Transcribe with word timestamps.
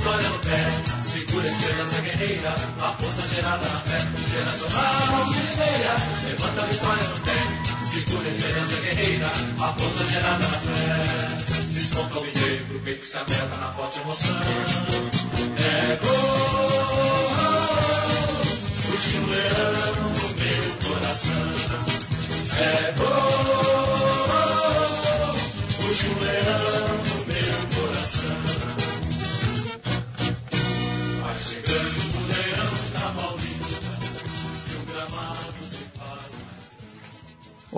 vitória 0.00 0.28
no 0.30 0.38
pé, 0.38 0.56
segura 1.04 1.46
a 1.46 1.50
esperança 1.50 2.00
guerreira, 2.00 2.54
a 2.80 2.92
força 2.92 3.22
gerada 3.28 3.68
na 3.68 3.80
fé. 3.80 3.98
Internacional 4.00 5.24
de 5.30 5.40
Limeira, 5.40 5.94
levanta 6.24 6.62
a 6.62 6.66
vitória 6.66 7.04
no 7.04 7.20
pé, 7.20 7.36
segura 7.84 8.24
a 8.24 8.28
esperança 8.28 8.80
guerreira, 8.80 9.26
a 9.26 9.72
força 9.74 10.04
gerada 10.10 10.48
na 10.48 10.58
fé. 10.58 11.64
Desconta 11.70 12.18
o 12.18 12.24
negro, 12.24 12.80
peito 12.84 13.04
se 13.04 13.16
aperta 13.16 13.56
na 13.56 13.72
forte 13.72 14.00
emoção. 14.00 14.40
É 15.58 15.96
gol, 16.02 17.30
puxa 18.82 19.18
um 19.18 19.26
leão 19.30 20.08
no 20.08 20.28
meu 20.40 20.64
coração. 20.88 21.50
É 22.58 22.92
gol, 22.92 23.79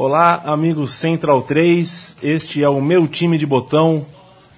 Olá, 0.04 0.42
amigos 0.46 0.94
Central 0.94 1.42
3. 1.42 2.16
Este 2.20 2.60
é 2.60 2.68
o 2.68 2.82
meu 2.82 3.06
time 3.06 3.38
de 3.38 3.46
botão 3.46 4.04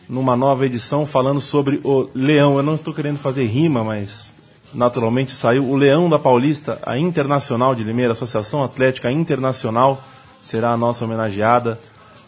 numa 0.09 0.35
nova 0.35 0.65
edição 0.65 1.05
falando 1.05 1.39
sobre 1.39 1.83
o 1.85 2.09
Leão. 2.15 2.57
Eu 2.57 2.63
não 2.63 2.77
estou 2.77 2.95
querendo 2.95 3.19
fazer 3.19 3.45
rima, 3.45 3.85
mas 3.85 4.33
naturalmente 4.73 5.33
saiu 5.33 5.69
o 5.69 5.77
Leão 5.77 6.09
da 6.09 6.19
Paulista, 6.19 6.79
a 6.83 6.97
Internacional 6.97 7.75
de 7.75 7.85
Limeira, 7.85 8.13
Associação 8.13 8.65
Atlética 8.65 9.13
Internacional, 9.13 10.03
será 10.43 10.71
a 10.71 10.79
nossa 10.79 11.05
homenageada. 11.05 11.79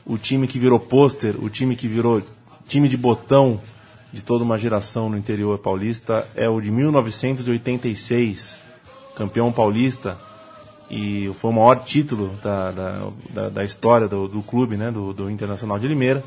O 0.04 0.18
time 0.18 0.46
que 0.46 0.58
virou 0.58 0.78
pôster, 0.78 1.42
o 1.42 1.48
time 1.48 1.74
que 1.74 1.88
virou 1.88 2.20
time 2.68 2.86
de 2.86 2.98
botão 2.98 3.58
de 4.12 4.20
toda 4.20 4.44
uma 4.44 4.58
geração 4.58 5.08
no 5.08 5.16
interior 5.16 5.56
paulista 5.56 6.28
é 6.34 6.50
o 6.50 6.60
de 6.60 6.70
1986, 6.70 8.60
campeão 9.14 9.50
paulista 9.50 10.18
e 10.90 11.32
foi 11.38 11.50
o 11.50 11.54
maior 11.54 11.82
título 11.84 12.32
da, 12.42 12.70
da, 12.70 13.08
da, 13.32 13.48
da 13.48 13.64
história 13.64 14.06
do, 14.06 14.28
do 14.28 14.40
clube, 14.42 14.76
né, 14.76 14.90
do, 14.90 15.12
do 15.12 15.30
Internacional 15.30 15.78
de 15.78 15.88
Limeira. 15.88 16.22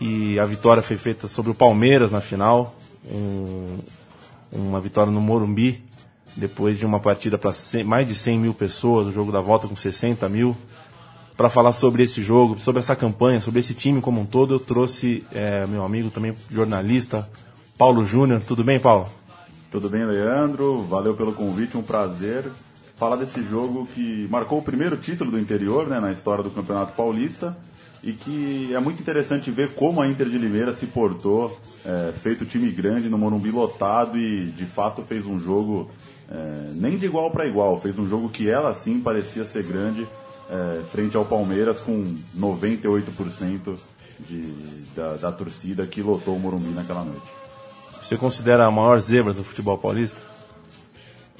E 0.00 0.38
a 0.38 0.44
vitória 0.44 0.82
foi 0.82 0.96
feita 0.96 1.26
sobre 1.26 1.50
o 1.50 1.54
Palmeiras 1.54 2.10
na 2.10 2.20
final, 2.20 2.74
um, 3.10 3.78
uma 4.52 4.80
vitória 4.80 5.10
no 5.10 5.20
Morumbi, 5.20 5.82
depois 6.34 6.78
de 6.78 6.84
uma 6.84 7.00
partida 7.00 7.38
para 7.38 7.52
mais 7.84 8.06
de 8.06 8.14
100 8.14 8.38
mil 8.38 8.54
pessoas, 8.54 9.06
o 9.06 9.12
jogo 9.12 9.32
da 9.32 9.40
volta 9.40 9.66
com 9.66 9.76
60 9.76 10.28
mil. 10.28 10.56
Para 11.34 11.50
falar 11.50 11.72
sobre 11.72 12.02
esse 12.02 12.22
jogo, 12.22 12.58
sobre 12.58 12.80
essa 12.80 12.96
campanha, 12.96 13.42
sobre 13.42 13.60
esse 13.60 13.74
time 13.74 14.00
como 14.00 14.22
um 14.22 14.26
todo, 14.26 14.54
eu 14.54 14.58
trouxe 14.58 15.22
é, 15.32 15.66
meu 15.66 15.84
amigo 15.84 16.10
também 16.10 16.34
jornalista, 16.50 17.28
Paulo 17.76 18.06
Júnior. 18.06 18.42
Tudo 18.42 18.64
bem, 18.64 18.80
Paulo? 18.80 19.06
Tudo 19.70 19.90
bem, 19.90 20.04
Leandro? 20.04 20.82
Valeu 20.84 21.14
pelo 21.14 21.34
convite, 21.34 21.76
um 21.76 21.82
prazer 21.82 22.50
falar 22.96 23.16
desse 23.16 23.42
jogo 23.42 23.86
que 23.94 24.26
marcou 24.30 24.58
o 24.58 24.62
primeiro 24.62 24.96
título 24.96 25.30
do 25.30 25.38
interior 25.38 25.86
né, 25.86 26.00
na 26.00 26.12
história 26.12 26.42
do 26.42 26.50
Campeonato 26.50 26.92
Paulista 26.94 27.56
e 28.02 28.12
que 28.12 28.74
é 28.74 28.80
muito 28.80 29.00
interessante 29.00 29.50
ver 29.50 29.74
como 29.74 30.00
a 30.00 30.08
Inter 30.08 30.28
de 30.28 30.38
Limeira 30.38 30.72
se 30.72 30.86
portou, 30.86 31.58
é, 31.84 32.12
feito 32.22 32.44
time 32.44 32.70
grande 32.70 33.08
no 33.08 33.18
Morumbi 33.18 33.50
lotado 33.50 34.18
e 34.18 34.46
de 34.46 34.64
fato 34.64 35.02
fez 35.02 35.26
um 35.26 35.38
jogo 35.38 35.90
é, 36.30 36.70
nem 36.74 36.96
de 36.96 37.06
igual 37.06 37.30
para 37.30 37.46
igual, 37.46 37.78
fez 37.80 37.98
um 37.98 38.08
jogo 38.08 38.28
que 38.28 38.48
ela 38.48 38.74
sim 38.74 39.00
parecia 39.00 39.44
ser 39.44 39.64
grande 39.64 40.06
é, 40.48 40.82
frente 40.90 41.16
ao 41.16 41.24
Palmeiras 41.24 41.80
com 41.80 42.16
98% 42.36 43.76
de, 44.20 44.42
da, 44.94 45.14
da 45.16 45.32
torcida 45.32 45.86
que 45.86 46.00
lotou 46.00 46.36
o 46.36 46.40
Morumbi 46.40 46.70
naquela 46.70 47.04
noite. 47.04 47.30
Você 48.00 48.16
considera 48.16 48.66
a 48.66 48.70
maior 48.70 49.00
zebra 49.00 49.32
do 49.32 49.42
futebol 49.42 49.76
paulista? 49.76 50.25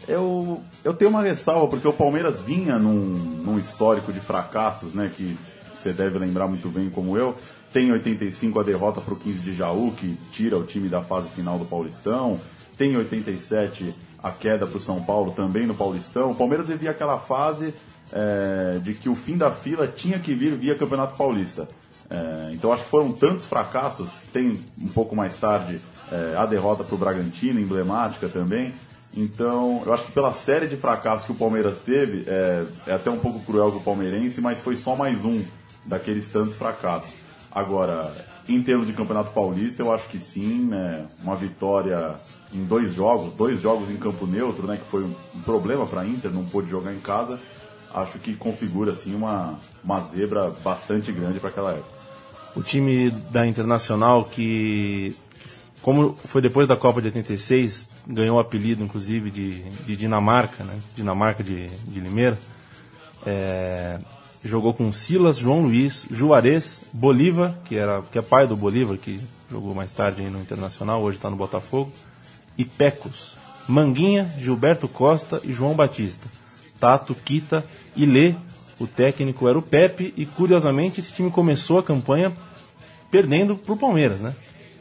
Eu, 0.06 0.62
eu 0.84 0.94
tenho 0.94 1.10
uma 1.10 1.22
ressalva, 1.22 1.68
porque 1.68 1.86
o 1.86 1.92
Palmeiras 1.92 2.40
vinha 2.40 2.78
num, 2.78 2.92
num 2.92 3.58
histórico 3.58 4.12
de 4.12 4.20
fracassos, 4.20 4.94
né? 4.94 5.10
Que 5.14 5.36
você 5.74 5.92
deve 5.92 6.18
lembrar 6.18 6.46
muito 6.46 6.68
bem 6.68 6.90
como 6.90 7.16
eu. 7.16 7.36
Tem 7.72 7.88
em 7.88 7.92
85 7.92 8.60
a 8.60 8.62
derrota 8.62 9.00
para 9.00 9.14
o 9.14 9.16
15 9.16 9.38
de 9.40 9.54
Jaú, 9.54 9.92
que 9.96 10.16
tira 10.32 10.56
o 10.56 10.64
time 10.64 10.88
da 10.88 11.02
fase 11.02 11.28
final 11.30 11.58
do 11.58 11.64
Paulistão. 11.64 12.40
Tem 12.76 12.92
em 12.92 12.96
87 12.96 13.94
a 14.22 14.30
queda 14.30 14.66
para 14.66 14.78
o 14.78 14.80
São 14.80 15.02
Paulo 15.02 15.32
também 15.32 15.66
no 15.66 15.74
Paulistão. 15.74 16.30
O 16.30 16.34
Palmeiras 16.34 16.68
vivia 16.68 16.90
aquela 16.90 17.18
fase 17.18 17.74
é, 18.12 18.78
de 18.82 18.94
que 18.94 19.08
o 19.08 19.14
fim 19.14 19.36
da 19.36 19.50
fila 19.50 19.86
tinha 19.86 20.18
que 20.18 20.34
vir 20.34 20.54
via 20.54 20.74
Campeonato 20.74 21.16
Paulista. 21.16 21.68
É, 22.08 22.52
então 22.52 22.72
acho 22.72 22.84
que 22.84 22.90
foram 22.90 23.12
tantos 23.12 23.44
fracassos. 23.44 24.08
Tem 24.32 24.58
um 24.80 24.88
pouco 24.88 25.16
mais 25.16 25.36
tarde 25.36 25.80
é, 26.12 26.36
a 26.36 26.46
derrota 26.46 26.84
para 26.84 26.94
o 26.94 26.98
Bragantino, 26.98 27.60
emblemática 27.60 28.28
também. 28.28 28.72
Então, 29.16 29.82
eu 29.86 29.92
acho 29.94 30.04
que 30.04 30.12
pela 30.12 30.32
série 30.32 30.66
de 30.66 30.76
fracassos 30.76 31.24
que 31.24 31.32
o 31.32 31.34
Palmeiras 31.34 31.78
teve, 31.78 32.24
é, 32.28 32.66
é 32.86 32.92
até 32.92 33.10
um 33.10 33.18
pouco 33.18 33.40
cruel 33.40 33.72
com 33.72 33.78
o 33.78 33.82
palmeirense, 33.82 34.40
mas 34.40 34.60
foi 34.60 34.76
só 34.76 34.94
mais 34.94 35.24
um 35.24 35.42
daqueles 35.86 36.28
tantos 36.28 36.54
fracassos. 36.54 37.14
Agora, 37.50 38.12
em 38.48 38.62
termos 38.62 38.86
de 38.86 38.92
Campeonato 38.92 39.30
Paulista, 39.30 39.82
eu 39.82 39.92
acho 39.92 40.08
que 40.08 40.20
sim, 40.20 40.66
né, 40.66 41.06
uma 41.22 41.34
vitória 41.34 42.16
em 42.52 42.64
dois 42.64 42.94
jogos, 42.94 43.32
dois 43.32 43.60
jogos 43.60 43.90
em 43.90 43.96
campo 43.96 44.26
neutro, 44.26 44.66
né, 44.66 44.76
que 44.76 44.84
foi 44.90 45.02
um 45.02 45.40
problema 45.44 45.86
para 45.86 46.02
a 46.02 46.06
Inter, 46.06 46.30
não 46.30 46.44
pôde 46.44 46.70
jogar 46.70 46.92
em 46.92 47.00
casa, 47.00 47.40
acho 47.94 48.18
que 48.18 48.36
configura 48.36 48.92
assim 48.92 49.14
uma, 49.14 49.58
uma 49.82 50.00
zebra 50.02 50.50
bastante 50.62 51.10
grande 51.10 51.40
para 51.40 51.48
aquela 51.48 51.70
época. 51.72 51.96
O 52.54 52.62
time 52.62 53.10
da 53.30 53.46
Internacional 53.46 54.24
que, 54.24 55.14
como 55.82 56.14
foi 56.24 56.42
depois 56.42 56.66
da 56.66 56.76
Copa 56.76 57.00
de 57.00 57.08
86, 57.08 57.90
ganhou 58.06 58.36
o 58.36 58.40
apelido 58.40 58.82
inclusive 58.82 59.30
de, 59.30 59.62
de 59.62 59.96
Dinamarca, 59.96 60.64
né, 60.64 60.74
Dinamarca 60.96 61.42
de, 61.42 61.68
de 61.68 62.00
Limeira. 62.00 62.38
É, 63.24 63.98
jogou 64.44 64.72
com 64.72 64.90
Silas, 64.92 65.36
João 65.36 65.62
Luiz, 65.62 66.06
Juarez, 66.10 66.82
Bolívar, 66.92 67.56
que, 67.64 67.76
era, 67.76 68.02
que 68.02 68.18
é 68.18 68.22
pai 68.22 68.46
do 68.46 68.56
Bolívar, 68.56 68.96
que 68.96 69.20
jogou 69.50 69.74
mais 69.74 69.92
tarde 69.92 70.22
no 70.22 70.40
Internacional, 70.40 71.02
hoje 71.02 71.18
está 71.18 71.28
no 71.28 71.36
Botafogo, 71.36 71.92
e 72.56 72.64
Pecos, 72.64 73.36
Manguinha, 73.68 74.30
Gilberto 74.38 74.88
Costa 74.88 75.40
e 75.44 75.52
João 75.52 75.74
Batista. 75.74 76.28
Tato, 76.78 77.14
Quita 77.14 77.64
e 77.94 78.06
Lê, 78.06 78.34
o 78.78 78.86
técnico 78.86 79.48
era 79.48 79.58
o 79.58 79.62
Pepe, 79.62 80.12
e 80.16 80.26
curiosamente 80.26 81.00
esse 81.00 81.12
time 81.12 81.30
começou 81.30 81.78
a 81.78 81.82
campanha 81.82 82.32
perdendo 83.10 83.56
para 83.56 83.72
o 83.72 83.76
Palmeiras, 83.76 84.20
né? 84.20 84.34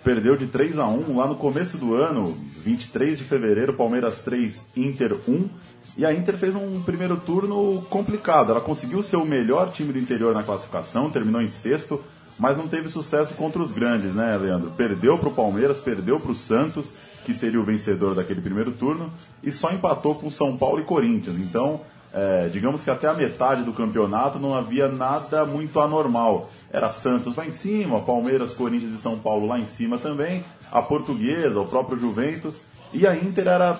Perdeu 0.05 0.37
de 0.37 0.45
3 0.45 0.77
a 0.77 0.87
1 0.87 1.17
lá 1.17 1.25
no 1.25 1.35
começo 1.35 1.79
do 1.79 1.95
ano, 1.95 2.37
23 2.63 3.17
de 3.17 3.23
fevereiro, 3.23 3.73
Palmeiras 3.73 4.19
3, 4.19 4.67
Inter 4.77 5.17
1. 5.27 5.49
E 5.97 6.05
a 6.05 6.13
Inter 6.13 6.37
fez 6.37 6.53
um 6.53 6.79
primeiro 6.83 7.17
turno 7.17 7.81
complicado. 7.89 8.51
Ela 8.51 8.61
conseguiu 8.61 9.01
ser 9.01 9.15
o 9.15 9.25
melhor 9.25 9.71
time 9.71 9.91
do 9.91 9.97
interior 9.97 10.35
na 10.35 10.43
classificação, 10.43 11.09
terminou 11.09 11.41
em 11.41 11.47
sexto, 11.47 12.03
mas 12.37 12.55
não 12.55 12.67
teve 12.67 12.87
sucesso 12.87 13.33
contra 13.33 13.59
os 13.59 13.71
grandes, 13.71 14.13
né, 14.13 14.37
Leandro? 14.37 14.69
Perdeu 14.77 15.17
para 15.17 15.29
o 15.29 15.33
Palmeiras, 15.33 15.79
perdeu 15.79 16.19
para 16.19 16.33
o 16.33 16.35
Santos, 16.35 16.93
que 17.25 17.33
seria 17.33 17.59
o 17.59 17.65
vencedor 17.65 18.13
daquele 18.13 18.41
primeiro 18.41 18.73
turno, 18.73 19.11
e 19.41 19.51
só 19.51 19.71
empatou 19.71 20.13
com 20.13 20.29
São 20.29 20.55
Paulo 20.55 20.81
e 20.81 20.83
Corinthians. 20.83 21.37
Então, 21.39 21.81
é, 22.15 22.47
digamos 22.47 22.81
que 22.81 22.89
até 22.89 23.09
a 23.09 23.13
metade 23.13 23.63
do 23.63 23.73
campeonato 23.73 24.39
não 24.39 24.55
havia 24.55 24.87
nada 24.87 25.45
muito 25.45 25.81
anormal. 25.81 26.49
Era 26.71 26.87
Santos 26.87 27.35
lá 27.35 27.45
em 27.45 27.51
cima, 27.51 27.99
Palmeiras, 27.99 28.53
Corinthians 28.53 28.93
e 28.93 29.01
São 29.01 29.19
Paulo 29.19 29.45
lá 29.45 29.59
em 29.59 29.65
cima 29.65 29.97
também, 29.97 30.41
a 30.71 30.81
Portuguesa, 30.81 31.59
o 31.59 31.67
próprio 31.67 31.99
Juventus, 31.99 32.61
e 32.93 33.05
a 33.05 33.13
Inter 33.13 33.49
era 33.49 33.77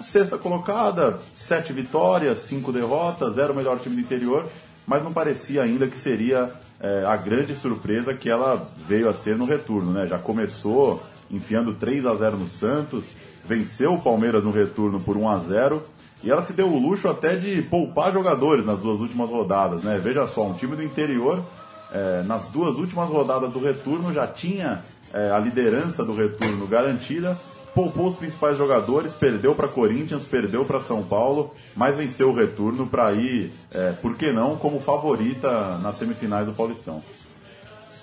sexta 0.00 0.36
colocada, 0.36 1.20
sete 1.36 1.72
vitórias, 1.72 2.38
cinco 2.38 2.72
derrotas, 2.72 3.38
era 3.38 3.52
o 3.52 3.56
melhor 3.56 3.78
time 3.78 3.94
do 3.94 4.00
interior, 4.00 4.46
mas 4.84 5.04
não 5.04 5.12
parecia 5.12 5.62
ainda 5.62 5.86
que 5.86 5.96
seria 5.96 6.50
é, 6.80 7.04
a 7.06 7.16
grande 7.16 7.54
surpresa 7.54 8.12
que 8.12 8.28
ela 8.28 8.68
veio 8.88 9.08
a 9.08 9.14
ser 9.14 9.36
no 9.36 9.44
retorno. 9.44 9.92
Né? 9.92 10.04
Já 10.08 10.18
começou 10.18 11.00
enfiando 11.30 11.74
3 11.74 12.06
a 12.06 12.14
0 12.16 12.38
no 12.38 12.48
Santos, 12.48 13.04
venceu 13.44 13.94
o 13.94 14.02
Palmeiras 14.02 14.42
no 14.42 14.50
retorno 14.50 14.98
por 14.98 15.16
1 15.16 15.28
a 15.28 15.38
0 15.38 15.97
e 16.22 16.30
ela 16.30 16.42
se 16.42 16.52
deu 16.52 16.68
o 16.68 16.78
luxo 16.78 17.08
até 17.08 17.36
de 17.36 17.62
poupar 17.62 18.12
jogadores 18.12 18.64
nas 18.64 18.78
duas 18.78 19.00
últimas 19.00 19.30
rodadas. 19.30 19.82
Né? 19.82 19.98
Veja 19.98 20.26
só, 20.26 20.46
um 20.46 20.54
time 20.54 20.74
do 20.74 20.82
interior, 20.82 21.44
é, 21.92 22.22
nas 22.24 22.48
duas 22.48 22.74
últimas 22.76 23.08
rodadas 23.08 23.52
do 23.52 23.60
retorno, 23.60 24.12
já 24.12 24.26
tinha 24.26 24.82
é, 25.12 25.30
a 25.30 25.38
liderança 25.38 26.04
do 26.04 26.14
retorno 26.14 26.66
garantida 26.66 27.36
poupou 27.78 28.08
os 28.08 28.16
principais 28.16 28.58
jogadores, 28.58 29.12
perdeu 29.12 29.54
para 29.54 29.68
Corinthians, 29.68 30.24
perdeu 30.24 30.64
para 30.64 30.80
São 30.80 31.00
Paulo, 31.00 31.54
mas 31.76 31.94
venceu 31.94 32.30
o 32.30 32.34
retorno 32.34 32.88
para 32.88 33.12
ir, 33.12 33.52
é, 33.72 33.92
por 33.92 34.16
que 34.16 34.32
não, 34.32 34.56
como 34.56 34.80
favorita 34.80 35.78
nas 35.78 35.96
semifinais 35.96 36.46
do 36.46 36.52
Paulistão. 36.52 37.00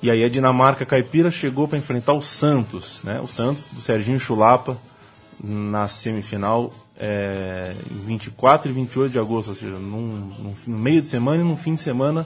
E 0.02 0.10
aí 0.10 0.24
a 0.24 0.30
Dinamarca 0.30 0.86
caipira 0.86 1.30
chegou 1.30 1.68
para 1.68 1.78
enfrentar 1.78 2.14
o 2.14 2.22
Santos, 2.22 3.02
né? 3.04 3.20
O 3.22 3.28
Santos 3.28 3.66
do 3.70 3.82
Serginho 3.82 4.20
Chulapa 4.20 4.78
na 5.44 5.90
semifinal 5.90 6.72
é, 7.00 7.74
em 7.92 8.06
24 8.06 8.70
e 8.70 8.74
28 8.74 9.12
de 9.12 9.20
agosto, 9.20 9.50
ou 9.50 9.56
seja, 9.56 9.78
num, 9.78 10.08
num, 10.08 10.54
no 10.68 10.78
meio 10.78 11.02
de 11.02 11.08
semana 11.08 11.44
e 11.44 11.46
no 11.46 11.56
fim 11.58 11.76
de 11.76 11.82
semana, 11.82 12.26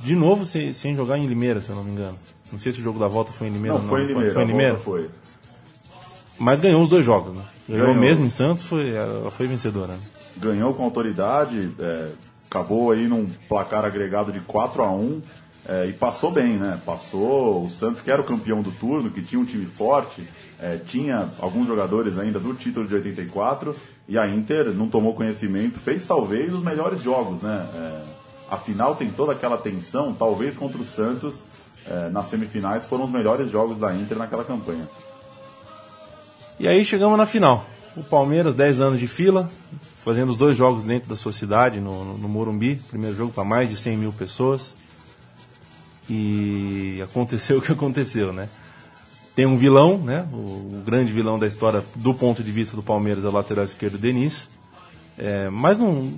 de 0.00 0.14
novo 0.14 0.44
sem, 0.46 0.72
sem 0.72 0.94
jogar 0.96 1.18
em 1.18 1.26
Limeira, 1.26 1.60
se 1.60 1.68
eu 1.70 1.76
não 1.76 1.84
me 1.84 1.90
engano. 1.92 2.16
Não 2.52 2.58
sei 2.58 2.72
se 2.72 2.80
o 2.80 2.82
jogo 2.82 2.98
da 2.98 3.06
volta 3.06 3.30
foi 3.32 3.48
em 3.48 3.50
Limeira 3.52 3.74
Não, 3.78 3.82
ou 3.84 3.88
não. 3.88 3.90
foi 3.90 4.04
em 4.04 4.06
Limeira. 4.06 4.32
Foi 4.32 4.42
em 4.42 4.44
a 4.44 4.48
Limeira? 4.48 4.78
Foi. 4.78 5.10
Mas 6.38 6.60
ganhou 6.60 6.82
os 6.82 6.88
dois 6.88 7.04
jogos, 7.04 7.34
né? 7.34 7.42
Ganhou, 7.68 7.86
Ganhou. 7.88 8.00
mesmo 8.00 8.24
em 8.24 8.30
Santos, 8.30 8.64
foi, 8.64 8.92
foi 9.32 9.46
vencedora. 9.46 9.92
né? 9.92 9.98
ganhou 10.36 10.72
com 10.72 10.84
autoridade, 10.84 11.74
é, 11.80 12.10
acabou 12.48 12.92
aí 12.92 13.08
num 13.08 13.26
placar 13.48 13.84
agregado 13.84 14.30
de 14.32 14.38
4 14.40 14.82
a 14.82 14.90
1 14.92 15.20
é, 15.66 15.86
e 15.86 15.92
passou 15.92 16.30
bem, 16.30 16.54
né? 16.54 16.78
Passou 16.84 17.64
o 17.64 17.70
Santos, 17.70 18.00
que 18.00 18.10
era 18.10 18.20
o 18.20 18.24
campeão 18.24 18.60
do 18.60 18.70
turno, 18.70 19.10
que 19.10 19.22
tinha 19.22 19.40
um 19.40 19.44
time 19.44 19.66
forte, 19.66 20.28
é, 20.60 20.76
tinha 20.76 21.28
alguns 21.40 21.66
jogadores 21.66 22.18
ainda 22.18 22.38
do 22.38 22.54
título 22.54 22.86
de 22.86 22.94
84, 22.94 23.74
e 24.08 24.18
a 24.18 24.26
Inter 24.26 24.72
não 24.72 24.88
tomou 24.88 25.14
conhecimento, 25.14 25.78
fez 25.78 26.06
talvez 26.06 26.54
os 26.54 26.62
melhores 26.62 27.02
jogos, 27.02 27.42
né? 27.42 27.66
É, 27.74 28.18
a 28.50 28.56
final 28.56 28.96
tem 28.96 29.10
toda 29.10 29.32
aquela 29.32 29.58
tensão, 29.58 30.14
talvez 30.14 30.56
contra 30.56 30.80
o 30.80 30.84
Santos, 30.84 31.42
é, 31.86 32.08
nas 32.10 32.26
semifinais 32.26 32.84
foram 32.84 33.04
os 33.04 33.10
melhores 33.10 33.50
jogos 33.50 33.78
da 33.78 33.94
Inter 33.94 34.18
naquela 34.18 34.44
campanha. 34.44 34.86
E 36.58 36.66
aí 36.66 36.84
chegamos 36.84 37.16
na 37.16 37.24
final. 37.24 37.64
O 37.96 38.02
Palmeiras, 38.02 38.54
10 38.54 38.80
anos 38.80 39.00
de 39.00 39.06
fila, 39.06 39.48
fazendo 40.04 40.30
os 40.30 40.36
dois 40.36 40.56
jogos 40.56 40.84
dentro 40.84 41.08
da 41.08 41.16
sua 41.16 41.32
cidade, 41.32 41.80
no, 41.80 42.16
no, 42.16 42.28
Morumbi. 42.28 42.76
Primeiro 42.88 43.16
jogo 43.16 43.32
para 43.32 43.44
mais 43.44 43.68
de 43.68 43.76
100 43.76 43.96
mil 43.96 44.12
pessoas. 44.12 44.74
E 46.08 47.00
aconteceu 47.02 47.58
o 47.58 47.62
que 47.62 47.72
aconteceu, 47.72 48.32
né? 48.32 48.48
Tem 49.34 49.46
um 49.46 49.56
vilão, 49.56 49.98
né? 49.98 50.26
O, 50.32 50.36
o 50.36 50.82
grande 50.84 51.12
vilão 51.12 51.38
da 51.38 51.46
história 51.46 51.84
do 51.94 52.12
ponto 52.14 52.42
de 52.42 52.50
vista 52.50 52.74
do 52.76 52.82
Palmeiras 52.82 53.24
é 53.24 53.28
o 53.28 53.32
lateral 53.32 53.64
esquerdo 53.64 53.98
Denis. 53.98 54.48
É, 55.16 55.48
mas 55.50 55.78
não. 55.78 56.12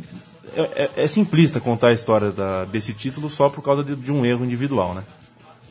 É, 0.56 0.60
é- 0.96 1.04
é 1.04 1.06
simplista 1.06 1.60
contar 1.60 1.88
a 1.88 1.92
história 1.92 2.30
da- 2.32 2.64
desse 2.64 2.92
título 2.94 3.28
só 3.28 3.48
por 3.48 3.62
causa 3.62 3.84
de, 3.84 3.94
de 3.96 4.10
um 4.12 4.24
erro 4.24 4.44
individual, 4.44 4.94
né? 4.94 5.02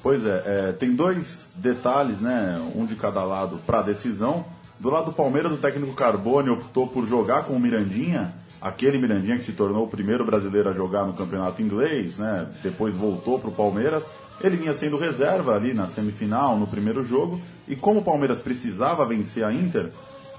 Pois 0.02 0.26
é, 0.26 0.44
é, 0.46 0.72
tem 0.72 0.96
dois 0.96 1.46
detalhes, 1.56 2.20
né? 2.22 2.62
Um 2.76 2.86
de 2.86 2.96
cada 2.96 3.24
lado 3.24 3.60
para 3.66 3.80
a 3.80 3.82
decisão. 3.84 4.46
Do 4.80 4.90
lado 4.90 5.08
do 5.08 5.12
Palmeiras, 5.14 5.52
o 5.52 5.58
técnico 5.58 5.94
Carbone 5.94 6.50
optou 6.50 6.88
por 6.88 7.06
jogar 7.08 7.44
com 7.44 7.54
o 7.54 7.60
Mirandinha, 7.60 8.34
aquele 8.62 8.98
Mirandinha 8.98 9.38
que 9.38 9.44
se 9.44 9.54
tornou 9.54 9.86
o 9.86 9.88
primeiro 9.88 10.26
brasileiro 10.26 10.70
a 10.70 10.74
jogar 10.74 11.06
no 11.06 11.14
campeonato 11.14 11.62
inglês, 11.62 12.18
né? 12.18 12.48
Depois 12.62 12.94
voltou 12.94 13.40
para 13.40 13.50
o 13.50 13.54
Palmeiras. 13.54 14.04
Ele 14.42 14.58
vinha 14.58 14.74
sendo 14.74 14.98
reserva 14.98 15.56
ali 15.56 15.74
na 15.74 15.88
semifinal, 15.88 16.58
no 16.58 16.68
primeiro 16.68 17.04
jogo, 17.04 17.42
e 17.68 17.76
como 17.76 18.00
o 18.00 18.04
Palmeiras 18.04 18.40
precisava 18.40 19.06
vencer 19.06 19.44
a 19.44 19.52
Inter, 19.52 19.90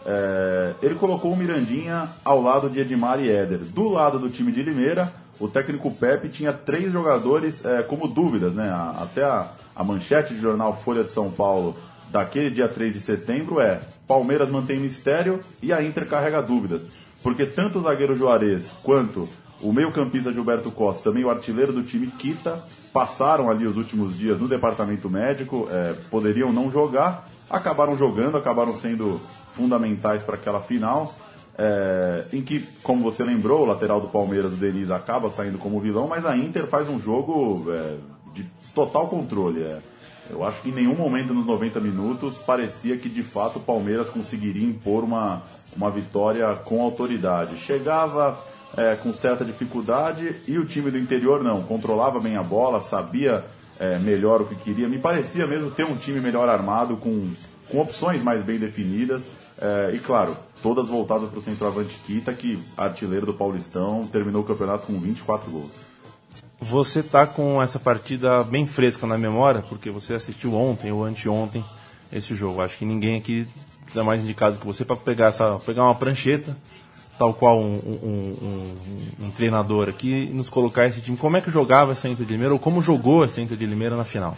é, 0.07 0.73
ele 0.83 0.95
colocou 0.95 1.33
o 1.33 1.37
Mirandinha 1.37 2.09
ao 2.25 2.41
lado 2.41 2.71
de 2.71 2.81
Edmar 2.81 3.21
e 3.21 3.31
Éder. 3.31 3.59
Do 3.59 3.89
lado 3.89 4.19
do 4.19 4.31
time 4.31 4.53
de 4.53 4.63
Limeira, 4.63 5.13
o 5.39 5.49
técnico 5.49 5.91
Pepe 5.91 6.29
tinha 6.29 6.53
três 6.53 6.91
jogadores 6.93 7.65
é, 7.65 7.83
como 7.83 8.09
dúvidas, 8.09 8.55
né? 8.55 8.71
Até 8.99 9.25
a, 9.25 9.49
a 9.77 9.85
manchete 9.85 10.35
do 10.35 10.41
jornal 10.41 10.77
Folha 10.77 11.05
de 11.05 11.11
São 11.11 11.31
Paulo 11.31 11.77
daquele 12.11 12.51
dia 12.51 12.69
3 12.69 12.93
de 12.93 13.01
setembro 13.01 13.61
é 13.61 13.81
Palmeiras 14.07 14.51
mantém 14.51 14.81
mistério 14.81 15.41
e 15.63 15.73
a 15.73 15.83
Inter 15.83 16.07
carrega 16.09 16.43
dúvidas. 16.43 16.83
Porque 17.23 17.47
tanto 17.47 17.79
o 17.79 17.83
zagueiro 17.83 18.17
Juarez 18.17 18.73
quanto 18.83 19.29
o 19.63 19.73
meio-campista 19.73 20.33
Gilberto 20.33 20.71
Costa, 20.71 21.11
também 21.11 21.25
o 21.25 21.31
artilheiro 21.31 21.73
do 21.73 21.83
time 21.83 22.07
Kita, 22.07 22.59
passaram 22.93 23.51
ali 23.51 23.67
os 23.67 23.77
últimos 23.77 24.17
dias 24.17 24.41
no 24.41 24.49
departamento 24.49 25.09
médico, 25.09 25.69
é, 25.71 25.95
poderiam 26.11 26.53
não 26.53 26.71
jogar, 26.71 27.29
acabaram 27.49 27.97
jogando, 27.97 28.37
acabaram 28.37 28.77
sendo 28.77 29.21
fundamentais 29.55 30.23
para 30.23 30.35
aquela 30.35 30.61
final. 30.61 31.15
é, 31.59 32.25
em 32.33 32.41
que, 32.41 32.67
como 32.83 33.03
você 33.03 33.23
lembrou, 33.23 33.63
o 33.63 33.67
lateral 33.67 34.01
do 34.01 34.09
Palmeiras, 34.09 34.55
o 34.55 34.57
Denis, 34.57 34.91
acaba 34.91 35.31
saindo 35.31 35.59
como 35.59 35.79
vilão, 35.79 36.07
mas 36.09 36.25
a 36.25 36.35
Inter 36.35 36.67
faz 36.67 36.89
um 36.89 36.99
jogo 36.99 37.71
é, 37.71 37.97
de 38.33 38.45
total 38.75 39.09
controle. 39.09 39.63
é. 39.63 39.79
Eu 40.31 40.45
acho 40.45 40.63
que 40.63 40.69
em 40.69 40.73
nenhum 40.73 40.95
momento 40.95 41.35
nos 41.35 41.45
90 41.45 41.81
minutos 41.81 42.39
parecia 42.39 42.97
que 42.97 43.09
de 43.09 43.23
fato 43.23 43.59
o 43.59 43.63
Palmeiras 43.63 44.09
conseguiria 44.09 44.65
impor 44.65 45.03
uma, 45.03 45.43
uma 45.77 45.91
vitória 45.91 46.55
com 46.57 46.83
autoridade. 46.83 47.59
Chegava 47.59 48.39
é, 48.77 48.95
com 48.97 49.13
certa 49.13 49.45
dificuldade 49.45 50.37
e 50.47 50.59
o 50.59 50.65
time 50.65 50.91
do 50.91 50.99
interior 50.99 51.43
não, 51.43 51.63
controlava 51.63 52.21
bem 52.21 52.37
a 52.37 52.43
bola, 52.43 52.81
sabia 52.81 53.45
é, 53.79 53.99
melhor 53.99 54.43
o 54.43 54.47
que 54.47 54.55
queria. 54.55 54.89
Me 54.89 54.99
parecia 54.99 55.47
mesmo 55.47 55.71
ter 55.71 55.85
um 55.85 55.97
time 55.97 56.21
melhor 56.21 56.49
armado, 56.49 56.97
com, 56.97 57.31
com 57.69 57.81
opções 57.81 58.23
mais 58.23 58.43
bem 58.43 58.59
definidas. 58.59 59.23
é, 59.61 59.91
e 59.95 59.99
claro, 59.99 60.37
todas 60.63 60.89
voltadas 60.89 61.29
para 61.29 61.39
o 61.39 61.43
centroavante 61.43 61.95
Kita, 62.07 62.33
que 62.33 62.59
artilheiro 62.77 63.27
do 63.27 63.35
Paulistão, 63.35 64.07
terminou 64.07 64.43
o 64.43 64.45
campeonato 64.45 64.87
com 64.87 64.99
24 64.99 65.51
gols. 65.51 65.91
Você 66.63 67.03
tá 67.03 67.27
com 67.27 67.61
essa 67.63 67.79
partida 67.79 68.45
bem 68.45 68.67
fresca 68.67 69.07
na 69.07 69.17
memória, 69.17 69.65
porque 69.67 69.91
você 69.91 70.13
assistiu 70.13 70.55
ontem 70.55 70.93
ou 70.93 71.05
anteontem 71.05 71.65
esse 72.13 72.35
jogo. 72.35 72.61
Acho 72.61 72.77
que 72.77 72.85
ninguém 72.85 73.19
aqui 73.19 73.49
é 73.97 74.03
mais 74.03 74.23
indicado 74.23 74.57
que 74.59 74.67
você 74.67 74.85
para 74.85 74.97
pegar 74.97 75.27
essa, 75.27 75.59
pegar 75.65 75.85
uma 75.85 75.95
prancheta, 75.95 76.57
tal 77.19 77.35
qual 77.35 77.61
um, 77.61 77.75
um- 77.75 78.37
um- 79.23 79.27
um 79.27 79.31
treinador 79.31 79.89
aqui, 79.89 80.29
e 80.31 80.35
nos 80.35 80.49
colocar 80.49 80.87
esse 80.87 81.01
time. 81.01 81.17
Como 81.17 81.37
é 81.37 81.41
que 81.41 81.51
jogava 81.51 81.93
essa 81.93 82.09
Inter 82.09 82.25
de 82.27 82.33
Limeira 82.33 82.53
ou 82.55 82.59
como 82.59 82.81
jogou 82.81 83.25
essa 83.25 83.41
Inter 83.41 83.57
de 83.57 83.67
Limeira 83.67 83.97
na 83.97 84.05
final? 84.05 84.37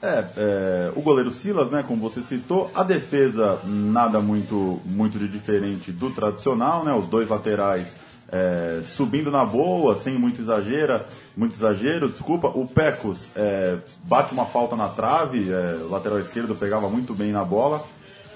É, 0.00 0.24
é, 0.36 0.92
o 0.94 1.02
goleiro 1.02 1.30
Silas, 1.30 1.70
né, 1.70 1.84
como 1.86 2.00
você 2.00 2.22
citou, 2.22 2.70
a 2.74 2.84
defesa 2.84 3.58
nada 3.64 4.20
muito, 4.20 4.80
muito 4.84 5.18
de 5.18 5.26
diferente 5.26 5.90
do 5.90 6.08
tradicional, 6.10 6.84
né, 6.84 6.92
os 6.94 7.08
dois 7.08 7.28
laterais 7.28 7.96
é, 8.30 8.80
subindo 8.84 9.30
na 9.30 9.44
boa, 9.44 9.96
sem 9.96 10.16
muito 10.18 10.40
exagero, 10.40 11.00
muito 11.36 11.54
exagero, 11.56 12.08
desculpa, 12.08 12.46
o 12.48 12.66
Pecos 12.66 13.26
é, 13.34 13.78
bate 14.04 14.32
uma 14.32 14.44
falta 14.46 14.76
na 14.76 14.86
trave, 14.88 15.50
é, 15.50 15.78
lateral 15.90 16.20
esquerdo 16.20 16.54
pegava 16.54 16.88
muito 16.88 17.12
bem 17.14 17.32
na 17.32 17.42
bola, 17.44 17.82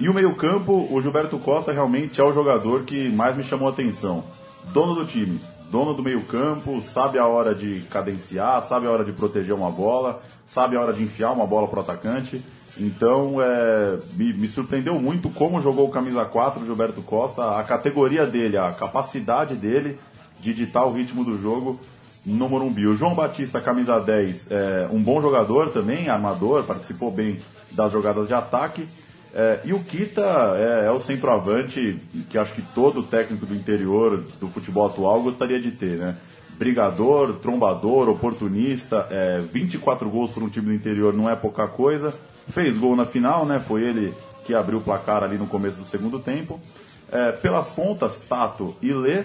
e 0.03 0.09
o 0.09 0.15
meio 0.15 0.35
campo, 0.35 0.89
o 0.91 1.01
Gilberto 1.01 1.39
Costa 1.39 1.71
realmente 1.71 2.21
é 2.21 2.25
o 2.25 2.35
jogador 2.35 2.83
que 2.83 3.09
mais 3.11 3.37
me 3.37 3.45
chamou 3.45 3.69
a 3.69 3.71
atenção, 3.71 4.25
dono 4.73 4.97
do 4.97 5.05
time, 5.05 5.41
dono 5.71 5.95
do 5.95 6.03
meio 6.03 6.21
campo, 6.23 6.83
sabe 6.83 7.21
a 7.21 7.27
hora 7.29 7.55
de 7.55 7.83
cadenciar, 7.83 8.65
sabe 8.65 8.89
a 8.89 8.91
hora 8.91 9.05
de 9.05 9.13
proteger 9.13 9.55
uma 9.55 9.71
bola, 9.71 10.21
sabe 10.45 10.75
a 10.75 10.81
hora 10.81 10.93
de 10.93 11.05
enfiar 11.05 11.31
uma 11.31 11.47
bola 11.47 11.69
pro 11.69 11.79
atacante. 11.79 12.45
Então, 12.77 13.41
é, 13.41 13.97
me, 14.17 14.33
me 14.33 14.49
surpreendeu 14.49 14.99
muito 14.99 15.31
como 15.31 15.63
jogou 15.63 15.87
o 15.87 15.91
camisa 15.93 16.25
4, 16.25 16.61
o 16.61 16.67
Gilberto 16.67 17.01
Costa, 17.03 17.57
a 17.57 17.63
categoria 17.63 18.27
dele, 18.27 18.57
a 18.57 18.73
capacidade 18.73 19.55
dele 19.55 20.01
de 20.41 20.53
ditar 20.53 20.85
o 20.85 20.93
ritmo 20.93 21.25
do 21.25 21.39
jogo 21.39 21.79
no 22.27 22.49
Morumbi. 22.49 22.89
O 22.89 22.97
João 22.97 23.15
Batista, 23.15 23.61
camisa 23.61 24.01
10, 24.01 24.51
é 24.51 24.89
um 24.91 25.01
bom 25.01 25.23
jogador 25.23 25.71
também, 25.71 26.09
armador, 26.09 26.65
participou 26.65 27.13
bem 27.13 27.37
das 27.71 27.93
jogadas 27.93 28.27
de 28.27 28.35
ataque. 28.35 28.85
É, 29.35 29.61
e 29.65 29.73
o 29.73 29.81
Kita 29.81 30.55
é, 30.57 30.87
é 30.87 30.91
o 30.91 31.01
centroavante 31.01 31.99
que 32.29 32.37
acho 32.37 32.53
que 32.53 32.63
todo 32.75 33.03
técnico 33.03 33.47
do 33.47 33.55
interior 33.55 34.23
do 34.39 34.49
futebol 34.49 34.87
atual 34.87 35.23
gostaria 35.23 35.61
de 35.61 35.71
ter, 35.71 35.99
né? 35.99 36.17
Brigador, 36.59 37.35
trombador, 37.35 38.09
oportunista, 38.11 39.07
é, 39.11 39.41
24 39.41 40.09
gols 40.11 40.33
para 40.33 40.45
um 40.45 40.51
time 40.51 40.67
do 40.67 40.75
interior 40.75 41.15
não 41.15 41.31
é 41.31 41.35
pouca 41.35 41.67
coisa. 41.67 42.13
Fez 42.49 42.77
gol 42.77 42.95
na 42.95 43.07
final, 43.07 43.47
né? 43.47 43.59
Foi 43.67 43.83
ele 43.83 44.13
que 44.45 44.55
abriu 44.55 44.79
o 44.79 44.83
placar 44.83 45.25
ali 45.25 45.39
no 45.39 45.47
começo 45.47 45.79
do 45.79 45.87
segundo 45.87 46.19
tempo. 46.19 46.61
É, 47.11 47.33
pelas 47.33 47.69
pontas, 47.69 48.21
Tato 48.21 48.77
e 48.83 48.93
Lê. 48.93 49.25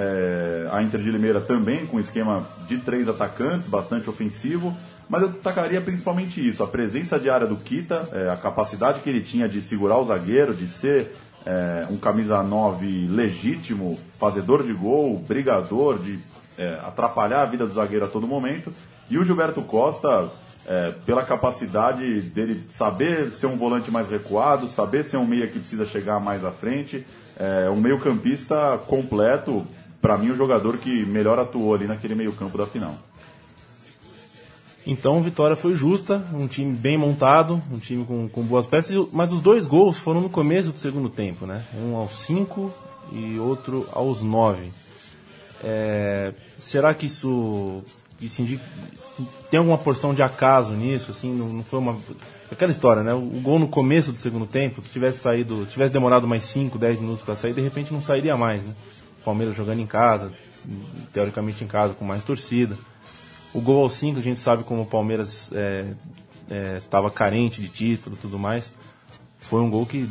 É, 0.00 0.68
a 0.70 0.80
Inter 0.80 1.00
de 1.00 1.10
Limeira 1.10 1.40
também 1.40 1.84
com 1.84 1.98
esquema 1.98 2.46
de 2.68 2.78
três 2.78 3.08
atacantes, 3.08 3.68
bastante 3.68 4.08
ofensivo. 4.08 4.76
Mas 5.08 5.22
eu 5.22 5.28
destacaria 5.28 5.80
principalmente 5.80 6.46
isso: 6.46 6.62
a 6.62 6.68
presença 6.68 7.18
de 7.18 7.28
área 7.28 7.48
do 7.48 7.56
Kita, 7.56 8.08
é, 8.12 8.30
a 8.30 8.36
capacidade 8.36 9.00
que 9.00 9.10
ele 9.10 9.22
tinha 9.22 9.48
de 9.48 9.60
segurar 9.60 9.98
o 9.98 10.04
zagueiro, 10.04 10.54
de 10.54 10.68
ser 10.68 11.12
é, 11.44 11.86
um 11.90 11.96
camisa 11.96 12.42
9 12.42 13.06
legítimo, 13.08 13.98
fazedor 14.18 14.62
de 14.62 14.72
gol, 14.72 15.18
brigador, 15.18 15.98
de 15.98 16.18
é, 16.56 16.74
atrapalhar 16.84 17.42
a 17.42 17.46
vida 17.46 17.66
do 17.66 17.72
zagueiro 17.72 18.04
a 18.04 18.08
todo 18.08 18.26
momento. 18.26 18.72
E 19.10 19.16
o 19.16 19.24
Gilberto 19.24 19.62
Costa, 19.62 20.30
é, 20.66 20.90
pela 21.06 21.22
capacidade 21.22 22.20
dele 22.22 22.62
saber 22.68 23.32
ser 23.32 23.46
um 23.46 23.56
volante 23.56 23.90
mais 23.90 24.10
recuado, 24.10 24.68
saber 24.68 25.04
ser 25.04 25.16
um 25.16 25.26
meia 25.26 25.46
que 25.46 25.58
precisa 25.58 25.86
chegar 25.86 26.20
mais 26.20 26.44
à 26.44 26.52
frente, 26.52 27.06
é, 27.38 27.70
um 27.70 27.76
meio-campista 27.76 28.78
completo. 28.86 29.66
Para 30.00 30.16
mim, 30.16 30.30
o 30.30 30.36
jogador 30.36 30.78
que 30.78 31.04
melhor 31.04 31.38
atuou 31.38 31.74
ali 31.74 31.86
naquele 31.86 32.14
meio-campo 32.14 32.56
da 32.56 32.66
final. 32.66 32.94
Então, 34.86 35.20
vitória 35.20 35.54
foi 35.54 35.74
justa, 35.74 36.24
um 36.32 36.46
time 36.46 36.74
bem 36.74 36.96
montado, 36.96 37.60
um 37.70 37.78
time 37.78 38.06
com, 38.06 38.26
com 38.26 38.42
boas 38.42 38.64
peças, 38.64 38.96
mas 39.12 39.30
os 39.30 39.42
dois 39.42 39.66
gols 39.66 39.98
foram 39.98 40.20
no 40.20 40.30
começo 40.30 40.72
do 40.72 40.78
segundo 40.78 41.10
tempo, 41.10 41.44
né? 41.44 41.62
Um 41.74 41.94
aos 41.94 42.20
5 42.20 42.72
e 43.12 43.38
outro 43.38 43.86
aos 43.92 44.22
9. 44.22 44.70
será 46.56 46.94
que 46.94 47.04
isso, 47.04 47.84
isso 48.18 48.40
indica, 48.40 48.64
tem 49.50 49.58
alguma 49.58 49.76
porção 49.76 50.14
de 50.14 50.22
acaso 50.22 50.72
nisso? 50.72 51.10
Assim, 51.10 51.34
não, 51.34 51.48
não 51.48 51.62
foi 51.62 51.78
uma. 51.80 51.94
Aquela 52.50 52.72
história, 52.72 53.02
né? 53.02 53.12
O, 53.12 53.40
gol 53.42 53.58
no 53.58 53.68
começo 53.68 54.10
do 54.10 54.18
segundo 54.18 54.46
tempo, 54.46 54.80
se 54.82 54.88
tivesse 54.90 55.18
saído, 55.18 55.66
tivesse 55.66 55.92
demorado 55.92 56.26
mais 56.26 56.44
5, 56.44 56.78
10 56.78 56.98
minutos 57.00 57.22
para 57.22 57.36
sair, 57.36 57.52
de 57.52 57.60
repente 57.60 57.92
não 57.92 58.00
sairia 58.00 58.38
mais, 58.38 58.64
né? 58.64 58.74
Palmeiras 59.24 59.56
jogando 59.56 59.80
em 59.80 59.86
casa, 59.86 60.32
teoricamente 61.12 61.64
em 61.64 61.66
casa, 61.66 61.94
com 61.94 62.04
mais 62.04 62.22
torcida. 62.22 62.76
O 63.52 63.60
gol 63.60 63.82
aos 63.82 63.94
5, 63.94 64.18
a 64.18 64.22
gente 64.22 64.38
sabe 64.38 64.64
como 64.64 64.82
o 64.82 64.86
Palmeiras 64.86 65.50
é, 65.52 65.86
estava 66.76 67.10
carente 67.10 67.60
de 67.60 67.68
título 67.68 68.16
e 68.16 68.18
tudo 68.18 68.38
mais. 68.38 68.72
Foi 69.38 69.60
um 69.60 69.70
gol 69.70 69.86
que 69.86 70.08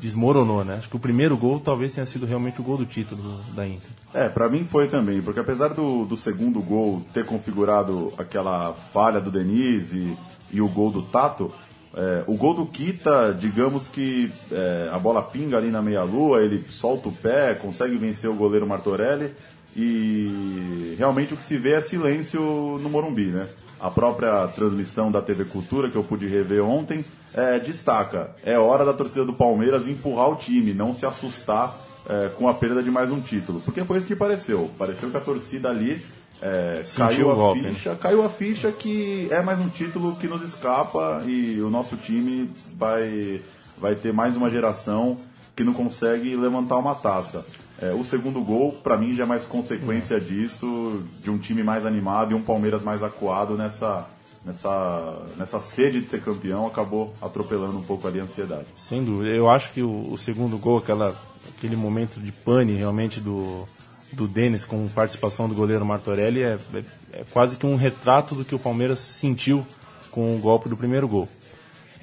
desmoronou, 0.00 0.64
né? 0.64 0.74
Acho 0.74 0.88
que 0.88 0.96
o 0.96 1.00
primeiro 1.00 1.36
gol 1.36 1.58
talvez 1.58 1.94
tenha 1.94 2.06
sido 2.06 2.26
realmente 2.26 2.60
o 2.60 2.64
gol 2.64 2.76
do 2.76 2.86
título 2.86 3.40
da 3.54 3.66
Inter. 3.66 3.90
É, 4.12 4.28
para 4.28 4.48
mim 4.48 4.64
foi 4.64 4.88
também, 4.88 5.20
porque 5.20 5.40
apesar 5.40 5.68
do, 5.68 6.04
do 6.04 6.16
segundo 6.16 6.60
gol 6.60 7.02
ter 7.12 7.24
configurado 7.24 8.12
aquela 8.16 8.72
falha 8.92 9.20
do 9.20 9.30
Denise 9.30 10.16
e, 10.52 10.56
e 10.56 10.60
o 10.60 10.68
gol 10.68 10.90
do 10.90 11.02
Tato, 11.02 11.52
é, 11.96 12.24
o 12.26 12.36
gol 12.36 12.52
do 12.52 12.66
Kita, 12.66 13.34
digamos 13.38 13.88
que 13.88 14.30
é, 14.52 14.90
a 14.92 14.98
bola 14.98 15.22
pinga 15.22 15.56
ali 15.56 15.70
na 15.70 15.80
meia-lua, 15.80 16.42
ele 16.42 16.58
solta 16.58 17.08
o 17.08 17.12
pé, 17.12 17.54
consegue 17.54 17.96
vencer 17.96 18.28
o 18.28 18.34
goleiro 18.34 18.66
Martorelli 18.66 19.32
e 19.74 20.94
realmente 20.98 21.32
o 21.32 21.38
que 21.38 21.44
se 21.44 21.56
vê 21.56 21.72
é 21.72 21.80
silêncio 21.80 22.40
no 22.78 22.90
Morumbi, 22.90 23.26
né? 23.26 23.48
A 23.80 23.90
própria 23.90 24.46
transmissão 24.48 25.10
da 25.10 25.22
TV 25.22 25.46
Cultura, 25.46 25.90
que 25.90 25.96
eu 25.96 26.04
pude 26.04 26.26
rever 26.26 26.62
ontem, 26.62 27.02
é, 27.34 27.58
destaca: 27.58 28.30
é 28.42 28.58
hora 28.58 28.84
da 28.84 28.92
torcida 28.92 29.24
do 29.24 29.32
Palmeiras 29.32 29.88
empurrar 29.88 30.28
o 30.30 30.36
time, 30.36 30.74
não 30.74 30.94
se 30.94 31.06
assustar 31.06 31.74
é, 32.08 32.28
com 32.36 32.48
a 32.48 32.54
perda 32.54 32.82
de 32.82 32.90
mais 32.90 33.10
um 33.10 33.20
título. 33.20 33.60
Porque 33.60 33.84
foi 33.84 33.98
isso 33.98 34.06
que 34.06 34.16
pareceu. 34.16 34.70
Pareceu 34.78 35.10
que 35.10 35.16
a 35.16 35.20
torcida 35.20 35.68
ali 35.68 36.02
é, 36.40 36.84
caiu, 36.96 37.30
a 37.30 37.34
golpe, 37.34 37.62
ficha, 37.62 37.90
né? 37.90 37.98
caiu 38.00 38.24
a 38.24 38.28
ficha 38.28 38.70
que 38.72 39.28
é 39.30 39.40
mais 39.40 39.58
um 39.58 39.68
título 39.68 40.16
que 40.16 40.28
nos 40.28 40.42
escapa 40.42 41.22
e 41.26 41.60
o 41.60 41.70
nosso 41.70 41.96
time 41.96 42.50
vai, 42.76 43.40
vai 43.78 43.94
ter 43.94 44.12
mais 44.12 44.36
uma 44.36 44.50
geração 44.50 45.18
que 45.54 45.64
não 45.64 45.72
consegue 45.72 46.36
levantar 46.36 46.76
uma 46.76 46.94
taça. 46.94 47.44
É, 47.80 47.92
o 47.92 48.04
segundo 48.04 48.40
gol, 48.40 48.72
para 48.72 48.96
mim, 48.96 49.14
já 49.14 49.24
é 49.24 49.26
mais 49.26 49.44
consequência 49.44 50.20
disso, 50.20 51.02
de 51.22 51.30
um 51.30 51.38
time 51.38 51.62
mais 51.62 51.84
animado 51.84 52.32
e 52.32 52.34
um 52.34 52.42
Palmeiras 52.42 52.82
mais 52.82 53.02
acuado 53.02 53.56
nessa, 53.56 54.06
nessa, 54.44 55.22
nessa 55.36 55.60
sede 55.60 56.00
de 56.00 56.06
ser 56.06 56.22
campeão, 56.22 56.66
acabou 56.66 57.14
atropelando 57.20 57.76
um 57.76 57.82
pouco 57.82 58.06
ali 58.06 58.20
a 58.20 58.24
ansiedade. 58.24 58.66
Sem 58.74 59.04
dúvida. 59.04 59.30
Eu 59.30 59.50
acho 59.50 59.72
que 59.72 59.82
o, 59.82 60.12
o 60.12 60.16
segundo 60.16 60.56
gol, 60.56 60.78
aquela, 60.78 61.14
aquele 61.56 61.76
momento 61.76 62.20
de 62.20 62.30
pane 62.30 62.76
realmente 62.76 63.20
do, 63.20 63.66
do 64.12 64.28
Denis 64.28 64.64
com 64.64 64.86
participação 64.88 65.48
do 65.48 65.54
goleiro 65.54 65.84
Martorelli 65.84 66.42
é, 66.42 66.58
é, 66.74 66.84
é, 67.12 67.24
quase 67.30 67.56
que 67.56 67.66
um 67.66 67.76
retrato 67.76 68.34
do 68.34 68.44
que 68.44 68.54
o 68.54 68.58
Palmeiras 68.58 68.98
sentiu 68.98 69.66
com 70.10 70.34
o 70.34 70.38
golpe 70.38 70.68
do 70.68 70.76
primeiro 70.76 71.08
gol. 71.08 71.28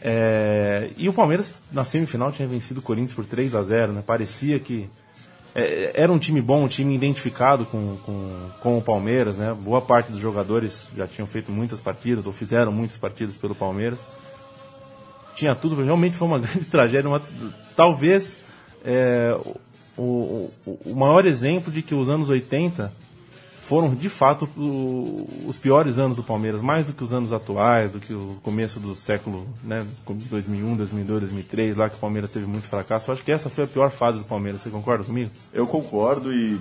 É, 0.01 0.89
e 0.97 1.07
o 1.07 1.13
Palmeiras 1.13 1.61
na 1.71 1.85
semifinal 1.85 2.31
tinha 2.31 2.47
vencido 2.47 2.79
o 2.79 2.83
Corinthians 2.83 3.13
por 3.13 3.25
3 3.25 3.55
a 3.55 3.63
0 3.63 3.93
né? 3.93 4.03
Parecia 4.05 4.59
que 4.59 4.89
é, 5.55 5.91
era 5.93 6.11
um 6.11 6.19
time 6.19 6.41
bom, 6.41 6.63
um 6.63 6.67
time 6.67 6.93
identificado 6.93 7.65
com, 7.65 7.95
com, 8.03 8.49
com 8.59 8.77
o 8.77 8.81
Palmeiras, 8.81 9.37
né? 9.37 9.55
Boa 9.61 9.81
parte 9.81 10.11
dos 10.11 10.19
jogadores 10.19 10.89
já 10.97 11.07
tinham 11.07 11.27
feito 11.27 11.51
muitas 11.51 11.79
partidas 11.79 12.27
ou 12.27 12.33
fizeram 12.33 12.71
muitas 12.71 12.97
partidas 12.97 13.37
pelo 13.37 13.55
Palmeiras. 13.55 13.99
Tinha 15.35 15.55
tudo, 15.55 15.81
realmente 15.81 16.17
foi 16.17 16.27
uma 16.27 16.39
grande 16.39 16.65
tragédia. 16.65 17.07
Uma, 17.07 17.21
talvez 17.75 18.42
é, 18.83 19.37
o, 19.97 20.49
o, 20.65 20.95
maior 20.95 21.25
exemplo 21.25 21.71
de 21.71 21.81
que 21.81 21.95
os 21.95 22.09
anos 22.09 22.29
80 22.29 22.91
foram 23.57 23.95
de 23.95 24.09
fato 24.09 24.49
o, 24.57 25.25
os 25.47 25.57
piores 25.57 25.97
anos 25.97 26.17
do 26.17 26.23
Palmeiras, 26.23 26.61
mais 26.61 26.85
do 26.85 26.93
que 26.93 27.03
os 27.03 27.13
anos 27.13 27.31
atuais, 27.31 27.91
do 27.91 27.99
que 27.99 28.13
o 28.13 28.37
começo 28.43 28.79
do 28.79 28.93
século, 28.95 29.47
né, 29.63 29.85
2001, 30.05 30.75
2002, 30.75 31.21
2003, 31.21 31.77
lá 31.77 31.89
que 31.89 31.95
o 31.95 31.99
Palmeiras 31.99 32.29
teve 32.29 32.45
muito 32.45 32.67
fracasso. 32.67 33.09
Eu 33.09 33.13
acho 33.13 33.23
que 33.23 33.31
essa 33.31 33.49
foi 33.49 33.63
a 33.63 33.67
pior 33.67 33.89
fase 33.89 34.17
do 34.17 34.25
Palmeiras. 34.25 34.61
Você 34.61 34.69
concorda 34.69 35.03
comigo? 35.03 35.31
Eu 35.53 35.65
concordo 35.65 36.33
e 36.33 36.59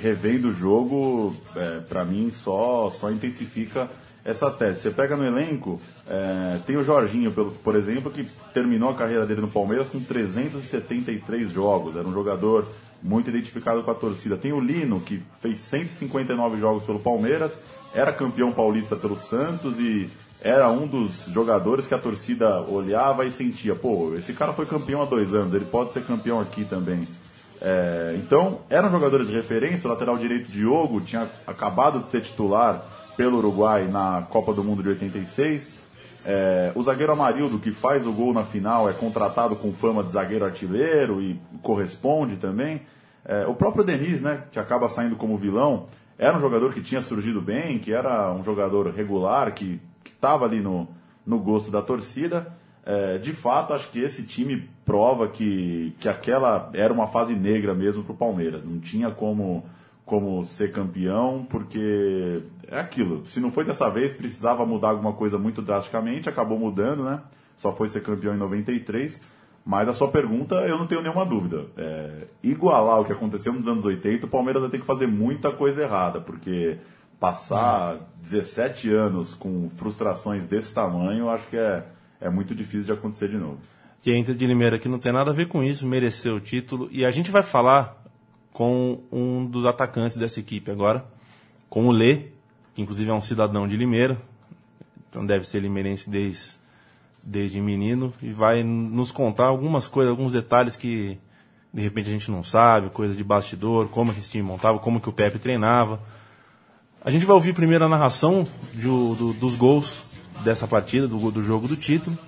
revendo 0.00 0.48
o 0.48 0.54
jogo, 0.54 1.34
é, 1.56 1.80
para 1.80 2.04
mim 2.04 2.30
só 2.30 2.90
só 2.90 3.10
intensifica 3.10 3.90
essa 4.24 4.50
tese. 4.50 4.80
Você 4.80 4.90
pega 4.90 5.16
no 5.16 5.24
elenco, 5.24 5.80
é, 6.08 6.58
tem 6.66 6.76
o 6.76 6.84
Jorginho, 6.84 7.30
por 7.32 7.76
exemplo, 7.76 8.10
que 8.10 8.24
terminou 8.54 8.88
a 8.88 8.94
carreira 8.94 9.26
dele 9.26 9.42
no 9.42 9.48
Palmeiras 9.48 9.88
com 9.88 10.00
373 10.00 11.50
jogos. 11.50 11.94
Era 11.94 12.08
um 12.08 12.12
jogador 12.12 12.66
muito 13.02 13.28
identificado 13.28 13.82
com 13.82 13.90
a 13.90 13.94
torcida. 13.94 14.36
Tem 14.36 14.52
o 14.52 14.60
Lino, 14.60 15.00
que 15.00 15.22
fez 15.42 15.58
159 15.58 16.58
jogos 16.58 16.84
pelo 16.84 16.98
Palmeiras, 16.98 17.52
era 17.94 18.12
campeão 18.12 18.50
paulista 18.50 18.96
pelo 18.96 19.18
Santos 19.18 19.78
e 19.78 20.08
era 20.40 20.70
um 20.70 20.86
dos 20.86 21.26
jogadores 21.26 21.86
que 21.86 21.94
a 21.94 21.98
torcida 21.98 22.60
olhava 22.62 23.26
e 23.26 23.30
sentia: 23.30 23.74
pô, 23.74 24.14
esse 24.14 24.32
cara 24.32 24.54
foi 24.54 24.64
campeão 24.64 25.02
há 25.02 25.04
dois 25.04 25.34
anos, 25.34 25.54
ele 25.54 25.64
pode 25.66 25.92
ser 25.92 26.02
campeão 26.02 26.40
aqui 26.40 26.64
também. 26.64 27.06
É, 27.64 28.14
então, 28.16 28.60
eram 28.68 28.90
jogadores 28.90 29.26
de 29.26 29.32
referência. 29.32 29.88
O 29.88 29.92
lateral 29.92 30.18
direito 30.18 30.52
Diogo 30.52 31.00
tinha 31.00 31.30
acabado 31.46 32.00
de 32.00 32.10
ser 32.10 32.20
titular 32.20 32.84
pelo 33.16 33.38
Uruguai 33.38 33.88
na 33.88 34.26
Copa 34.28 34.52
do 34.52 34.62
Mundo 34.62 34.82
de 34.82 34.90
86. 34.90 35.78
É, 36.26 36.72
o 36.74 36.82
zagueiro 36.82 37.12
Amarildo, 37.12 37.58
que 37.58 37.72
faz 37.72 38.06
o 38.06 38.12
gol 38.12 38.34
na 38.34 38.44
final, 38.44 38.88
é 38.88 38.92
contratado 38.92 39.56
com 39.56 39.72
fama 39.72 40.04
de 40.04 40.10
zagueiro 40.10 40.44
artilheiro 40.44 41.22
e 41.22 41.40
corresponde 41.62 42.36
também. 42.36 42.82
É, 43.24 43.46
o 43.46 43.54
próprio 43.54 43.82
Denis, 43.82 44.20
né, 44.20 44.44
que 44.52 44.58
acaba 44.58 44.88
saindo 44.88 45.16
como 45.16 45.38
vilão, 45.38 45.86
era 46.18 46.36
um 46.36 46.40
jogador 46.40 46.72
que 46.72 46.82
tinha 46.82 47.00
surgido 47.00 47.40
bem, 47.40 47.78
que 47.78 47.92
era 47.92 48.30
um 48.32 48.44
jogador 48.44 48.90
regular, 48.90 49.52
que 49.52 49.80
estava 50.04 50.44
ali 50.44 50.60
no, 50.60 50.86
no 51.26 51.38
gosto 51.38 51.70
da 51.70 51.80
torcida. 51.80 52.54
É, 52.84 53.16
de 53.16 53.32
fato, 53.32 53.72
acho 53.72 53.90
que 53.90 54.00
esse 54.00 54.26
time 54.26 54.68
prova 54.84 55.28
que, 55.28 55.94
que 55.98 56.08
aquela 56.08 56.70
era 56.74 56.92
uma 56.92 57.06
fase 57.06 57.34
negra 57.34 57.74
mesmo 57.74 58.04
para 58.04 58.12
o 58.12 58.16
Palmeiras. 58.16 58.64
Não 58.64 58.78
tinha 58.78 59.10
como 59.10 59.64
como 60.04 60.44
ser 60.44 60.70
campeão, 60.70 61.46
porque 61.48 62.42
é 62.68 62.78
aquilo. 62.78 63.26
Se 63.26 63.40
não 63.40 63.50
foi 63.50 63.64
dessa 63.64 63.88
vez, 63.88 64.14
precisava 64.14 64.66
mudar 64.66 64.90
alguma 64.90 65.14
coisa 65.14 65.38
muito 65.38 65.62
drasticamente, 65.62 66.28
acabou 66.28 66.58
mudando, 66.58 67.04
né? 67.04 67.22
Só 67.56 67.72
foi 67.72 67.88
ser 67.88 68.02
campeão 68.02 68.34
em 68.34 68.38
93. 68.38 69.20
Mas 69.64 69.88
a 69.88 69.94
sua 69.94 70.08
pergunta, 70.08 70.56
eu 70.66 70.76
não 70.76 70.86
tenho 70.86 71.00
nenhuma 71.00 71.24
dúvida. 71.24 71.64
É, 71.78 72.26
igualar 72.42 73.00
o 73.00 73.04
que 73.06 73.12
aconteceu 73.12 73.52
nos 73.54 73.66
anos 73.66 73.84
80, 73.84 74.26
o 74.26 74.28
Palmeiras 74.28 74.60
vai 74.60 74.70
ter 74.70 74.78
que 74.78 74.86
fazer 74.86 75.06
muita 75.06 75.50
coisa 75.50 75.82
errada, 75.82 76.20
porque 76.20 76.76
passar 77.18 77.98
17 78.22 78.92
anos 78.92 79.32
com 79.32 79.70
frustrações 79.76 80.46
desse 80.46 80.74
tamanho, 80.74 81.30
acho 81.30 81.48
que 81.48 81.56
é, 81.56 81.86
é 82.20 82.28
muito 82.28 82.54
difícil 82.54 82.82
de 82.82 82.92
acontecer 82.92 83.28
de 83.28 83.38
novo. 83.38 83.58
Que 84.04 84.12
a 84.12 84.18
Inter 84.18 84.34
de 84.34 84.46
Limeira 84.46 84.76
aqui 84.76 84.86
não 84.86 84.98
tem 84.98 85.10
nada 85.10 85.30
a 85.30 85.34
ver 85.34 85.48
com 85.48 85.64
isso, 85.64 85.86
mereceu 85.86 86.36
o 86.36 86.40
título. 86.40 86.90
E 86.92 87.06
a 87.06 87.10
gente 87.10 87.30
vai 87.30 87.42
falar 87.42 88.04
com 88.52 89.00
um 89.10 89.46
dos 89.46 89.64
atacantes 89.64 90.18
dessa 90.18 90.38
equipe 90.38 90.70
agora, 90.70 91.02
com 91.70 91.86
o 91.86 91.90
Lê, 91.90 92.26
que 92.74 92.82
inclusive 92.82 93.08
é 93.08 93.14
um 93.14 93.20
cidadão 93.22 93.66
de 93.66 93.78
Limeira, 93.78 94.20
então 95.08 95.24
deve 95.24 95.48
ser 95.48 95.60
limeirense 95.60 96.10
desde, 96.10 96.56
desde 97.22 97.62
menino, 97.62 98.12
e 98.22 98.30
vai 98.30 98.62
nos 98.62 99.10
contar 99.10 99.46
algumas 99.46 99.88
coisas, 99.88 100.10
alguns 100.10 100.34
detalhes 100.34 100.76
que 100.76 101.18
de 101.72 101.80
repente 101.80 102.10
a 102.10 102.12
gente 102.12 102.30
não 102.30 102.44
sabe, 102.44 102.90
coisa 102.90 103.16
de 103.16 103.24
bastidor, 103.24 103.88
como 103.88 104.12
que 104.12 104.20
esse 104.20 104.30
time 104.30 104.44
montava, 104.44 104.78
como 104.80 105.00
que 105.00 105.08
o 105.08 105.12
Pepe 105.12 105.38
treinava. 105.38 105.98
A 107.02 107.10
gente 107.10 107.24
vai 107.24 107.34
ouvir 107.34 107.54
primeiro 107.54 107.86
a 107.86 107.88
narração 107.88 108.44
do, 108.74 109.32
dos 109.32 109.54
gols 109.54 110.12
dessa 110.44 110.68
partida, 110.68 111.08
do, 111.08 111.30
do 111.30 111.40
jogo 111.40 111.66
do 111.66 111.74
título. 111.74 112.18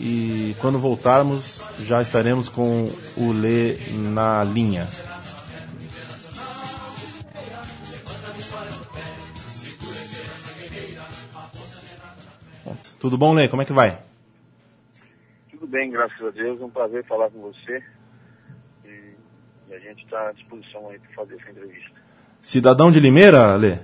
E 0.00 0.54
quando 0.60 0.78
voltarmos, 0.78 1.62
já 1.78 2.02
estaremos 2.02 2.48
com 2.48 2.86
o 3.16 3.32
Lê 3.32 3.76
na 3.92 4.42
linha. 4.42 4.86
Tudo 13.04 13.18
bom, 13.18 13.34
Lê? 13.34 13.48
Como 13.48 13.60
é 13.60 13.66
que 13.66 13.72
vai? 13.72 14.02
Tudo 15.50 15.66
bem, 15.66 15.90
graças 15.90 16.18
a 16.20 16.30
Deus. 16.30 16.58
É 16.58 16.64
um 16.64 16.70
prazer 16.70 17.04
falar 17.04 17.28
com 17.28 17.38
você. 17.40 17.82
E, 18.82 19.74
a 19.74 19.78
gente 19.78 20.04
está 20.04 20.28
à 20.28 20.32
disposição 20.32 20.88
aí 20.88 20.98
para 20.98 21.12
fazer 21.12 21.34
essa 21.38 21.50
entrevista. 21.50 22.00
Cidadão 22.40 22.90
de 22.90 23.00
Limeira, 23.00 23.56
Lê? 23.56 23.78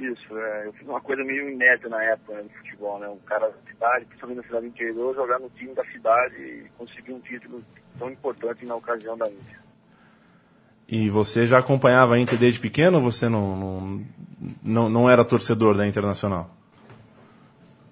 Isso, 0.00 0.38
é, 0.38 0.66
eu 0.66 0.72
fiz 0.72 0.88
uma 0.88 1.00
coisa 1.00 1.22
meio 1.22 1.50
inédita 1.50 1.90
na 1.90 2.02
época 2.02 2.32
né, 2.32 2.42
do 2.42 2.48
futebol, 2.48 2.98
né? 2.98 3.06
Um 3.06 3.18
cara 3.18 3.50
da 3.50 3.70
cidade, 3.70 4.06
principalmente 4.06 4.38
na 4.38 4.42
cidade 4.44 4.66
interior, 4.66 5.14
jogar 5.14 5.38
no 5.38 5.50
time 5.50 5.74
da 5.74 5.84
cidade 5.84 6.36
e 6.36 6.66
conseguir 6.78 7.12
um 7.12 7.20
título 7.20 7.62
tão 7.98 8.10
importante 8.10 8.64
na 8.64 8.76
ocasião 8.76 9.18
da 9.18 9.28
Inter. 9.28 9.60
E 10.88 11.10
você 11.10 11.46
já 11.46 11.58
acompanhava 11.58 12.14
a 12.14 12.18
Inter 12.18 12.38
desde 12.38 12.58
pequeno 12.60 12.96
ou 12.96 13.02
você 13.02 13.28
não, 13.28 13.54
não, 13.54 14.06
não, 14.62 14.88
não 14.88 15.10
era 15.10 15.22
torcedor 15.22 15.76
da 15.76 15.86
Internacional? 15.86 16.50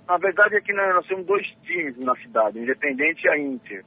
Na 0.09 0.17
verdade 0.17 0.57
é 0.57 0.61
que 0.63 0.73
nós 0.73 1.07
temos 1.07 1.27
dois 1.27 1.47
times 1.65 1.99
na 1.99 2.17
cidade, 2.17 2.59
Independente 2.59 3.27
e 3.27 3.29
a 3.29 3.39
Inter. 3.39 3.85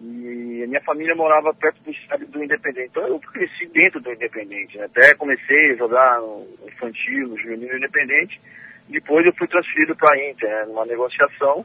E 0.00 0.62
a 0.64 0.66
minha 0.66 0.80
família 0.80 1.14
morava 1.14 1.52
perto 1.52 1.82
do 1.82 1.90
estádio 1.90 2.26
do 2.28 2.42
Independente. 2.42 2.88
Então 2.90 3.06
eu 3.06 3.20
cresci 3.20 3.66
dentro 3.66 4.00
do 4.00 4.10
Independente. 4.10 4.78
Né? 4.78 4.84
Até 4.84 5.14
comecei 5.14 5.72
a 5.72 5.76
jogar 5.76 6.20
no 6.20 6.46
infantil, 6.66 7.28
no 7.28 7.38
juvenil 7.38 7.76
Independente. 7.76 8.40
Depois 8.88 9.26
eu 9.26 9.34
fui 9.34 9.46
transferido 9.46 9.94
para 9.94 10.12
a 10.12 10.30
Inter, 10.30 10.48
né? 10.48 10.64
numa 10.66 10.86
negociação. 10.86 11.64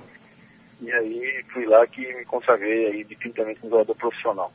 E 0.82 0.92
aí 0.92 1.46
fui 1.54 1.65
lá 1.65 1.88
que 1.88 2.01
me 2.13 2.25
consagrei 2.25 2.88
aí 2.88 3.04
definitivamente 3.06 3.62
como 3.62 3.72
jogador 3.72 3.96
profissional. 3.96 4.51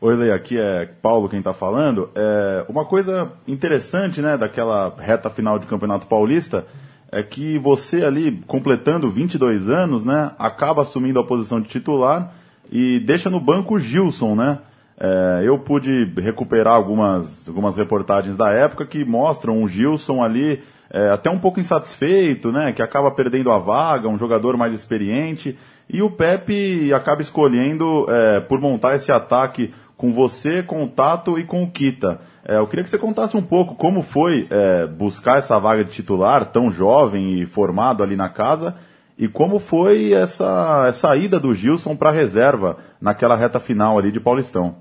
Oi, 0.00 0.16
Lei, 0.16 0.30
aqui 0.30 0.58
é 0.58 0.86
Paulo 1.02 1.28
quem 1.28 1.40
está 1.40 1.52
falando. 1.52 2.10
É, 2.14 2.64
uma 2.68 2.86
coisa 2.86 3.32
interessante 3.46 4.22
né, 4.22 4.36
daquela 4.36 4.94
reta 4.98 5.28
final 5.28 5.58
de 5.58 5.66
Campeonato 5.66 6.06
Paulista 6.06 6.66
é 7.12 7.22
que 7.22 7.58
você 7.58 8.04
ali, 8.04 8.42
completando 8.46 9.10
22 9.10 9.68
anos, 9.68 10.04
né, 10.04 10.32
acaba 10.38 10.82
assumindo 10.82 11.20
a 11.20 11.24
posição 11.24 11.60
de 11.60 11.68
titular 11.68 12.32
e 12.70 13.00
deixa 13.00 13.30
no 13.30 13.40
banco 13.40 13.74
o 13.74 13.78
Gilson, 13.78 14.34
né? 14.34 14.58
É, 14.98 15.42
eu 15.44 15.58
pude 15.58 16.04
recuperar 16.16 16.74
algumas, 16.74 17.46
algumas 17.46 17.76
reportagens 17.76 18.36
da 18.36 18.50
época 18.50 18.86
que 18.86 19.04
mostram 19.04 19.62
o 19.62 19.68
Gilson 19.68 20.22
ali 20.22 20.62
é, 20.90 21.10
até 21.10 21.28
um 21.28 21.38
pouco 21.38 21.60
insatisfeito, 21.60 22.50
né? 22.50 22.72
Que 22.72 22.82
acaba 22.82 23.10
perdendo 23.10 23.50
a 23.50 23.58
vaga, 23.58 24.08
um 24.08 24.18
jogador 24.18 24.56
mais 24.56 24.72
experiente. 24.72 25.58
E 25.88 26.02
o 26.02 26.10
Pepe 26.10 26.92
acaba 26.92 27.22
escolhendo 27.22 28.06
é, 28.08 28.40
por 28.40 28.60
montar 28.60 28.96
esse 28.96 29.12
ataque 29.12 29.72
com 29.96 30.10
você, 30.10 30.62
com 30.62 30.84
o 30.84 30.88
Tato 30.88 31.38
e 31.38 31.44
com 31.44 31.62
o 31.62 31.70
Kita. 31.70 32.20
É, 32.44 32.58
eu 32.58 32.66
queria 32.66 32.84
que 32.84 32.90
você 32.90 32.98
contasse 32.98 33.36
um 33.36 33.42
pouco 33.42 33.74
como 33.74 34.02
foi 34.02 34.46
é, 34.50 34.86
buscar 34.86 35.38
essa 35.38 35.58
vaga 35.58 35.84
de 35.84 35.92
titular 35.92 36.46
tão 36.46 36.70
jovem 36.70 37.40
e 37.40 37.46
formado 37.46 38.02
ali 38.02 38.16
na 38.16 38.28
casa 38.28 38.76
e 39.18 39.28
como 39.28 39.58
foi 39.58 40.12
essa, 40.12 40.86
essa 40.88 41.16
ida 41.16 41.40
do 41.40 41.54
Gilson 41.54 41.96
para 41.96 42.10
a 42.10 42.12
reserva 42.12 42.78
naquela 43.00 43.36
reta 43.36 43.58
final 43.58 43.98
ali 43.98 44.12
de 44.12 44.20
Paulistão. 44.20 44.76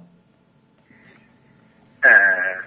É, 2.03 2.59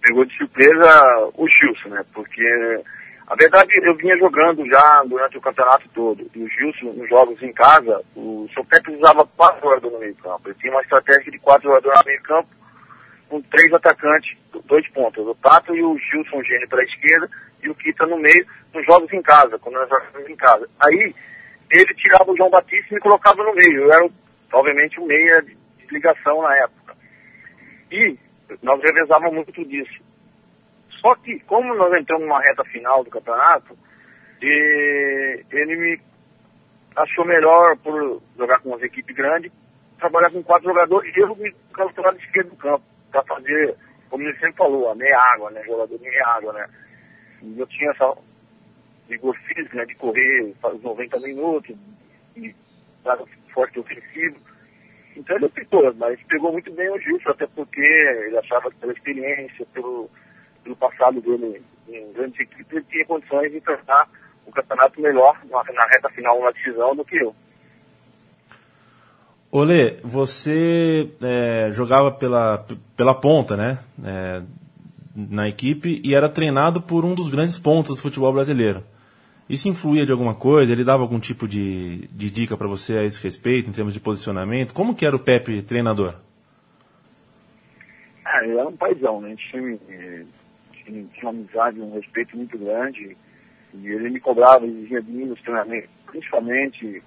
pegou 0.00 0.24
de 0.24 0.36
surpresa 0.36 1.30
o 1.34 1.46
Gilson, 1.46 1.90
né? 1.90 2.04
Porque 2.12 2.42
a 3.26 3.34
verdade, 3.34 3.70
eu 3.82 3.94
vinha 3.96 4.16
jogando 4.16 4.64
já 4.66 5.02
durante 5.04 5.36
o 5.36 5.40
campeonato 5.40 5.88
todo. 5.92 6.30
E 6.34 6.42
o 6.42 6.48
Gilson, 6.48 6.92
nos 6.92 7.08
jogos 7.08 7.42
em 7.42 7.52
casa, 7.52 8.00
o 8.14 8.48
seu 8.54 8.64
Pepe 8.64 8.92
usava 8.92 9.26
quatro 9.26 9.60
jogadores 9.60 9.92
no 9.92 9.98
meio 9.98 10.14
campo. 10.14 10.42
Ele 10.46 10.54
tinha 10.54 10.72
uma 10.72 10.82
estratégia 10.82 11.32
de 11.32 11.38
quatro 11.38 11.68
jogadores 11.68 11.98
no 11.98 12.06
meio 12.06 12.22
campo, 12.22 12.48
com 13.28 13.42
três 13.42 13.72
atacantes, 13.72 14.36
dois 14.64 14.88
pontos. 14.88 15.26
O 15.26 15.34
Tato 15.34 15.74
e 15.74 15.82
o 15.82 15.98
Gilson 15.98 16.42
Gênio 16.44 16.68
para 16.68 16.80
a 16.80 16.84
esquerda 16.84 17.28
e 17.66 17.70
o 17.70 17.74
Kita 17.74 18.06
no 18.06 18.18
meio, 18.18 18.46
nos 18.72 18.84
jogos 18.86 19.12
em 19.12 19.22
casa, 19.22 19.58
quando 19.58 19.74
nós 19.76 19.88
jogávamos 19.88 20.28
em 20.28 20.36
casa. 20.36 20.68
Aí, 20.80 21.14
ele 21.70 21.94
tirava 21.94 22.30
o 22.30 22.36
João 22.36 22.50
Batista 22.50 22.86
e 22.90 22.94
me 22.94 23.00
colocava 23.00 23.42
no 23.42 23.54
meio. 23.54 23.84
Eu 23.84 23.92
era, 23.92 24.08
obviamente, 24.52 25.00
o 25.00 25.06
meia 25.06 25.42
de 25.42 25.56
ligação 25.90 26.42
na 26.42 26.56
época. 26.56 26.96
E 27.90 28.18
nós 28.62 28.80
revezávamos 28.80 29.34
muito 29.34 29.64
disso. 29.64 30.00
Só 31.00 31.14
que, 31.16 31.38
como 31.40 31.74
nós 31.74 31.92
entramos 31.98 32.26
numa 32.26 32.40
reta 32.40 32.64
final 32.64 33.04
do 33.04 33.10
campeonato, 33.10 33.76
ele 34.40 35.76
me 35.76 36.00
achou 36.94 37.24
melhor, 37.24 37.76
por 37.76 38.22
jogar 38.36 38.60
com 38.60 38.70
uma 38.70 38.84
equipe 38.84 39.12
grande, 39.12 39.52
trabalhar 39.98 40.30
com 40.30 40.42
quatro 40.42 40.68
jogadores 40.68 41.14
e 41.14 41.20
eu 41.20 41.34
me 41.36 41.54
colocar 41.74 41.94
do 41.94 42.02
lado 42.02 42.18
esquerdo 42.18 42.50
do 42.50 42.56
campo, 42.56 42.84
para 43.10 43.22
fazer, 43.24 43.76
como 44.08 44.22
ele 44.22 44.32
sempre 44.38 44.56
falou, 44.56 44.90
a 44.90 44.94
meia 44.94 45.18
água, 45.18 45.50
né? 45.50 45.62
Jogador 45.64 45.96
de 45.96 46.04
meia 46.04 46.26
água, 46.26 46.52
né? 46.52 46.68
Eu 47.56 47.66
tinha 47.66 47.90
essa 47.90 48.16
vigor 49.08 49.36
físico, 49.46 49.76
né? 49.76 49.84
De 49.84 49.94
correr 49.94 50.54
os 50.62 50.82
90 50.82 51.20
minutos, 51.20 51.76
e 52.36 52.54
forte 53.52 53.78
ofensivo. 53.78 54.36
Então 55.16 55.36
ele 55.36 55.46
optou, 55.46 55.94
mas 55.94 56.20
pegou 56.24 56.52
muito 56.52 56.70
bem 56.72 56.90
o 56.90 56.98
Gilson, 56.98 57.30
até 57.30 57.46
porque 57.46 57.80
ele 57.80 58.36
achava 58.38 58.70
que 58.70 58.76
pela 58.76 58.92
experiência, 58.92 59.66
pelo 59.72 60.10
pelo 60.66 60.76
passado 60.76 61.20
dele 61.20 61.62
em 61.88 62.12
grandes 62.12 62.40
equipes, 62.40 62.72
ele 62.72 62.84
tinha 62.90 63.06
condições 63.06 63.50
de 63.52 63.58
enfrentar 63.58 64.08
o 64.44 64.50
campeonato 64.50 65.00
melhor 65.00 65.38
na, 65.48 65.62
na 65.72 65.86
reta 65.86 66.10
final, 66.10 66.42
na 66.42 66.50
decisão, 66.50 66.96
do 66.96 67.04
que 67.04 67.16
eu. 67.16 67.34
Olê, 69.50 69.98
você 70.02 71.08
é, 71.22 71.70
jogava 71.70 72.10
pela, 72.10 72.66
pela 72.96 73.14
ponta, 73.14 73.56
né? 73.56 73.78
É, 74.04 74.42
na 75.16 75.48
equipe 75.48 76.00
e 76.04 76.14
era 76.14 76.28
treinado 76.28 76.80
por 76.82 77.04
um 77.04 77.14
dos 77.14 77.28
grandes 77.28 77.58
pontos 77.58 77.96
do 77.96 78.02
futebol 78.02 78.32
brasileiro. 78.32 78.84
Isso 79.48 79.68
influía 79.68 80.04
de 80.04 80.12
alguma 80.12 80.34
coisa? 80.34 80.72
Ele 80.72 80.84
dava 80.84 81.02
algum 81.02 81.20
tipo 81.20 81.48
de, 81.48 82.08
de 82.08 82.30
dica 82.30 82.56
para 82.56 82.66
você 82.66 82.98
a 82.98 83.04
esse 83.04 83.22
respeito, 83.22 83.70
em 83.70 83.72
termos 83.72 83.94
de 83.94 84.00
posicionamento? 84.00 84.74
Como 84.74 84.94
que 84.94 85.06
era 85.06 85.14
o 85.14 85.20
Pepe 85.20 85.62
treinador? 85.62 86.14
Ah, 88.24 88.44
ele 88.44 88.58
era 88.58 88.68
um 88.68 88.76
paizão, 88.76 89.20
né? 89.20 89.28
A 89.28 89.30
gente 89.30 89.48
tinha, 89.48 89.78
tinha 90.84 91.08
uma 91.22 91.30
amizade, 91.30 91.80
um 91.80 91.94
respeito 91.94 92.36
muito 92.36 92.58
grande. 92.58 93.16
E 93.72 93.86
ele 93.86 94.10
me 94.10 94.20
cobrava, 94.20 94.66
exigia 94.66 95.00
de 95.00 95.10
mim 95.10 95.26
nos 95.26 95.40
treinamentos, 95.40 95.90
principalmente 96.06 97.02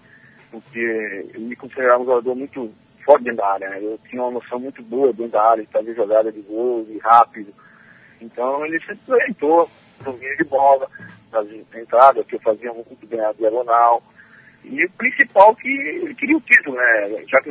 porque 0.49 0.79
ele 0.79 1.45
me 1.45 1.55
considerava 1.55 2.01
um 2.01 2.05
jogador 2.05 2.35
muito 2.35 2.71
forte 3.05 3.23
dentro 3.23 3.39
da 3.39 3.47
área. 3.47 3.69
Né? 3.69 3.79
Eu 3.81 3.99
tinha 4.09 4.21
uma 4.21 4.31
noção 4.31 4.59
muito 4.59 4.81
boa 4.81 5.11
dentro 5.11 5.33
da 5.33 5.43
área, 5.43 5.63
de 5.63 5.71
fazer 5.71 5.93
jogada 5.93 6.31
de 6.31 6.41
gol, 6.41 6.87
e 6.89 6.97
rápido. 6.99 7.53
Então 8.21 8.65
ele 8.65 8.79
sempre 8.79 9.13
orientou, 9.13 9.69
domínio 10.01 10.37
de 10.37 10.43
bola, 10.43 10.89
nas 11.31 11.47
entradas, 11.75 12.25
que 12.25 12.35
eu 12.35 12.39
fazia 12.39 12.73
muito 12.73 13.07
bem 13.07 13.19
a 13.19 13.31
diagonal. 13.33 14.03
E 14.63 14.85
o 14.85 14.91
principal 14.91 15.55
que 15.55 15.69
ele 15.69 16.15
queria 16.15 16.37
o 16.37 16.41
título, 16.41 16.75
né? 16.75 17.23
Já 17.27 17.41
que 17.41 17.49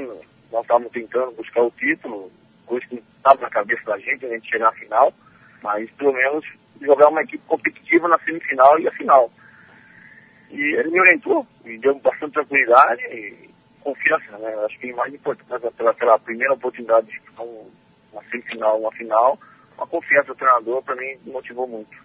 nós 0.53 0.63
estávamos 0.63 0.93
tentando 0.93 1.33
buscar 1.33 1.63
o 1.63 1.71
título, 1.71 2.31
coisa 2.67 2.87
que 2.87 3.03
estava 3.17 3.41
na 3.41 3.51
cabeça 3.51 3.85
da 3.85 3.99
gente, 3.99 4.27
a 4.27 4.29
gente 4.29 4.51
chegar 4.51 4.67
na 4.67 4.73
final 4.73 5.13
mas 5.63 5.91
pelo 5.93 6.13
menos 6.13 6.45
jogar 6.81 7.09
uma 7.09 7.23
equipe 7.23 7.43
competitiva 7.47 8.09
na 8.09 8.19
semifinal 8.21 8.79
e 8.79 8.89
a 8.89 8.93
final. 8.93 9.31
E 10.51 10.61
ele 10.77 10.91
me 10.91 11.01
orientou, 11.01 11.47
me 11.65 11.79
deu 11.79 11.95
bastante 11.99 12.33
tranquilidade 12.33 13.03
e 13.07 13.51
confiança, 13.81 14.39
né? 14.39 14.55
Acho 14.65 14.79
que 14.79 14.93
mais 14.93 15.13
importante 15.13 15.73
pela, 15.77 15.95
pela 15.95 16.19
primeira 16.19 16.55
oportunidade 16.55 17.07
de 17.07 17.21
uma 17.39 18.23
semifinal, 18.31 18.81
uma 18.81 18.93
final, 18.93 19.39
uma 19.79 19.87
confiança 19.87 20.29
do 20.29 20.35
treinador 20.35 20.83
para 20.83 20.97
mim 20.97 21.17
motivou 21.27 21.67
muito. 21.67 21.97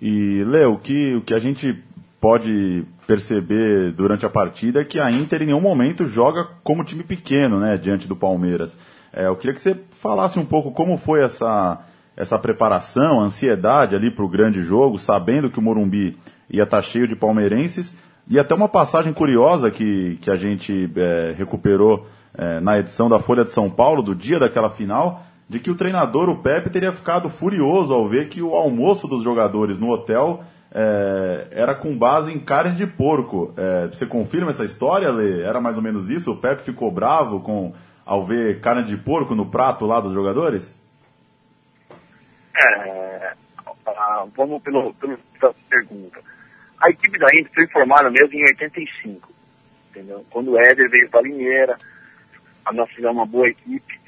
E, 0.00 0.42
Léo, 0.44 0.74
o 0.74 0.78
que, 0.78 1.16
o 1.16 1.20
que 1.20 1.34
a 1.34 1.38
gente 1.38 1.82
pode 2.20 2.84
perceber 3.06 3.92
durante 3.92 4.24
a 4.24 4.30
partida 4.30 4.80
é 4.80 4.84
que 4.84 5.00
a 5.00 5.10
Inter 5.10 5.42
em 5.42 5.46
nenhum 5.46 5.60
momento 5.60 6.06
joga 6.06 6.48
como 6.62 6.84
time 6.84 7.02
pequeno, 7.02 7.58
né, 7.58 7.76
diante 7.76 8.06
do 8.06 8.14
Palmeiras. 8.14 8.78
É, 9.12 9.26
eu 9.26 9.36
queria 9.36 9.54
que 9.54 9.60
você 9.60 9.76
falasse 9.90 10.38
um 10.38 10.44
pouco 10.44 10.70
como 10.70 10.96
foi 10.96 11.20
essa, 11.20 11.80
essa 12.16 12.38
preparação, 12.38 13.20
a 13.20 13.24
ansiedade 13.24 13.94
ali 13.94 14.10
para 14.10 14.24
o 14.24 14.28
grande 14.28 14.62
jogo, 14.62 14.98
sabendo 14.98 15.50
que 15.50 15.58
o 15.58 15.62
Morumbi 15.62 16.16
ia 16.48 16.62
estar 16.62 16.78
tá 16.78 16.82
cheio 16.82 17.08
de 17.08 17.16
palmeirenses. 17.16 17.96
E 18.28 18.38
até 18.38 18.54
uma 18.54 18.68
passagem 18.68 19.12
curiosa 19.12 19.70
que, 19.70 20.16
que 20.22 20.30
a 20.30 20.36
gente 20.36 20.90
é, 20.96 21.34
recuperou 21.36 22.06
é, 22.34 22.60
na 22.60 22.78
edição 22.78 23.08
da 23.08 23.18
Folha 23.18 23.44
de 23.44 23.50
São 23.50 23.68
Paulo, 23.68 24.02
do 24.02 24.14
dia 24.14 24.38
daquela 24.38 24.70
final, 24.70 25.24
de 25.48 25.58
que 25.58 25.70
o 25.70 25.74
treinador, 25.74 26.28
o 26.28 26.42
Pepe, 26.42 26.70
teria 26.70 26.92
ficado 26.92 27.28
furioso 27.28 27.92
ao 27.92 28.08
ver 28.08 28.28
que 28.28 28.40
o 28.40 28.54
almoço 28.54 29.06
dos 29.06 29.22
jogadores 29.22 29.78
no 29.78 29.90
hotel 29.90 30.44
é, 30.74 31.48
era 31.50 31.74
com 31.74 31.96
base 31.96 32.32
em 32.32 32.40
carne 32.40 32.74
de 32.74 32.86
porco. 32.86 33.52
É, 33.56 33.88
você 33.88 34.06
confirma 34.06 34.50
essa 34.50 34.64
história, 34.64 35.10
Lê? 35.10 35.42
Era 35.42 35.60
mais 35.60 35.76
ou 35.76 35.82
menos 35.82 36.08
isso? 36.08 36.32
O 36.32 36.36
Pepe 36.36 36.62
ficou 36.62 36.90
bravo 36.90 37.40
com, 37.40 37.74
ao 38.04 38.24
ver 38.24 38.60
carne 38.60 38.84
de 38.84 38.96
porco 38.96 39.34
no 39.34 39.46
prato 39.46 39.84
lá 39.84 40.00
dos 40.00 40.14
jogadores? 40.14 40.74
É, 42.56 43.34
vamos 44.34 44.62
pelo, 44.62 44.94
pelo 44.94 45.18
pergunta. 45.68 46.20
A 46.80 46.90
equipe 46.90 47.18
da 47.18 47.28
Inter 47.34 47.52
foi 47.52 47.66
formada 47.68 48.10
mesmo 48.10 48.34
em 48.34 48.44
85, 48.44 49.30
entendeu? 49.90 50.24
Quando 50.30 50.52
o 50.52 50.58
Éder 50.58 50.90
veio 50.90 51.08
para 51.08 51.20
a 51.20 51.22
Limeira, 51.22 51.78
nós 52.72 52.90
fizemos 52.90 53.16
uma 53.16 53.26
boa 53.26 53.48
equipe. 53.48 54.01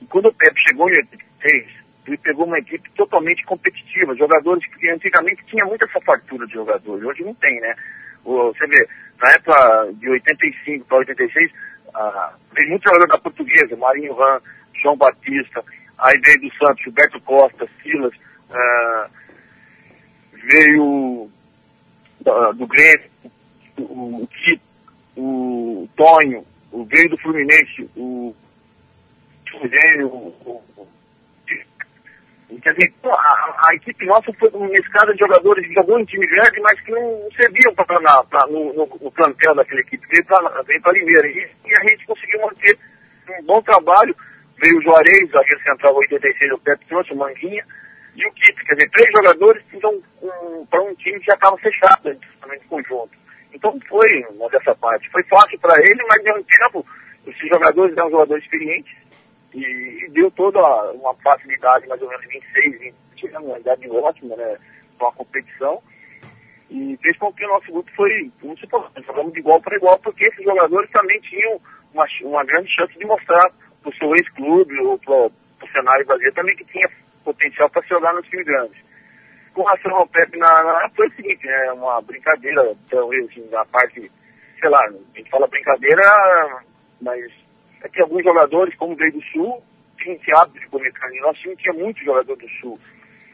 E 0.00 0.06
quando 0.06 0.26
o 0.26 0.34
Pepe 0.34 0.60
chegou 0.60 0.88
em 0.88 0.96
86, 0.96 1.66
ele 2.06 2.16
pegou 2.18 2.46
uma 2.46 2.58
equipe 2.58 2.90
totalmente 2.90 3.44
competitiva, 3.44 4.14
jogadores 4.14 4.66
que 4.66 4.88
antigamente 4.88 5.44
tinha 5.46 5.64
muita 5.64 5.84
essa 5.86 6.00
fartura 6.00 6.46
de 6.46 6.52
jogadores, 6.52 7.04
hoje 7.04 7.24
não 7.24 7.34
tem, 7.34 7.60
né? 7.60 7.74
Você 8.24 8.66
vê, 8.66 8.88
na 9.20 9.32
época 9.32 9.92
de 9.94 10.08
85 10.10 10.84
para 10.86 10.98
86, 10.98 11.52
ah, 11.94 12.34
veio 12.54 12.70
muito 12.70 12.84
jogador 12.84 13.06
da 13.06 13.18
portuguesa, 13.18 13.76
Marinho 13.76 14.14
Ran, 14.14 14.40
João 14.74 14.96
Batista, 14.96 15.64
aí 15.98 16.18
veio 16.18 16.40
do 16.40 16.54
Santos, 16.56 16.82
Gilberto 16.82 17.20
Costa, 17.20 17.68
Silas, 17.82 18.12
uh, 18.14 19.10
veio 20.32 20.84
uh, 22.26 22.54
do 22.54 22.66
Grêmio, 22.66 23.10
o, 23.78 24.28
Tito, 24.30 24.62
o 25.16 25.88
Tonho, 25.96 26.44
veio 26.88 27.08
do 27.08 27.18
Fluminense, 27.18 27.88
o 27.96 28.34
O, 30.04 30.34
o, 30.44 30.62
dizer, 32.48 32.92
a, 33.04 33.68
a, 33.68 33.74
equipe 33.74 34.06
nossa 34.06 34.32
foi 34.34 34.48
uma 34.50 34.78
escada 34.78 35.12
de 35.12 35.18
jogadores 35.18 35.66
que 35.66 35.74
jogou 35.74 35.98
em 35.98 36.04
time 36.04 36.26
grande, 36.26 36.60
mas 36.60 36.80
que 36.80 36.92
não 36.92 37.28
serviam 37.36 37.74
pra, 37.74 38.46
no, 38.46 38.72
no, 38.72 38.98
no, 39.00 39.10
plantel 39.10 39.54
daquela 39.54 39.80
equipe, 39.80 40.06
veio 40.08 40.24
para 40.24 40.92
Limeira. 40.92 41.26
E, 41.26 41.50
e, 41.66 41.74
a 41.74 41.80
gente 41.80 42.06
conseguiu 42.06 42.40
manter 42.40 42.78
um 43.40 43.44
bom 43.44 43.60
trabalho 43.62 44.14
veio 44.58 44.78
o 44.78 44.82
Juarez, 44.82 45.30
zagueiro 45.30 45.62
central 45.62 45.94
86, 45.96 46.52
o 46.52 46.58
Pepe 46.58 46.86
trouxe, 46.86 47.12
o 47.12 47.16
Manguinha, 47.16 47.64
e 48.14 48.26
o 48.26 48.32
Kip, 48.32 48.64
quer 48.64 48.74
dizer, 48.74 48.90
três 48.90 49.12
jogadores 49.12 49.62
então, 49.72 50.02
um, 50.22 50.66
para 50.66 50.82
um 50.82 50.94
time 50.94 51.20
que 51.20 51.26
já 51.26 51.34
estava 51.34 51.56
fechado, 51.58 52.16
justamente 52.22 52.64
conjunto. 52.66 53.10
Então 53.52 53.78
foi 53.88 54.24
dessa 54.50 54.74
parte. 54.74 55.10
Foi 55.10 55.22
fácil 55.24 55.58
para 55.58 55.78
ele, 55.84 56.02
mas 56.08 56.22
deu 56.22 56.34
um 56.34 56.42
tempo, 56.42 56.86
esses 57.26 57.48
jogadores 57.48 57.96
eram 57.96 58.10
jogadores 58.10 58.44
experientes, 58.44 58.94
e, 59.54 60.04
e, 60.04 60.10
deu 60.10 60.30
toda 60.30 60.60
uma 60.92 61.14
facilidade, 61.14 61.86
mais 61.86 62.00
ou 62.02 62.08
menos 62.08 62.26
26, 62.26 62.94
20, 63.14 63.36
uma 63.38 63.58
idade 63.58 63.88
ótima, 63.90 64.36
né? 64.36 64.58
uma 64.98 65.12
competição 65.12 65.82
e 66.70 66.98
fez 67.00 67.16
com 67.18 67.32
que 67.32 67.44
o 67.44 67.48
nosso 67.48 67.70
grupo 67.70 67.90
foi, 67.94 68.32
se 68.40 68.66
fosse, 68.68 68.88
jogamos 69.06 69.32
de 69.32 69.38
igual 69.38 69.60
para 69.60 69.76
igual, 69.76 69.98
porque 69.98 70.24
esses 70.24 70.44
jogadores 70.44 70.90
também 70.90 71.20
tinham 71.20 71.60
uma, 71.94 72.06
uma 72.22 72.44
grande 72.44 72.68
chance 72.74 72.98
de 72.98 73.06
mostrar 73.06 73.50
para 73.80 73.90
o 73.90 73.94
seu 73.94 74.14
ex-clube 74.16 74.78
ou 74.80 74.98
para 74.98 75.14
o 75.14 75.72
cenário 75.72 76.06
brasileiro 76.06 76.34
também 76.34 76.56
que 76.56 76.64
tinha 76.64 76.88
potencial 77.24 77.70
para 77.70 77.82
se 77.82 77.88
jogar 77.88 78.12
nos 78.14 78.26
times 78.28 78.46
grandes. 78.46 78.84
Com 79.54 79.62
relação 79.62 79.94
ao 79.94 80.06
Pepe, 80.08 80.38
na, 80.38 80.64
na, 80.64 80.90
foi 80.94 81.06
o 81.06 81.12
seguinte, 81.14 81.46
né, 81.46 81.72
uma 81.72 82.00
brincadeira, 82.02 82.76
então, 82.86 83.10
assim, 83.10 83.48
na 83.50 83.64
parte, 83.66 84.10
sei 84.60 84.68
lá, 84.68 84.84
a 84.84 85.16
gente 85.16 85.30
fala 85.30 85.46
brincadeira, 85.46 86.02
mas 87.00 87.32
é 87.82 87.88
que 87.88 88.00
alguns 88.00 88.22
jogadores, 88.22 88.74
como 88.76 88.96
veio 88.96 89.12
do 89.12 89.22
Sul, 89.24 89.62
tinham 89.98 90.16
esse 90.16 90.32
hábito 90.32 90.60
de 90.60 90.68
comer 90.68 90.92
carne. 90.92 91.20
Nosso 91.20 91.40
time 91.40 91.56
tinha 91.56 91.74
muito 91.74 92.04
jogador 92.04 92.36
do 92.36 92.48
Sul. 92.60 92.78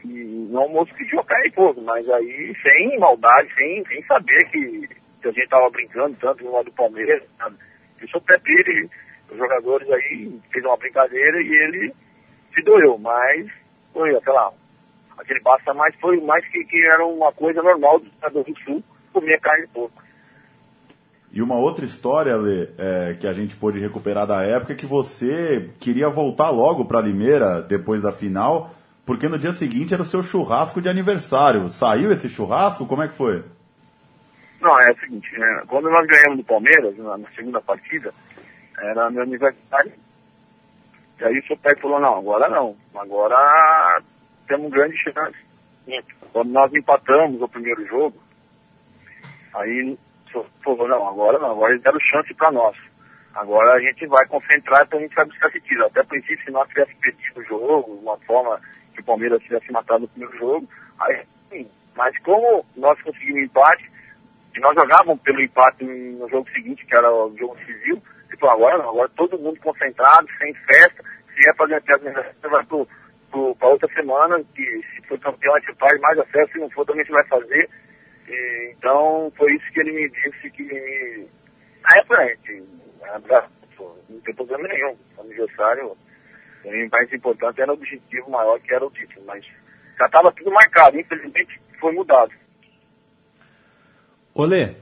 E 0.03 0.07
no 0.07 0.59
almoço 0.59 0.93
que 0.95 1.05
jogar 1.05 1.45
e 1.45 1.51
pouco, 1.51 1.81
mas 1.81 2.09
aí 2.09 2.53
sem 2.61 2.99
maldade, 2.99 3.53
sem, 3.55 3.85
sem 3.85 4.03
saber 4.03 4.45
que, 4.49 4.89
que 5.21 5.27
a 5.27 5.31
gente 5.31 5.47
tava 5.47 5.69
brincando 5.69 6.17
tanto 6.19 6.51
lado 6.51 6.65
do 6.65 6.71
Palmeiras, 6.73 7.23
sabe? 7.37 7.57
Isso 8.01 8.17
o 8.17 8.21
Pepe, 8.21 8.51
ele, 8.51 8.89
os 9.31 9.37
jogadores 9.37 9.89
aí 9.89 10.39
fez 10.51 10.65
uma 10.65 10.75
brincadeira 10.75 11.41
e 11.41 11.47
ele 11.47 11.93
se 12.53 12.61
doeu, 12.63 12.97
mas 12.97 13.49
foi, 13.93 14.11
lá, 14.11 14.51
aquele 15.17 15.39
basta 15.39 15.73
mais 15.73 15.95
foi 15.95 16.19
mais 16.19 16.45
que, 16.49 16.65
que 16.65 16.85
era 16.85 17.05
uma 17.05 17.31
coisa 17.31 17.61
normal 17.63 17.99
do 17.99 18.11
jogador 18.11 18.43
do 18.43 18.59
Sul 18.59 18.83
comer 19.13 19.39
carne 19.39 19.63
e 19.63 19.67
pouco. 19.67 20.02
E 21.33 21.41
uma 21.41 21.55
outra 21.55 21.83
história, 21.83 22.35
Lê, 22.37 22.69
é, 22.77 23.17
que 23.19 23.27
a 23.27 23.33
gente 23.33 23.55
pôde 23.55 23.79
recuperar 23.79 24.27
da 24.27 24.43
época 24.43 24.73
é 24.73 24.75
que 24.75 24.85
você 24.85 25.71
queria 25.79 26.07
voltar 26.07 26.51
logo 26.51 26.85
para 26.85 27.01
Limeira 27.01 27.61
depois 27.61 28.03
da 28.03 28.11
final 28.11 28.71
porque 29.05 29.27
no 29.27 29.37
dia 29.37 29.51
seguinte 29.51 29.93
era 29.93 30.03
o 30.03 30.05
seu 30.05 30.23
churrasco 30.23 30.81
de 30.81 30.87
aniversário. 30.87 31.69
Saiu 31.69 32.11
esse 32.11 32.29
churrasco? 32.29 32.85
Como 32.85 33.03
é 33.03 33.07
que 33.07 33.15
foi? 33.15 33.43
Não, 34.61 34.79
é 34.79 34.91
o 34.91 34.99
seguinte, 34.99 35.37
né? 35.37 35.63
quando 35.67 35.89
nós 35.89 36.07
ganhamos 36.07 36.37
do 36.37 36.43
Palmeiras, 36.43 36.97
na, 36.97 37.17
na, 37.17 37.29
segunda 37.31 37.59
partida, 37.59 38.13
era 38.79 39.11
meu 39.11 39.23
aniversário. 39.23 39.91
E 41.19 41.23
aí 41.23 41.39
o 41.39 41.47
seu 41.47 41.57
pai 41.57 41.75
falou, 41.75 41.99
não, 41.99 42.17
agora 42.17 42.47
não. 42.47 42.77
Agora 42.95 44.01
temos 44.47 44.71
grande 44.71 44.95
chance. 44.95 45.37
Quando 46.31 46.51
nós 46.51 46.73
empatamos 46.73 47.41
o 47.41 47.47
primeiro 47.47 47.85
jogo, 47.85 48.17
aí 49.53 49.97
falou, 50.63 50.87
não, 50.87 51.07
agora 51.07 51.39
não, 51.39 51.51
agora 51.51 51.73
eles 51.73 51.83
deram 51.83 51.99
chance 51.99 52.33
para 52.33 52.51
nós. 52.51 52.75
Agora 53.33 53.73
a 53.73 53.79
gente 53.79 54.05
vai 54.07 54.25
concentrar 54.27 54.83
então 54.83 54.99
a 54.99 55.01
gente 55.01 55.15
vai 55.15 55.25
buscar 55.25 55.47
esse 55.49 55.61
tiro. 55.61 55.85
Até 55.85 56.01
a 56.01 56.05
princípio, 56.05 56.45
se 56.45 56.51
nós 56.51 56.67
tivéssemos 56.69 56.99
perdido 56.99 57.39
o 57.39 57.43
jogo, 57.43 57.93
uma 57.93 58.17
forma 58.19 58.59
que 58.93 59.01
o 59.01 59.03
Palmeiras 59.03 59.41
tivesse 59.41 59.71
matado 59.71 60.01
no 60.01 60.07
primeiro 60.07 60.37
jogo. 60.37 60.67
Aí, 60.99 61.25
sim. 61.49 61.69
Mas 61.95 62.17
como 62.19 62.65
nós 62.75 63.01
conseguimos 63.01 63.43
empate, 63.43 63.91
e 64.55 64.59
nós 64.59 64.75
jogávamos 64.75 65.19
pelo 65.21 65.41
empate 65.41 65.83
no 65.83 66.29
jogo 66.29 66.47
seguinte, 66.51 66.85
que 66.85 66.95
era 66.95 67.11
o 67.11 67.35
jogo 67.37 67.57
civil, 67.65 68.01
falou, 68.43 68.55
agora 68.55 68.77
não, 68.77 68.89
agora 68.89 69.09
todo 69.15 69.39
mundo 69.39 69.59
concentrado, 69.61 70.27
sem 70.37 70.53
festa, 70.53 71.03
se 71.35 71.49
é 71.49 71.53
fazer 71.53 71.75
a 71.75 71.81
festa, 71.81 72.35
você 72.41 72.47
vai 72.47 72.65
para 72.65 73.67
outra 73.67 73.89
semana, 73.93 74.43
que 74.53 74.63
se 74.63 75.07
for 75.07 75.19
campeão 75.19 75.55
a 75.55 75.59
gente 75.59 75.75
faz 75.75 75.99
mais 75.99 76.19
a 76.19 76.25
festa, 76.25 76.53
se 76.53 76.59
não 76.59 76.69
for 76.69 76.85
também 76.85 77.01
a 77.01 77.05
gente 77.05 77.13
vai 77.13 77.27
fazer. 77.27 77.69
E, 78.27 78.75
então 78.77 79.31
foi 79.37 79.53
isso 79.55 79.71
que 79.71 79.79
ele 79.79 79.91
me 79.91 80.09
disse 80.09 80.49
que 80.51 80.63
me. 80.63 81.27
Na 81.81 81.97
época, 81.97 82.17
a 82.17 82.27
gente, 82.27 82.63
não 84.09 84.19
tem 84.21 84.35
problema 84.35 84.67
nenhum. 84.67 84.95
Aniversário, 85.19 85.97
o 86.63 86.89
mais 86.91 87.11
importante 87.11 87.61
era 87.61 87.71
o 87.71 87.75
objetivo 87.75 88.31
maior, 88.31 88.59
que 88.59 88.73
era 88.73 88.85
o 88.85 88.91
título, 88.91 89.25
mas 89.25 89.45
já 89.97 90.05
estava 90.05 90.31
tudo 90.31 90.51
marcado, 90.51 90.99
infelizmente 90.99 91.61
foi 91.79 91.91
mudado. 91.91 92.31
Olê, 94.33 94.75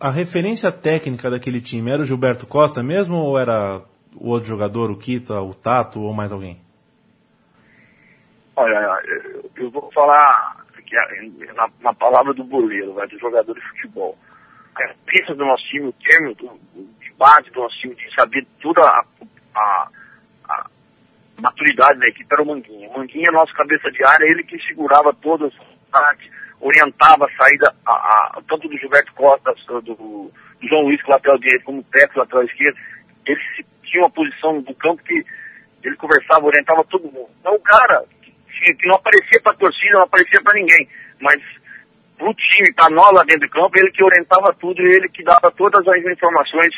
a 0.00 0.10
referência 0.10 0.72
técnica 0.72 1.30
daquele 1.30 1.60
time 1.60 1.90
era 1.90 2.02
o 2.02 2.04
Gilberto 2.04 2.46
Costa 2.46 2.82
mesmo 2.82 3.16
ou 3.16 3.38
era 3.38 3.82
o 4.14 4.30
outro 4.30 4.48
jogador, 4.48 4.90
o 4.90 4.96
Kita, 4.96 5.40
o 5.40 5.54
Tato 5.54 6.00
ou 6.00 6.12
mais 6.12 6.32
alguém? 6.32 6.60
Olha, 8.56 9.02
eu 9.56 9.70
vou 9.70 9.90
falar 9.92 10.65
na, 11.54 11.68
na 11.80 11.94
palavra 11.94 12.32
do 12.34 12.44
boleiro, 12.44 12.94
vai, 12.94 13.06
do 13.06 13.18
jogador 13.18 13.54
de 13.54 13.68
futebol. 13.68 14.18
A 14.74 14.86
referência 14.86 15.34
do 15.34 15.44
nosso 15.44 15.64
time, 15.68 15.86
o 15.86 15.92
termo 15.92 16.34
do, 16.34 16.60
de 17.00 17.12
base 17.18 17.50
do 17.50 17.60
nosso 17.60 17.78
time, 17.78 17.94
de 17.94 18.14
saber 18.14 18.46
toda 18.60 18.82
a, 18.82 19.04
a 19.54 19.90
maturidade 21.38 21.98
da 21.98 22.08
equipe 22.08 22.26
era 22.30 22.42
o 22.42 22.46
Manguinha. 22.46 22.88
O 22.88 22.98
Manguinha, 22.98 23.30
nosso 23.30 23.52
cabeça 23.54 23.90
de 23.90 24.02
área, 24.04 24.24
ele 24.24 24.42
que 24.42 24.58
segurava 24.66 25.12
todas 25.14 25.52
as 25.52 25.66
partes, 25.90 26.30
orientava 26.60 27.26
a 27.26 27.36
saída, 27.36 27.74
a, 27.86 27.92
a, 27.92 28.42
tanto 28.48 28.68
do 28.68 28.78
Gilberto 28.78 29.12
Costa, 29.14 29.54
do, 29.66 29.80
do 29.80 30.32
João 30.62 30.82
Luiz, 30.82 31.02
que 31.02 31.10
é 31.10 31.14
lateral 31.14 31.38
direito, 31.38 31.64
como 31.64 31.80
o 31.80 31.84
Petro, 31.84 32.18
lateral 32.18 32.44
esquerdo. 32.44 32.76
Ele 33.26 33.40
tinha 33.82 34.02
uma 34.02 34.10
posição 34.10 34.60
do 34.60 34.74
campo 34.74 35.02
que 35.02 35.24
ele 35.82 35.96
conversava, 35.96 36.46
orientava 36.46 36.84
todo 36.84 37.04
mundo. 37.04 37.30
Então 37.40 37.54
o 37.54 37.60
cara, 37.60 38.04
que, 38.60 38.86
não 38.86 38.96
aparecia 38.96 39.40
para 39.40 39.52
a 39.52 39.56
torcida, 39.56 39.94
não 39.94 40.02
aparecia 40.02 40.40
para 40.42 40.54
ninguém, 40.54 40.88
mas 41.20 41.40
pro 42.16 42.34
time, 42.34 42.72
para 42.72 42.90
nós 42.90 43.12
lá 43.12 43.24
dentro 43.24 43.48
do 43.48 43.52
campo, 43.52 43.78
ele 43.78 43.90
que 43.90 44.02
orientava 44.02 44.52
tudo, 44.54 44.80
ele 44.82 45.08
que 45.08 45.22
dava 45.22 45.50
todas 45.50 45.86
as 45.86 45.96
informações, 46.04 46.70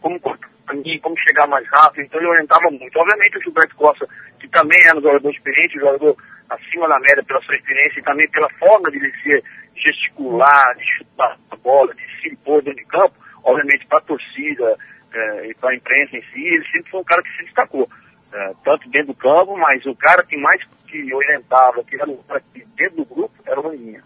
como 0.00 0.20
como 0.20 1.16
chegar 1.16 1.46
mais 1.46 1.66
rápido, 1.68 2.04
então 2.04 2.20
ele 2.20 2.28
orientava 2.28 2.70
muito. 2.70 2.98
Obviamente 2.98 3.38
o 3.38 3.40
Gilberto 3.40 3.74
Costa, 3.74 4.06
que 4.38 4.46
também 4.48 4.78
era 4.86 4.98
um 4.98 5.02
jogador 5.02 5.30
experiente, 5.30 5.78
um 5.78 5.80
jogador 5.80 6.16
acima 6.50 6.88
da 6.88 7.00
média 7.00 7.22
pela 7.24 7.40
sua 7.42 7.56
experiência 7.56 8.00
e 8.00 8.02
também 8.02 8.28
pela 8.30 8.48
forma 8.58 8.90
de 8.90 8.98
ele 8.98 9.12
ser 9.22 9.42
gesticular, 9.74 10.76
de 10.76 10.84
chutar 10.84 11.38
a 11.50 11.56
bola, 11.56 11.94
de 11.94 12.02
se 12.20 12.28
impor 12.28 12.62
dentro 12.62 12.82
de 12.82 12.86
campo, 12.86 13.14
obviamente 13.42 13.86
para 13.86 13.98
a 13.98 14.02
torcida 14.02 14.76
é, 15.12 15.46
e 15.48 15.54
para 15.54 15.70
a 15.70 15.74
imprensa 15.74 16.16
em 16.16 16.22
si, 16.32 16.46
ele 16.46 16.64
sempre 16.66 16.90
foi 16.90 17.00
um 17.00 17.04
cara 17.04 17.22
que 17.22 17.36
se 17.36 17.44
destacou. 17.44 17.88
É, 18.32 18.54
tanto 18.62 18.88
dentro 18.90 19.08
do 19.08 19.14
campo, 19.14 19.56
mas 19.56 19.84
o 19.86 19.94
cara 19.94 20.22
que 20.22 20.36
mais 20.36 20.62
que 20.86 21.14
orientava, 21.14 21.82
que 21.82 21.96
era 21.96 22.10
o 22.10 22.18
cara 22.24 22.42
que 22.52 22.66
dentro 22.76 22.96
do 22.98 23.04
grupo, 23.04 23.32
era 23.46 23.60
o 23.60 23.64
Maninha. 23.64 24.02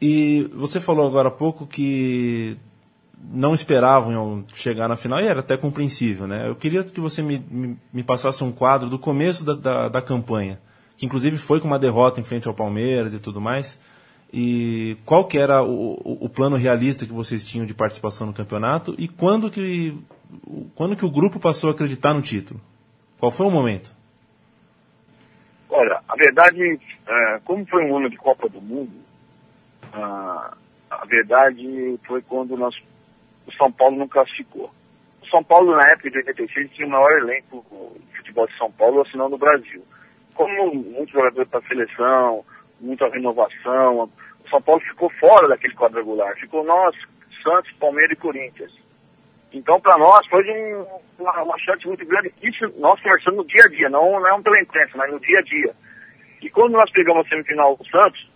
E 0.00 0.50
você 0.52 0.80
falou 0.80 1.06
agora 1.06 1.28
há 1.28 1.32
pouco 1.32 1.66
que 1.66 2.58
não 3.32 3.54
esperavam 3.54 4.44
chegar 4.54 4.88
na 4.88 4.96
final 4.96 5.20
e 5.20 5.26
era 5.26 5.40
até 5.40 5.56
compreensível, 5.56 6.26
né? 6.26 6.48
Eu 6.48 6.54
queria 6.54 6.82
que 6.82 7.00
você 7.00 7.22
me, 7.22 7.38
me, 7.50 7.78
me 7.92 8.02
passasse 8.02 8.44
um 8.44 8.52
quadro 8.52 8.88
do 8.88 8.98
começo 8.98 9.44
da, 9.44 9.54
da, 9.54 9.88
da, 9.88 10.02
campanha, 10.02 10.60
que 10.96 11.06
inclusive 11.06 11.38
foi 11.38 11.60
com 11.60 11.66
uma 11.66 11.78
derrota 11.78 12.20
em 12.20 12.24
frente 12.24 12.46
ao 12.46 12.54
Palmeiras 12.54 13.14
e 13.14 13.18
tudo 13.18 13.40
mais. 13.40 13.80
E 14.32 14.96
qual 15.04 15.24
que 15.26 15.38
era 15.38 15.62
o, 15.62 16.24
o, 16.24 16.28
plano 16.28 16.56
realista 16.56 17.06
que 17.06 17.12
vocês 17.12 17.46
tinham 17.46 17.64
de 17.64 17.72
participação 17.72 18.26
no 18.26 18.32
campeonato 18.32 18.94
e 18.98 19.06
quando 19.06 19.48
que, 19.48 19.96
quando 20.74 20.96
que 20.96 21.04
o 21.04 21.10
grupo 21.10 21.38
passou 21.38 21.70
a 21.70 21.72
acreditar 21.72 22.14
no 22.14 22.22
título? 22.22 22.60
Qual 23.18 23.30
foi 23.30 23.46
o 23.46 23.50
momento? 23.50 23.94
Olha, 25.68 26.00
a 26.08 26.16
verdade, 26.16 26.78
é, 27.06 27.40
como 27.44 27.66
foi 27.66 27.84
um 27.84 27.96
ano 27.96 28.08
de 28.08 28.16
Copa 28.16 28.48
do 28.48 28.60
Mundo, 28.60 28.92
a, 29.92 30.56
a 30.90 31.04
verdade 31.06 31.98
foi 32.06 32.22
quando 32.22 32.56
nós 32.56 32.74
o 33.46 33.52
São 33.52 33.70
Paulo 33.70 33.96
não 33.96 34.08
classificou. 34.08 34.70
O 35.22 35.26
São 35.28 35.42
Paulo, 35.42 35.74
na 35.76 35.88
época 35.90 36.10
de 36.10 36.18
86, 36.18 36.70
tinha 36.72 36.86
o 36.86 36.90
maior 36.90 37.18
elenco 37.18 37.64
de 38.10 38.18
futebol 38.18 38.46
de 38.46 38.56
São 38.56 38.70
Paulo, 38.70 39.02
assinando 39.02 39.30
no 39.30 39.38
Brasil. 39.38 39.82
Como 40.34 40.74
muitos 40.74 41.12
jogadores 41.12 41.48
para 41.48 41.60
a 41.60 41.68
seleção, 41.68 42.44
muita 42.80 43.08
renovação, 43.08 44.10
o 44.44 44.48
São 44.48 44.60
Paulo 44.60 44.80
ficou 44.80 45.10
fora 45.20 45.48
daquele 45.48 45.74
quadrangular. 45.74 46.34
Ficou 46.36 46.64
nós, 46.64 46.96
Santos, 47.42 47.72
Palmeiras 47.72 48.12
e 48.12 48.20
Corinthians. 48.20 48.72
Então, 49.54 49.80
para 49.80 49.96
nós, 49.96 50.26
foi 50.26 50.42
um, 50.50 50.84
uma, 51.16 51.42
uma 51.42 51.58
chance 51.60 51.86
muito 51.86 52.04
grande. 52.04 52.34
Isso 52.42 52.68
nós 52.76 53.00
conversando 53.00 53.36
no 53.36 53.46
dia 53.46 53.64
a 53.64 53.68
dia, 53.68 53.88
não, 53.88 54.20
não 54.20 54.38
é 54.38 54.42
pela 54.42 54.60
imprensa, 54.60 54.96
mas 54.96 55.12
no 55.12 55.20
dia 55.20 55.38
a 55.38 55.42
dia. 55.42 55.74
E 56.42 56.50
quando 56.50 56.72
nós 56.72 56.90
pegamos 56.90 57.24
a 57.24 57.28
semifinal 57.28 57.76
do 57.76 57.86
Santos, 57.86 58.28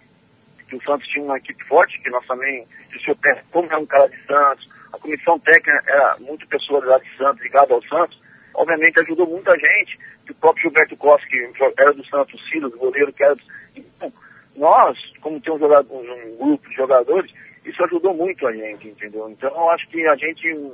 que 0.68 0.76
o 0.76 0.82
Santos 0.84 1.08
tinha 1.08 1.24
uma 1.24 1.36
equipe 1.36 1.62
forte, 1.64 2.00
que 2.00 2.10
nós 2.10 2.24
também, 2.26 2.66
se 2.92 3.10
o 3.10 3.18
como 3.50 3.72
é 3.72 3.76
um 3.76 3.86
cara 3.86 4.08
de 4.08 4.26
Santos, 4.26 4.68
a 4.92 4.98
comissão 4.98 5.40
técnica 5.40 5.82
era 5.88 6.16
muito 6.20 6.46
pessoa 6.46 6.84
lá 6.84 6.98
de 6.98 7.16
Santos, 7.16 7.42
ligada 7.42 7.74
ao 7.74 7.82
Santos, 7.82 8.20
obviamente 8.54 9.00
ajudou 9.00 9.26
muita 9.26 9.58
gente, 9.58 9.98
o 10.30 10.34
próprio 10.34 10.62
Gilberto 10.62 10.96
Costa, 10.96 11.26
que 11.26 11.52
era 11.78 11.92
do 11.92 12.06
Santos, 12.06 12.40
Silas, 12.48 12.72
goleiro, 12.74 13.12
que 13.12 13.24
era 13.24 13.34
do... 13.34 13.42
Então, 13.74 14.12
nós, 14.54 14.96
como 15.20 15.40
temos 15.40 15.60
um, 15.62 16.02
um 16.02 16.36
grupo 16.36 16.68
de 16.68 16.76
jogadores, 16.76 17.32
isso 17.64 17.82
ajudou 17.84 18.14
muito 18.14 18.46
a 18.46 18.52
gente, 18.52 18.88
entendeu? 18.88 19.28
Então 19.30 19.50
eu 19.50 19.70
acho 19.70 19.88
que 19.88 20.06
a 20.06 20.16
gente 20.16 20.72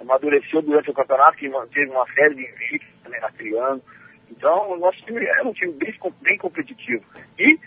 amadureceu 0.00 0.62
durante 0.62 0.90
o 0.90 0.94
campeonato, 0.94 1.36
que 1.36 1.48
manteve 1.48 1.90
uma 1.90 2.06
série 2.14 2.34
de 2.34 2.42
invictos 2.42 2.88
também 3.04 3.20
na 3.20 3.30
criando. 3.30 3.82
Então, 4.30 4.72
o 4.72 4.78
nosso 4.78 4.98
time 5.04 5.24
era 5.24 5.46
um 5.46 5.52
time 5.52 5.72
bem, 5.74 5.94
bem 6.22 6.38
competitivo. 6.38 7.04
E 7.38 7.58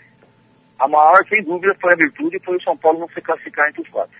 a 0.78 0.88
maior, 0.88 1.24
sem 1.28 1.42
dúvida, 1.42 1.76
foi 1.80 1.92
a 1.92 1.96
virtude 1.96 2.36
e 2.36 2.40
foi 2.40 2.56
o 2.56 2.62
São 2.62 2.76
Paulo 2.76 3.00
não 3.00 3.08
se 3.08 3.20
classificar 3.20 3.68
entre 3.68 3.82
os 3.82 3.88
quatro. 3.88 4.16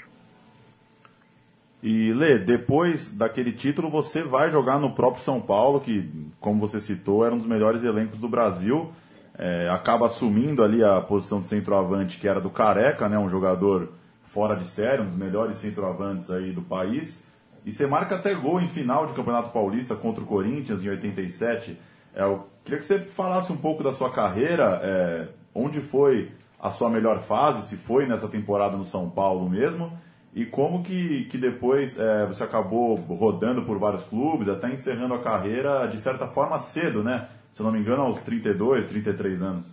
E 1.82 2.12
Lê, 2.12 2.38
depois 2.38 3.14
daquele 3.14 3.52
título 3.52 3.90
você 3.90 4.22
vai 4.22 4.50
jogar 4.50 4.78
no 4.78 4.94
próprio 4.94 5.22
São 5.22 5.40
Paulo, 5.40 5.80
que, 5.80 6.08
como 6.40 6.60
você 6.60 6.80
citou, 6.80 7.26
era 7.26 7.34
um 7.34 7.38
dos 7.38 7.46
melhores 7.46 7.84
elencos 7.84 8.18
do 8.18 8.28
Brasil. 8.28 8.92
é, 9.36 9.68
acaba 9.68 10.06
assumindo 10.06 10.62
ali 10.62 10.82
a 10.82 11.00
posição 11.00 11.40
de 11.40 11.46
centroavante 11.46 12.18
que 12.18 12.28
era 12.28 12.40
do 12.40 12.50
Careca, 12.50 13.08
né, 13.08 13.18
um 13.18 13.28
jogador 13.28 13.92
fora 14.22 14.56
de 14.56 14.64
série, 14.64 15.02
um 15.02 15.06
dos 15.06 15.16
melhores 15.16 15.58
centroavantes 15.58 16.30
aí 16.30 16.52
do 16.52 16.62
país. 16.62 17.23
E 17.64 17.72
você 17.72 17.86
marca 17.86 18.16
até 18.16 18.34
gol 18.34 18.60
em 18.60 18.68
final 18.68 19.06
de 19.06 19.14
Campeonato 19.14 19.50
Paulista 19.50 19.94
contra 19.94 20.22
o 20.22 20.26
Corinthians 20.26 20.84
em 20.84 20.90
87. 20.90 21.78
É, 22.14 22.22
eu 22.22 22.46
queria 22.62 22.78
que 22.78 22.84
você 22.84 22.98
falasse 22.98 23.52
um 23.52 23.56
pouco 23.56 23.82
da 23.82 23.92
sua 23.92 24.12
carreira, 24.12 24.80
é, 24.82 25.28
onde 25.54 25.80
foi 25.80 26.30
a 26.60 26.70
sua 26.70 26.90
melhor 26.90 27.20
fase, 27.20 27.66
se 27.66 27.76
foi 27.76 28.06
nessa 28.06 28.28
temporada 28.28 28.76
no 28.76 28.84
São 28.84 29.08
Paulo 29.08 29.48
mesmo, 29.48 29.92
e 30.34 30.44
como 30.44 30.82
que, 30.82 31.24
que 31.26 31.38
depois 31.38 31.98
é, 31.98 32.26
você 32.26 32.44
acabou 32.44 32.96
rodando 32.96 33.62
por 33.62 33.78
vários 33.78 34.04
clubes, 34.04 34.48
até 34.48 34.70
encerrando 34.70 35.14
a 35.14 35.22
carreira 35.22 35.86
de 35.86 35.98
certa 35.98 36.26
forma 36.26 36.58
cedo, 36.58 37.02
né? 37.02 37.28
Se 37.52 37.60
eu 37.60 37.64
não 37.64 37.72
me 37.72 37.78
engano, 37.78 38.02
aos 38.02 38.22
32, 38.22 38.88
33 38.88 39.42
anos. 39.42 39.66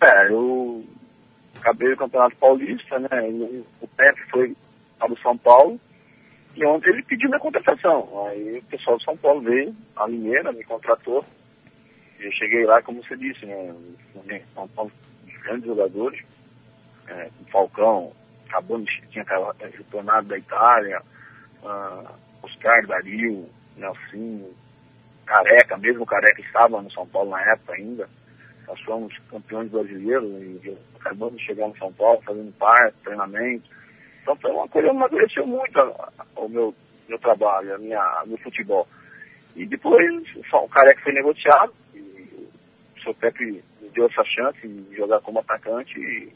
É, 0.00 0.30
eu 0.30 0.84
acabei 1.56 1.92
o 1.92 1.96
Campeonato 1.96 2.36
Paulista, 2.36 2.98
né? 2.98 3.08
O 3.80 3.86
Pepe 3.86 4.20
foi 4.30 4.56
para 4.98 5.12
o 5.12 5.18
São 5.18 5.36
Paulo 5.38 5.78
e 6.56 6.64
ontem 6.64 6.90
ele 6.90 7.02
pediu 7.02 7.28
minha 7.28 7.40
contratação. 7.40 8.26
Aí 8.26 8.58
o 8.58 8.62
pessoal 8.64 8.96
do 8.96 9.04
São 9.04 9.16
Paulo 9.16 9.40
veio, 9.42 9.74
a 9.96 10.06
Mineira, 10.06 10.52
me 10.52 10.64
contratou. 10.64 11.24
Eu 12.18 12.30
cheguei 12.32 12.64
lá, 12.64 12.80
como 12.82 13.02
você 13.02 13.16
disse, 13.16 13.44
né? 13.44 13.74
São 14.54 14.68
Paulo, 14.68 14.92
grandes 15.42 15.66
jogadores, 15.66 16.22
é, 17.08 17.28
Falcão, 17.50 18.12
acabou 18.48 18.78
de 18.80 19.02
tinha 19.08 19.24
retornado 19.60 20.28
da 20.28 20.38
Itália, 20.38 21.02
uh, 21.62 22.08
Oscar, 22.42 22.86
Dario, 22.86 23.48
Nelson, 23.76 24.50
Careca, 25.26 25.76
mesmo 25.76 26.06
Careca 26.06 26.40
estava 26.40 26.80
no 26.80 26.90
São 26.90 27.06
Paulo 27.06 27.30
na 27.30 27.42
época 27.52 27.74
ainda. 27.74 28.08
Nós 28.66 28.80
fomos 28.82 29.18
campeões 29.30 29.70
brasileiros 29.70 30.30
e 30.64 30.78
acabamos 30.98 31.36
de 31.38 31.44
chegar 31.44 31.68
no 31.68 31.76
São 31.76 31.92
Paulo 31.92 32.22
fazendo 32.22 32.52
parte, 32.52 32.96
treinamento. 33.02 33.68
Então 34.24 34.34
foi 34.36 34.50
uma 34.50 34.66
coisa 34.66 34.88
que 34.88 34.96
amadureceu 34.96 35.46
muito 35.46 35.78
o 36.34 36.48
meu, 36.48 36.74
meu 37.06 37.18
trabalho, 37.18 37.74
a 37.74 37.78
minha, 37.78 38.22
meu 38.26 38.38
futebol. 38.38 38.88
E 39.54 39.66
depois 39.66 40.04
o 40.52 40.68
Careca 40.68 41.02
foi 41.02 41.12
negociado 41.12 41.72
e 41.94 42.48
o 42.96 43.02
seu 43.02 43.14
Pepe 43.14 43.62
me 43.80 43.88
deu 43.90 44.06
essa 44.06 44.24
chance 44.24 44.66
de 44.66 44.96
jogar 44.96 45.20
como 45.20 45.40
atacante 45.40 46.00
e 46.00 46.32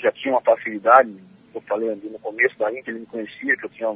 já 0.00 0.10
tinha 0.10 0.32
uma 0.32 0.40
facilidade 0.40 1.14
eu 1.54 1.60
falei 1.62 1.90
ali 1.90 2.08
no 2.08 2.18
começo 2.18 2.58
da 2.58 2.70
Inter, 2.70 2.88
ele 2.88 3.00
me 3.00 3.06
conhecia, 3.06 3.56
que 3.56 3.66
eu 3.66 3.70
tinha 3.70 3.94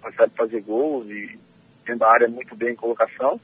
capacidade 0.00 0.30
de 0.30 0.36
fazer 0.36 0.60
gols 0.62 1.06
e 1.08 1.38
dentro 1.84 2.00
da 2.00 2.10
área 2.10 2.28
muito 2.28 2.54
bem 2.56 2.70
em 2.70 2.76
colocação. 2.76 3.40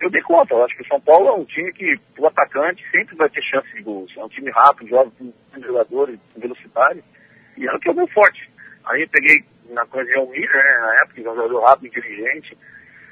Eu 0.00 0.10
dei 0.10 0.22
conta, 0.22 0.54
eu 0.54 0.64
acho 0.64 0.76
que 0.76 0.82
o 0.82 0.88
São 0.88 1.00
Paulo 1.00 1.28
é 1.28 1.32
um 1.32 1.44
time 1.44 1.72
que 1.72 2.00
o 2.18 2.26
atacante 2.26 2.84
sempre 2.90 3.14
vai 3.16 3.28
ter 3.28 3.42
chance 3.42 3.72
de 3.72 3.82
gols. 3.82 4.12
É 4.16 4.24
um 4.24 4.28
time 4.28 4.50
rápido, 4.50 4.88
joga 4.88 5.10
com 5.18 5.32
jogadores, 5.60 6.18
com 6.32 6.40
velocidade, 6.40 7.04
e 7.56 7.66
era 7.66 7.76
o 7.76 7.80
que 7.80 7.88
eu 7.88 7.94
dei 7.94 8.06
forte. 8.08 8.50
Aí 8.84 9.02
eu 9.02 9.08
peguei 9.08 9.44
na 9.70 9.84
ocasião 9.84 10.26
Miller, 10.28 10.52
né, 10.52 10.78
na 10.80 11.02
época, 11.02 11.22
jogador 11.22 11.60
rápido, 11.62 11.86
inteligente, 11.86 12.56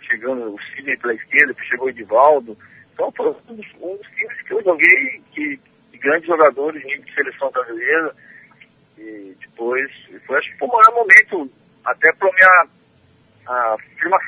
chegando 0.03 0.55
o 0.55 0.63
Sidney 0.63 0.97
pela 0.97 1.15
esquerda, 1.15 1.55
chegou 1.63 1.87
o 1.87 1.91
Edivaldo. 1.91 2.57
Então 2.93 3.13
foi 3.13 3.29
um 3.29 3.55
dos, 3.55 3.67
um 3.81 3.97
dos 3.97 4.07
times 4.09 4.43
que 4.43 4.53
eu 4.53 4.63
joguei, 4.63 5.23
que, 5.33 5.61
que 5.91 5.99
grandes 5.99 6.27
jogadores, 6.27 6.83
de 6.83 7.15
seleção 7.15 7.51
brasileira, 7.51 8.15
e 8.99 9.37
depois, 9.41 9.91
foi, 10.27 10.39
acho 10.39 10.53
que 10.53 10.59
foi 10.59 10.69
o 10.69 10.73
maior 10.73 10.95
momento, 10.95 11.51
até 11.85 12.13
para 12.13 12.33
minha 12.33 12.69
a 13.47 13.77
firma 13.99 14.19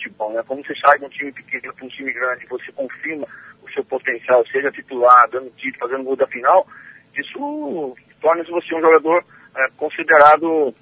futebol, 0.00 0.32
né? 0.32 0.42
Como 0.46 0.64
você 0.64 0.74
sai 0.76 0.98
de 0.98 1.04
um 1.04 1.08
time 1.08 1.32
pequeno 1.32 1.74
para 1.74 1.84
um 1.84 1.88
time 1.88 2.12
grande, 2.12 2.46
você 2.46 2.72
confirma 2.72 3.26
o 3.62 3.70
seu 3.72 3.84
potencial, 3.84 4.46
seja 4.46 4.72
titular, 4.72 5.28
dando 5.28 5.50
título, 5.50 5.88
fazendo 5.88 6.04
gol 6.04 6.16
da 6.16 6.26
final, 6.26 6.66
isso 7.14 7.96
torna 8.20 8.42
você 8.44 8.74
um 8.74 8.80
jogador 8.80 9.24
é, 9.56 9.68
considerado 9.76 10.74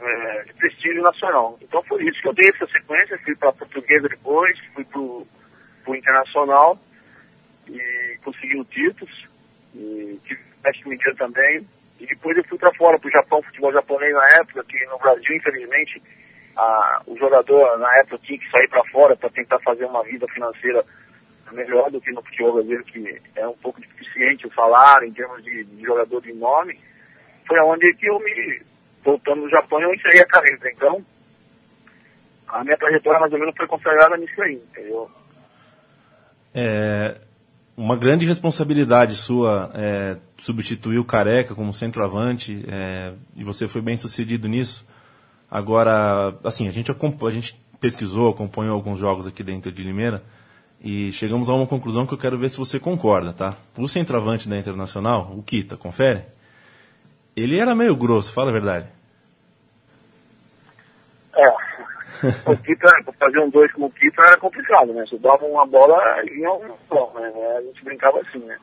é, 0.00 0.42
de 0.44 0.54
prestígio 0.54 1.02
nacional. 1.02 1.58
Então 1.60 1.82
foi 1.84 2.04
isso 2.04 2.20
que 2.20 2.28
eu 2.28 2.34
dei 2.34 2.48
essa 2.48 2.66
sequência, 2.66 3.18
fui 3.24 3.36
para 3.36 3.52
portuguesa 3.52 4.08
depois, 4.08 4.58
fui 4.74 4.84
para 4.84 5.00
o 5.00 5.26
internacional 5.94 6.78
e 7.68 8.18
consegui 8.22 8.64
títulos, 8.66 9.28
e 9.74 10.20
tive 10.24 10.40
teste 10.62 10.88
mineiro 10.88 11.16
também, 11.16 11.66
e 12.00 12.06
depois 12.06 12.36
eu 12.36 12.44
fui 12.44 12.58
para 12.58 12.74
fora, 12.74 12.98
para 12.98 13.08
o 13.08 13.12
Japão, 13.12 13.42
futebol 13.42 13.72
japonês 13.72 14.12
na 14.12 14.28
época, 14.30 14.64
que 14.64 14.84
no 14.86 14.98
Brasil, 14.98 15.36
infelizmente, 15.36 16.02
a, 16.56 17.02
o 17.06 17.16
jogador 17.16 17.78
na 17.78 17.98
época 17.98 18.18
tinha 18.22 18.38
que 18.38 18.50
sair 18.50 18.68
para 18.68 18.84
fora 18.90 19.16
para 19.16 19.30
tentar 19.30 19.58
fazer 19.60 19.84
uma 19.84 20.02
vida 20.04 20.26
financeira 20.28 20.84
melhor 21.52 21.90
do 21.90 22.00
que 22.00 22.12
no 22.12 22.22
futebol 22.22 22.54
brasileiro, 22.54 22.84
que 22.84 23.22
é 23.36 23.46
um 23.46 23.56
pouco 23.56 23.80
deficiente 23.80 24.46
o 24.46 24.54
salário 24.54 25.06
em 25.06 25.12
termos 25.12 25.42
de, 25.44 25.64
de 25.64 25.84
jogador 25.84 26.20
de 26.20 26.32
nome. 26.32 26.78
Foi 27.46 27.60
onde 27.60 27.92
que 27.94 28.06
eu 28.06 28.18
me, 28.18 28.62
voltando 29.04 29.42
no 29.42 29.50
Japão, 29.50 29.80
eu 29.80 29.94
encerrei 29.94 30.20
a 30.20 30.26
carreira. 30.26 30.70
Então, 30.70 31.04
a 32.48 32.64
minha 32.64 32.76
trajetória 32.76 33.20
mais 33.20 33.32
ou 33.32 33.38
menos 33.38 33.54
foi 33.56 33.66
consagrada 33.66 34.16
nisso 34.16 34.40
aí, 34.42 34.54
entendeu? 34.54 35.10
É, 36.54 37.16
uma 37.76 37.96
grande 37.96 38.24
responsabilidade 38.24 39.16
sua 39.16 39.70
é, 39.74 40.16
substituir 40.38 40.98
o 40.98 41.04
Careca 41.04 41.54
como 41.54 41.72
centroavante 41.72 42.64
é, 42.68 43.12
e 43.36 43.42
você 43.42 43.66
foi 43.66 43.82
bem 43.82 43.96
sucedido 43.96 44.48
nisso. 44.48 44.86
Agora, 45.50 46.34
assim, 46.44 46.68
a 46.68 46.70
gente, 46.70 46.90
a 46.90 47.30
gente 47.30 47.60
pesquisou, 47.80 48.30
acompanhou 48.30 48.74
alguns 48.74 48.98
jogos 48.98 49.26
aqui 49.26 49.42
dentro 49.42 49.70
de 49.70 49.82
Limeira 49.82 50.22
e 50.80 51.12
chegamos 51.12 51.48
a 51.48 51.54
uma 51.54 51.66
conclusão 51.66 52.06
que 52.06 52.14
eu 52.14 52.18
quero 52.18 52.38
ver 52.38 52.50
se 52.50 52.58
você 52.58 52.78
concorda, 52.78 53.32
tá? 53.32 53.56
O 53.76 53.88
centroavante 53.88 54.48
da 54.48 54.56
Internacional, 54.56 55.32
o 55.36 55.42
Kita, 55.42 55.76
confere? 55.76 56.24
Ele 57.36 57.58
era 57.58 57.74
meio 57.74 57.96
grosso, 57.96 58.32
fala 58.32 58.50
a 58.50 58.52
verdade. 58.52 58.86
É, 61.36 61.48
o 62.46 62.56
Kita, 62.56 62.88
fazer 63.18 63.40
um 63.40 63.50
dois 63.50 63.72
com 63.72 63.86
o 63.86 63.90
Kita 63.90 64.22
era 64.22 64.36
complicado, 64.36 64.92
né? 64.92 65.04
Você 65.08 65.18
dava 65.18 65.44
uma 65.44 65.66
bola 65.66 66.22
ia 66.24 66.52
um 66.52 66.76
só, 66.88 67.12
né? 67.18 67.32
A 67.58 67.62
gente 67.62 67.84
brincava 67.84 68.20
assim, 68.20 68.38
né? 68.38 68.56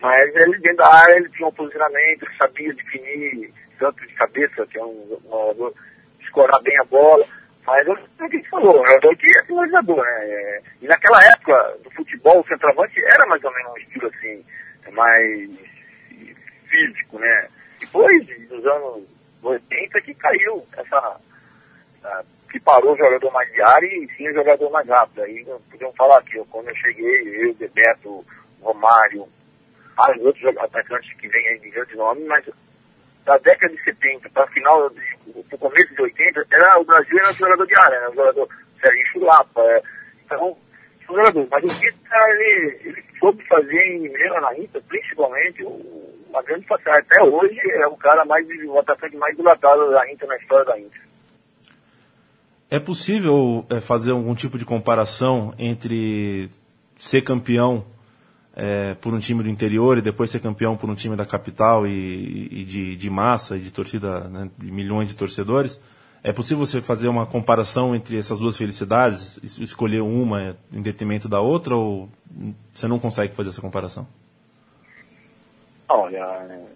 Mas 0.00 0.34
ele 0.36 0.58
dentro 0.58 0.76
da 0.76 0.94
área, 0.94 1.16
ele 1.16 1.28
tinha 1.30 1.48
um 1.48 1.52
posicionamento, 1.52 2.26
sabia 2.38 2.72
definir 2.74 3.52
tanto 3.78 4.06
de 4.06 4.12
cabeça, 4.14 4.66
que 4.66 4.78
é 4.78 4.84
um 4.84 5.06
jogador, 5.08 5.74
escorar 6.20 6.60
bem 6.62 6.78
a 6.78 6.84
bola. 6.84 7.24
Mas 7.66 7.86
eu 7.86 7.94
o 7.94 8.28
que 8.28 8.38
você 8.38 8.48
falou, 8.48 8.80
um 8.80 8.84
jogador 8.84 9.16
que 9.16 9.26
é 9.26 9.44
finalizador, 9.44 10.04
né? 10.04 10.60
E 10.82 10.86
naquela 10.86 11.24
época 11.24 11.76
do 11.82 11.90
futebol, 11.90 12.40
o 12.40 12.46
centroavante 12.46 13.02
era 13.04 13.26
mais 13.26 13.42
ou 13.42 13.52
menos 13.52 13.72
um 13.72 13.76
estilo 13.78 14.06
assim, 14.08 14.44
mais 14.92 15.50
físico, 16.68 17.18
né? 17.18 17.48
Depois 17.88 18.48
dos 18.48 18.66
anos 18.66 19.04
80 19.42 20.00
que 20.02 20.14
caiu 20.14 20.66
essa, 20.76 21.20
essa 21.98 22.24
que 22.50 22.60
parou 22.60 22.94
o 22.94 22.96
jogador 22.96 23.30
mais 23.32 23.50
de 23.52 23.62
área 23.62 23.86
e 23.86 24.08
sim 24.16 24.28
o 24.28 24.34
jogador 24.34 24.70
mais 24.70 24.86
rápido. 24.88 25.22
Aí 25.22 25.44
podiam 25.70 25.92
falar 25.94 26.22
que 26.22 26.38
quando 26.50 26.68
eu 26.68 26.76
cheguei, 26.76 27.46
eu, 27.46 27.54
Bebeto, 27.54 28.24
Romário, 28.60 29.28
vários 29.96 30.24
outros 30.24 30.56
atacantes 30.56 31.12
que 31.14 31.28
vêm 31.28 31.48
aí 31.48 31.58
de 31.58 31.70
grande 31.70 31.96
nome, 31.96 32.24
mas 32.24 32.44
da 33.24 33.36
década 33.38 33.74
de 33.74 33.82
70 33.82 34.28
para 34.30 34.46
final, 34.48 34.90
para 35.48 35.58
começo 35.58 35.94
de 35.94 36.02
80, 36.02 36.46
era, 36.50 36.78
o 36.78 36.84
Brasil 36.84 37.18
era 37.18 37.30
um 37.30 37.34
jogador 37.34 37.66
de 37.66 37.74
área, 37.74 37.96
era 37.96 38.10
um 38.10 38.14
jogador 38.14 38.48
Sérgio 38.80 39.06
Chulapa. 39.12 39.62
É, 39.62 39.82
então, 40.24 40.56
jogador. 41.08 41.48
Mas 41.50 41.64
o 41.64 41.68
Vitor, 41.68 42.28
ele, 42.30 42.80
ele 42.84 43.04
soube 43.18 43.44
fazer 43.46 43.82
em 43.86 44.00
Mineira, 44.00 44.40
na 44.40 44.50
principalmente, 44.88 45.62
uma 46.28 46.42
grande 46.42 46.66
facilidade. 46.66 47.06
Até 47.06 47.22
hoje 47.22 47.58
é 47.60 47.86
o 47.86 47.96
cara 47.96 48.24
mais, 48.24 48.46
o 48.66 48.78
atacante 48.78 49.16
mais 49.16 49.36
dilatado 49.36 49.90
da 49.90 50.10
Inter 50.12 50.28
na 50.28 50.36
história 50.36 50.64
da 50.64 50.78
Inter. 50.78 51.00
É 52.70 52.78
possível 52.78 53.64
é, 53.70 53.80
fazer 53.80 54.12
algum 54.12 54.34
tipo 54.34 54.58
de 54.58 54.64
comparação 54.64 55.54
entre 55.58 56.50
ser 56.98 57.22
campeão 57.22 57.84
é, 58.54 58.94
por 58.94 59.14
um 59.14 59.18
time 59.18 59.42
do 59.42 59.48
interior 59.48 59.96
e 59.96 60.02
depois 60.02 60.30
ser 60.30 60.40
campeão 60.40 60.76
por 60.76 60.90
um 60.90 60.94
time 60.94 61.16
da 61.16 61.24
capital 61.24 61.86
e, 61.86 62.48
e 62.50 62.64
de, 62.64 62.96
de, 62.96 63.08
massa 63.08 63.56
e 63.56 63.60
de 63.60 63.70
torcida, 63.70 64.28
né, 64.28 64.50
de 64.58 64.70
milhões 64.70 65.08
de 65.08 65.16
torcedores? 65.16 65.80
É 66.22 66.32
possível 66.32 66.66
você 66.66 66.82
fazer 66.82 67.08
uma 67.08 67.24
comparação 67.24 67.94
entre 67.94 68.18
essas 68.18 68.40
duas 68.40 68.56
felicidades, 68.56 69.38
escolher 69.42 70.00
uma 70.00 70.56
em 70.72 70.82
detrimento 70.82 71.28
da 71.28 71.40
outra, 71.40 71.76
ou 71.76 72.10
você 72.74 72.88
não 72.88 72.98
consegue 72.98 73.32
fazer 73.34 73.50
essa 73.50 73.60
comparação? 73.60 74.06
Olha, 75.88 76.68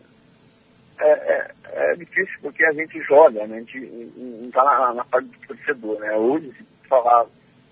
é, 0.99 1.07
é, 1.07 1.51
é 1.93 1.95
difícil 1.97 2.39
porque 2.41 2.65
a 2.65 2.73
gente 2.73 3.01
joga, 3.03 3.47
né? 3.47 3.57
a 3.57 3.59
gente 3.59 3.81
não 4.17 4.49
está 4.49 4.65
na, 4.65 4.95
na, 4.95 5.05
parte 5.05 5.27
do 5.27 5.47
torcedor. 5.47 6.01
Né? 6.01 6.13
Hoje, 6.17 6.53
se 6.53 6.89
falar 6.89 7.27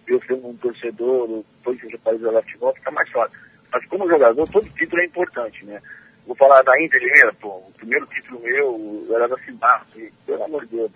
eu 0.07 0.21
sendo 0.27 0.49
um 0.49 0.57
torcedor, 0.57 1.45
depois 1.59 1.81
que 1.81 1.95
eu 1.95 1.99
país 2.01 2.21
jogar 2.21 2.43
futebol, 2.43 2.75
fica 2.75 2.91
mais 2.91 3.09
fácil. 3.11 3.39
Mas 3.73 3.87
como 3.87 4.09
jogador, 4.09 4.49
todo 4.49 4.69
título 4.71 5.01
é 5.01 5.05
importante, 5.05 5.65
né? 5.65 5.81
Vou 6.27 6.35
falar 6.35 6.63
da 6.63 6.83
Inter 6.83 7.01
Limeira, 7.01 7.33
pô, 7.35 7.49
o 7.49 7.73
primeiro 7.77 8.05
título 8.07 8.41
meu 8.41 9.07
era 9.15 9.29
da 9.29 9.39
cidade, 9.39 10.13
pelo 10.27 10.43
amor 10.43 10.67
de 10.67 10.77
Deus. 10.77 10.91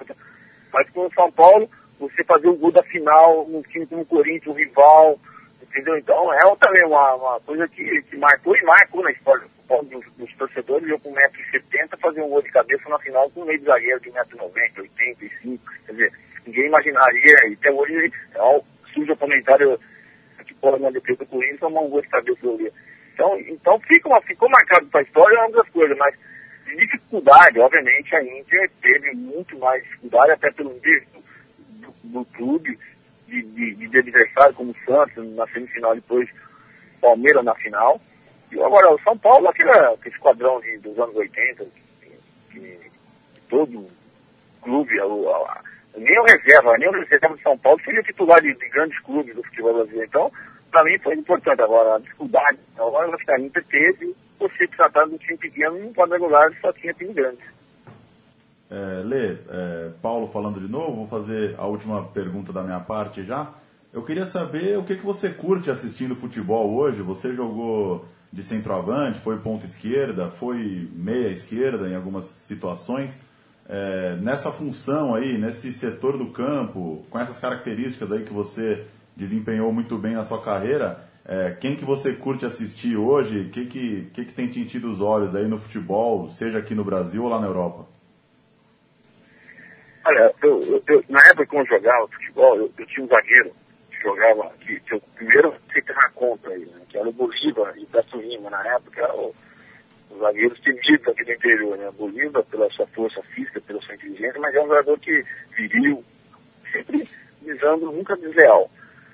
Mas 0.73 0.91
com 0.91 1.07
o 1.07 1.15
São 1.15 1.31
Paulo, 1.31 1.71
você 2.01 2.25
fazer 2.25 2.49
o 2.49 2.57
gol 2.57 2.73
da 2.73 2.83
final, 2.83 3.47
um 3.47 3.63
time 3.63 3.87
como 3.87 4.03
o 4.03 4.07
Corinthians, 4.07 4.49
um 4.49 4.59
rival, 4.59 5.19
Entendeu? 5.75 5.99
Então 5.99 6.33
é 6.33 6.57
também 6.57 6.85
uma, 6.85 7.15
uma 7.15 7.41
coisa 7.41 7.67
que, 7.67 8.03
que 8.03 8.17
marcou 8.17 8.57
e 8.57 8.65
marcou 8.65 9.03
na 9.03 9.11
história 9.11 9.45
dos, 9.69 10.05
dos 10.17 10.35
torcedores. 10.37 10.89
Eu 10.89 10.99
com 10.99 11.13
1,70m 11.13 11.99
fazer 12.01 12.23
um 12.23 12.29
gol 12.29 12.43
de 12.43 12.51
cabeça 12.51 12.89
na 12.89 12.99
final 12.99 13.31
com 13.31 13.43
um 13.43 13.45
meio 13.47 13.59
de 13.59 13.65
zagueiro 13.65 14.01
de 14.01 14.11
1,90m, 14.11 14.79
85 14.79 15.73
Quer 15.87 15.93
dizer, 15.93 16.13
ninguém 16.47 16.67
imaginaria. 16.67 17.49
E 17.49 17.55
até 17.55 17.71
hoje 17.71 18.13
surge 18.93 19.13
o 19.13 19.17
comentário 19.17 19.79
que 20.47 20.55
pode 20.55 20.83
na 20.83 20.91
defesa 20.91 21.19
do 21.19 21.27
Corinthians 21.27 21.61
tomar 21.61 21.81
um 21.81 21.89
gol 21.89 22.03
de 22.03 22.09
cabeça 22.09 22.47
ali. 22.47 22.73
Então, 23.15 23.39
então 23.41 23.81
fica 23.81 24.09
uma, 24.09 24.21
ficou 24.23 24.49
marcado 24.49 24.87
para 24.87 25.01
a 25.01 25.05
história 25.05 25.39
uma 25.39 25.51
das 25.51 25.69
coisas, 25.71 25.97
mas 25.97 26.15
de 26.67 26.77
dificuldade, 26.77 27.61
obviamente, 27.61 28.15
a 28.15 28.23
Inter 28.23 28.71
teve 28.83 29.13
muito 29.13 29.59
mais 29.59 29.83
dificuldade, 29.85 30.33
até 30.33 30.51
pelo 30.51 30.73
nível 30.75 31.23
do, 31.69 31.95
do 32.03 32.25
clube 32.25 32.79
de, 33.29 33.43
de, 33.43 33.89
de 33.89 33.99
adversário 33.99 34.55
como 34.55 34.73
o 34.73 34.77
Santos 34.85 35.35
na 35.35 35.47
semifinal, 35.49 35.95
depois 35.95 36.29
Palmeiras 37.01 37.45
na 37.45 37.55
final. 37.55 38.01
E 38.53 38.63
agora 38.63 38.95
o 38.95 39.01
São 39.01 39.17
Paulo, 39.19 39.49
aquele, 39.49 39.71
aquele 39.71 40.15
esquadrão 40.15 40.61
de, 40.61 40.79
dos 40.79 40.99
anos 40.99 41.15
80, 41.17 41.67
que, 42.51 42.51
que 42.51 42.81
todo 43.49 43.87
clube, 44.63 45.01
a, 45.01 45.05
a, 45.05 45.61
nem 45.97 46.19
o 46.19 46.25
reserva, 46.25 46.77
nem 46.79 46.89
o 46.89 46.93
reserva 46.93 47.37
de 47.37 47.43
São 47.43 47.59
Paulo 47.59 47.81
seria 47.85 48.03
titular 48.03 48.41
de, 48.41 48.55
de 48.55 48.69
grandes 48.69 48.99
clubes 49.01 49.35
do 49.35 49.43
futebol 49.45 49.75
brasileiro. 49.75 50.09
Então, 50.09 50.33
para 50.71 50.85
mim 50.85 50.99
foi 50.99 51.15
importante 51.15 51.63
agora 51.63 51.97
a 51.97 51.99
dificuldade. 51.99 52.59
Agora 52.77 53.17
a 53.29 53.41
Inter 53.41 53.65
teve, 53.65 54.17
você 54.39 54.57
se 54.59 54.69
tratar 54.69 55.07
de 55.07 55.15
um 55.15 55.19
time 55.19 55.39
pequeno, 55.39 55.93
pode 55.95 56.13
regular, 56.13 56.51
só 56.61 56.73
tinha 56.73 56.93
time 56.95 57.13
grande. 57.13 57.43
É, 58.71 59.03
Lê, 59.05 59.37
é, 59.49 59.91
Paulo 60.03 60.29
falando 60.29 60.59
de 60.59 60.67
novo, 60.67 60.97
vou 60.97 61.07
fazer 61.07 61.55
a 61.59 61.67
última 61.67 62.05
pergunta 62.09 62.53
da 62.53 62.63
minha 62.63 62.81
parte 62.81 63.23
já. 63.23 63.53
Eu 63.93 64.03
queria 64.03 64.27
saber 64.27 64.77
o 64.77 64.85
que, 64.85 64.97
que 64.97 65.07
você 65.07 65.31
curte 65.31 65.71
assistindo 65.71 66.17
futebol 66.17 66.75
hoje. 66.75 67.01
Você 67.03 67.33
jogou 67.33 68.05
de 68.35 68.43
centroavante, 68.43 69.21
foi 69.21 69.39
ponta 69.39 69.65
esquerda, 69.65 70.29
foi 70.29 70.89
meia 70.93 71.29
esquerda 71.29 71.89
em 71.89 71.95
algumas 71.95 72.25
situações. 72.25 73.21
É, 73.69 74.17
nessa 74.17 74.51
função 74.51 75.15
aí, 75.15 75.39
nesse 75.39 75.73
setor 75.73 76.19
do 76.19 76.27
campo, 76.27 77.07
com 77.09 77.21
essas 77.21 77.39
características 77.39 78.11
aí 78.11 78.25
que 78.25 78.33
você 78.33 78.85
desempenhou 79.17 79.73
muito 79.73 79.97
bem 79.97 80.15
na 80.15 80.25
sua 80.25 80.43
carreira, 80.43 80.99
é, 81.25 81.53
quem 81.61 81.77
que 81.77 81.85
você 81.85 82.13
curte 82.13 82.45
assistir 82.45 82.97
hoje? 82.97 83.43
O 83.43 83.51
que 83.51 83.67
que, 83.67 84.11
que 84.13 84.25
que 84.25 84.35
tem 84.35 84.49
te 84.49 84.59
enchido 84.59 84.91
os 84.91 85.01
olhos 85.01 85.37
aí 85.37 85.47
no 85.47 85.57
futebol, 85.57 86.29
seja 86.29 86.59
aqui 86.59 86.75
no 86.75 86.85
Brasil 86.85 87.23
ou 87.23 87.29
lá 87.29 87.41
na 87.41 87.47
Europa? 87.47 87.87
Olha, 90.05 90.35
eu, 90.43 90.61
eu, 90.61 90.83
eu, 90.89 91.05
na 91.09 91.25
época 91.29 91.47
que 91.47 91.57
eu 91.57 91.67
jogava 91.67 92.09
futebol, 92.09 92.57
eu, 92.57 92.73
eu, 92.77 92.87
tinha 92.87 93.07
um 93.07 93.09
zagueiro 93.09 93.53
que 94.05 94.09
jogava, 94.09 94.53
que, 94.61 94.81
que 94.81 94.95
eu 94.95 95.01
primeiro 95.17 95.55
fiquei 95.73 95.95
na 95.95 96.11
conta 96.11 96.51
aí, 96.51 96.67
né, 96.67 96.83
que 96.89 96.99
era 96.99 97.09
o 97.09 97.13
Bolívar 97.13 97.75
e 97.77 97.87
Lima, 98.19 98.51
na 98.51 98.67
época 98.75 99.15
o, 99.15 99.35
os 100.11 100.19
zagueiros 100.21 100.61
temidos 100.61 101.09
aqui 101.09 101.25
do 101.25 101.33
interior, 101.33 101.79
né? 101.79 101.91
Bolívar 101.91 102.45
pela 102.45 102.69
sua 102.71 102.87
força 102.89 103.23
física, 103.23 103.61
pela 103.61 103.81
sua 103.81 103.95
inteligência, 103.95 104.41
mas 104.41 104.55
é 104.55 104.61
um 104.61 104.69
jogador 104.69 104.99
que 104.99 105.25
viril, 105.57 106.05
sempre 106.71 107.09
visando 107.41 107.91
nunca 107.91 108.17
desleal. 108.17 108.71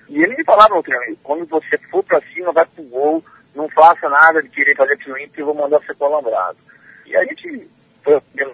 E 0.09 0.21
ele 0.21 0.35
me 0.35 0.43
falava 0.43 0.75
no 0.75 0.83
treino, 0.83 1.17
quando 1.23 1.45
você 1.45 1.77
for 1.89 2.03
para 2.03 2.21
cima, 2.33 2.51
vai 2.51 2.65
pro 2.65 2.83
gol, 2.83 3.23
não 3.55 3.69
faça 3.69 4.09
nada 4.09 4.43
de 4.43 4.49
querer 4.49 4.75
fazer 4.75 4.93
aquilo 4.93 5.17
limpo, 5.17 5.39
eu 5.39 5.45
vou 5.45 5.55
mandar 5.55 5.79
você 5.79 5.93
pro 5.93 6.07
alambrado. 6.07 6.57
E 7.05 7.15
a 7.15 7.23
gente 7.23 7.69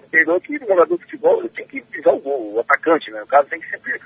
entendeu 0.06 0.40
que 0.40 0.56
o 0.56 0.68
jogador 0.68 0.98
de 0.98 1.04
futebol 1.04 1.50
tem 1.50 1.68
que 1.68 1.82
pisar 1.82 2.14
o 2.14 2.20
gol, 2.20 2.54
o 2.54 2.60
atacante, 2.60 3.10
né? 3.12 3.24
O 3.24 3.28
cara 3.28 3.46
tem 3.46 3.60
que 3.60 3.70
sempre 3.70 4.00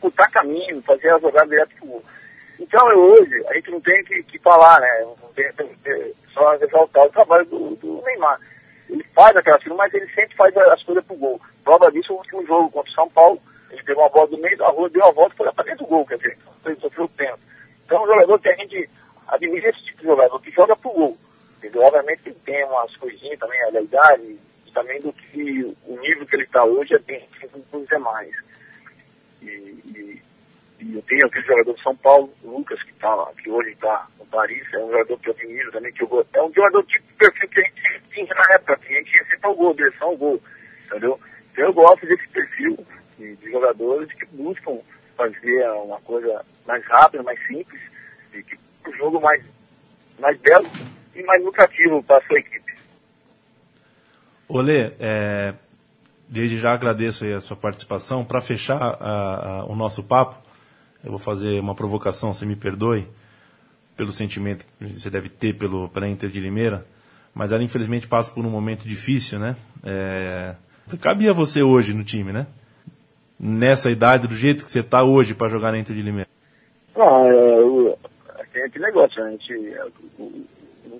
putar 0.00 0.30
caminho, 0.30 0.82
fazer 0.82 1.10
a 1.10 1.18
jogada 1.18 1.48
direto 1.48 1.74
pro 1.76 1.86
gol. 1.86 2.04
Então 2.58 2.90
eu, 2.90 2.98
hoje, 2.98 3.46
a 3.48 3.54
gente 3.54 3.70
não 3.70 3.80
tem 3.80 4.04
que, 4.04 4.22
que 4.22 4.38
falar, 4.38 4.80
né? 4.80 5.06
Só 6.32 6.54
exaltar 6.54 7.06
o 7.06 7.10
trabalho 7.10 7.44
do, 7.46 7.76
do 7.76 8.02
Neymar. 8.02 8.40
Ele 8.88 9.04
faz 9.14 9.36
aquela 9.36 9.58
coisa, 9.58 9.74
mas 9.74 9.94
ele 9.94 10.06
sempre 10.12 10.36
faz 10.36 10.56
as 10.56 10.82
coisas 10.82 11.04
pro 11.04 11.16
gol. 11.16 11.40
Prova 11.62 11.90
disso 11.90 12.12
o 12.12 12.16
último 12.18 12.46
jogo 12.46 12.70
contra 12.70 12.90
o 12.90 12.94
São 12.94 13.08
Paulo. 13.08 13.40
Ele 13.70 13.82
pegou 13.82 14.04
uma 14.04 14.10
bola 14.10 14.28
do 14.28 14.38
meio 14.38 14.56
da 14.56 14.68
rua, 14.68 14.88
deu 14.88 15.04
a 15.04 15.10
volta 15.10 15.34
e 15.34 15.36
foi 15.36 15.46
lá 15.46 15.52
para 15.52 15.64
dentro 15.64 15.84
do 15.84 15.88
gol, 15.88 16.06
quer 16.06 16.16
dizer, 16.16 16.38
ele 16.66 16.76
sofreu 16.76 17.08
tempo. 17.08 17.38
Então 17.84 17.98
é 17.98 18.04
um 18.04 18.06
jogador 18.06 18.38
que 18.38 18.48
a 18.48 18.56
gente 18.56 18.90
admira 19.26 19.68
esse 19.68 19.84
tipo 19.84 20.00
de 20.00 20.06
jogador, 20.06 20.40
que 20.40 20.50
joga 20.50 20.76
pro 20.76 20.90
gol. 20.90 21.18
Obviamente 21.76 22.22
que 22.22 22.32
tem 22.32 22.64
umas 22.64 22.94
coisinhas 22.96 23.38
também, 23.38 23.60
a 23.62 23.80
idade, 23.80 24.38
também 24.74 25.00
do 25.00 25.12
que 25.12 25.76
o 25.86 25.98
nível 26.00 26.26
que 26.26 26.36
ele 26.36 26.42
está 26.42 26.64
hoje 26.64 26.94
é 26.94 26.98
bem 26.98 27.26
distinto 27.30 27.64
dos 27.72 27.88
demais. 27.88 28.34
E, 29.40 30.20
e, 30.80 31.02
tenho 31.14 31.26
aquele 31.26 31.46
jogador 31.46 31.74
de 31.74 31.82
São 31.82 31.96
Paulo, 31.96 32.34
o 32.42 32.58
Lucas, 32.58 32.82
que, 32.82 32.92
tá, 32.94 33.30
que 33.40 33.48
hoje 33.48 33.70
está 33.70 34.08
no 34.18 34.26
Paris, 34.26 34.66
é 34.72 34.78
um 34.78 34.90
jogador 34.90 35.18
que 35.18 35.28
eu 35.28 35.32
admiro 35.32 35.70
também, 35.70 35.92
que 35.92 36.02
eu 36.02 36.26
É 36.32 36.42
um 36.42 36.52
jogador 36.52 36.82
tipo 36.84 37.04
perfil 37.16 37.48
que 37.48 37.60
a 37.60 37.62
gente 37.62 38.02
tinha 38.12 38.34
na 38.34 38.54
época, 38.54 38.76
que 38.78 38.92
a 38.92 38.98
gente 38.98 39.14
ia 39.14 39.38
ao 39.42 39.54
gol, 39.54 39.74
direção 39.74 40.08
ao 40.08 40.16
gol, 40.16 40.42
entendeu? 40.86 41.20
Então 41.52 41.64
eu 41.64 41.72
gosto 41.72 42.06
desse 42.06 42.26
perfil 42.28 42.86
de, 43.16 43.36
de 43.36 43.50
jogadores 43.50 44.12
que 44.12 44.26
buscam 44.26 44.80
fazer 45.16 45.68
uma 45.70 46.00
coisa 46.00 46.44
mais 46.66 46.84
rápida, 46.86 47.22
mais 47.22 47.38
simples, 47.46 47.80
e 48.32 48.42
que 48.42 48.58
o 48.88 48.92
jogo 48.92 49.20
mais, 49.20 49.44
mais 50.18 50.36
belo 50.38 50.66
e 51.14 51.22
mais 51.22 51.42
lucrativo 51.44 52.02
para 52.02 52.18
a 52.18 52.26
sua 52.26 52.38
equipe. 52.38 52.74
Olê, 54.48 54.92
é, 54.98 55.54
desde 56.28 56.58
já 56.58 56.72
agradeço 56.72 57.24
a 57.24 57.40
sua 57.40 57.56
participação. 57.56 58.24
Para 58.24 58.40
fechar 58.40 58.98
o 59.68 59.76
nosso 59.76 60.02
papo, 60.02 60.44
vou 61.14 61.18
fazer 61.18 61.60
uma 61.60 61.74
provocação, 61.74 62.34
você 62.34 62.44
me 62.44 62.56
perdoe, 62.56 63.06
pelo 63.96 64.12
sentimento 64.12 64.66
que 64.78 64.98
você 64.98 65.08
deve 65.08 65.28
ter 65.28 65.54
pelo, 65.54 65.88
pela 65.88 66.08
Inter 66.08 66.28
de 66.28 66.40
Limeira, 66.40 66.84
mas 67.32 67.52
ela 67.52 67.62
infelizmente 67.62 68.08
passa 68.08 68.32
por 68.32 68.44
um 68.44 68.50
momento 68.50 68.86
difícil, 68.86 69.38
né? 69.38 69.56
É, 69.84 70.56
cabia 71.00 71.32
você 71.32 71.62
hoje 71.62 71.94
no 71.94 72.02
time, 72.02 72.32
né? 72.32 72.46
Nessa 73.38 73.90
idade, 73.90 74.26
do 74.26 74.34
jeito 74.34 74.64
que 74.64 74.70
você 74.70 74.80
está 74.80 75.04
hoje 75.04 75.34
para 75.34 75.48
jogar 75.48 75.70
na 75.70 75.78
Inter 75.78 75.94
de 75.94 76.02
Limeira. 76.02 76.28
Não, 76.96 77.26
é, 77.30 77.96
é, 78.54 78.60
é 78.60 78.64
aquele 78.64 78.86
negócio, 78.86 79.22
a 79.22 79.30
gente, 79.30 79.52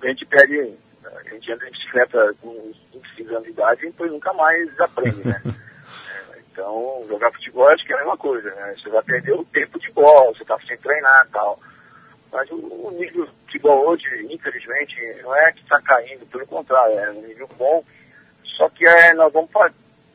a 0.03 0.07
gente 0.07 0.27
perde 0.27 0.73
a 1.05 1.35
gente 1.35 1.53
anda 1.53 1.65
de 1.65 1.71
bicicleta 1.73 2.35
com 2.41 2.73
25 2.93 3.31
anos 3.31 3.45
de 3.45 3.51
idade 3.51 3.83
e 3.83 3.87
depois 3.87 4.11
nunca 4.11 4.33
mais 4.33 4.81
aprende, 4.81 5.27
né? 5.27 5.43
Então, 6.55 7.05
jogar 7.09 7.33
futebol 7.33 7.67
acho 7.67 7.85
que 7.85 7.93
é 7.93 7.97
a 7.97 7.99
mesma 7.99 8.17
coisa, 8.17 8.49
né? 8.55 8.77
Você 8.79 8.89
vai 8.89 9.03
perder 9.03 9.33
o 9.33 9.45
tempo 9.47 9.77
de 9.81 9.91
bola, 9.91 10.33
você 10.33 10.45
tá 10.45 10.57
sem 10.69 10.79
treinar 10.79 11.27
e 11.27 11.33
tal. 11.33 11.59
Mas 12.33 12.49
o, 12.53 12.55
o 12.55 12.93
nível 12.93 13.27
de 13.27 13.33
futebol 13.47 13.89
hoje, 13.89 14.07
infelizmente, 14.31 14.95
não 15.21 15.35
é 15.35 15.51
que 15.51 15.63
está 15.63 15.81
caindo, 15.83 16.25
pelo 16.27 16.47
contrário, 16.47 16.97
é 16.97 17.11
um 17.11 17.23
nível 17.23 17.51
bom. 17.59 17.85
Só 18.45 18.69
que 18.69 18.87
é, 18.87 19.15
nós 19.15 19.33
vamos 19.33 19.51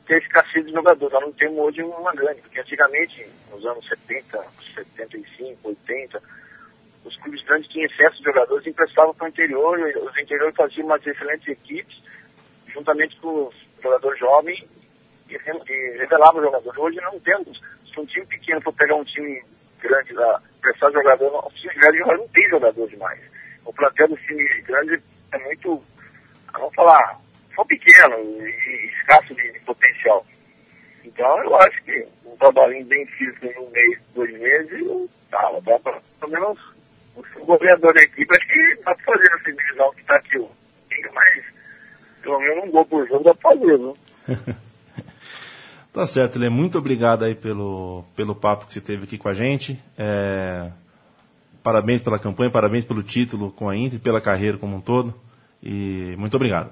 ter 0.08 0.21
escassez 0.21 0.65
de 0.65 0.71
jogadores. 0.71 1.13
Nós 1.13 1.23
não 1.23 1.34
temos 1.34 1.60
hoje 1.60 1.84
uma 1.84 2.13
grande, 2.13 2.41
porque 2.41 2.62
antigamente, 2.62 3.30
nos 3.52 3.65
anos 3.65 3.86
70, 3.89 4.41
75, 4.75 5.60
80, 5.67 6.23
os 7.04 7.17
clubes 7.17 7.43
grandes 7.43 7.69
tinham 7.69 7.86
excesso 7.86 8.17
de 8.19 8.23
jogadores 8.23 8.65
e 8.65 8.69
emprestavam 8.69 9.13
para 9.13 9.25
o 9.25 9.30
interior, 9.30 9.78
os 9.78 10.17
interiores 10.17 10.56
faziam 10.56 10.86
umas 10.86 11.06
excelentes 11.06 11.49
equipes, 11.49 12.02
juntamente 12.69 13.17
com 13.17 13.47
os 13.47 13.56
jogadores 13.84 14.17
jovens, 14.17 14.63
e, 15.30 15.72
e 15.72 15.98
revelavam 15.98 16.42
jogadores. 16.42 16.78
Hoje 16.78 17.02
não 17.02 17.20
temos, 17.20 17.60
se 17.92 18.00
um 18.00 18.06
time 18.06 18.26
pequeno 18.26 18.62
for 18.62 18.74
pegar 18.74 18.96
um 18.96 19.04
time 19.04 19.43
grande 19.82 20.14
lá, 20.14 20.41
prestar 20.62 20.91
jogador, 20.91 21.32
não, 21.32 21.47
os 21.47 21.53
times 21.53 21.78
grandes 21.78 22.06
não 22.06 22.28
tem 22.28 22.49
jogador 22.49 22.88
demais. 22.88 23.20
O 23.66 23.74
plantel 23.74 24.08
dos 24.10 24.22
times 24.22 24.66
grandes 24.66 25.01
é 25.32 25.38
muito, 25.39 25.84
vamos 26.53 26.76
falar, 26.76 27.20
são 27.56 27.66
pequenos 27.66 28.20
e, 28.20 28.91
escasso 28.93 29.34
de, 29.36 29.51
de, 29.51 29.60
potencial. 29.62 30.26
Então 31.03 31.43
eu 31.43 31.56
acho 31.58 31.84
que 31.84 32.08
um 32.26 32.36
trabalhinho 32.38 32.86
bem 32.86 33.06
físico 33.06 33.45
em 33.45 33.58
um 33.60 33.70
mês, 33.70 33.99
dois 34.14 34.32
meses, 34.39 35.10
tá, 35.30 35.51
dá 35.64 35.80
para 35.80 36.01
pelo 36.20 36.32
menos 36.32 36.60
o 37.16 37.45
governador 37.45 37.93
da 37.93 38.01
equipe, 38.01 38.36
acho 38.36 38.47
que 38.47 38.60
está 38.60 38.95
fazendo 39.06 39.36
essa 39.36 39.51
divisão 39.51 39.93
que 39.93 40.01
está 40.01 40.16
aqui, 40.16 40.47
mas 41.14 41.43
pelo 42.22 42.39
menos 42.39 42.64
um 42.66 42.72
gol 42.72 42.86
por 42.86 43.08
jogo 43.08 43.24
dá 43.24 43.36
para 43.36 43.51
fazer, 43.51 43.78
viu? 43.78 43.97
tá 45.94 46.06
certo, 46.06 46.40
Lê. 46.40 46.50
Muito 46.50 46.78
obrigado 46.78 47.24
aí 47.24 47.36
pelo, 47.36 48.04
pelo 48.16 48.36
papo 48.36 48.66
que 48.66 48.74
você 48.74 48.82
teve 48.82 49.04
aqui 49.04 49.18
com 49.18 49.30
a 49.30 49.34
gente. 49.34 49.80
É, 49.98 50.72
parabéns 51.64 52.02
pela 52.02 52.20
campanha, 52.20 52.50
parabéns 52.50 52.86
pelo 52.86 53.04
título 53.04 53.52
com 53.52 53.70
a 53.70 53.76
Inter, 53.76 54.00
pela 54.00 54.22
carreira 54.22 54.58
como 54.58 54.76
um 54.76 54.82
todo. 54.82 55.14
E 55.62 56.16
muito 56.18 56.36
obrigado. 56.36 56.72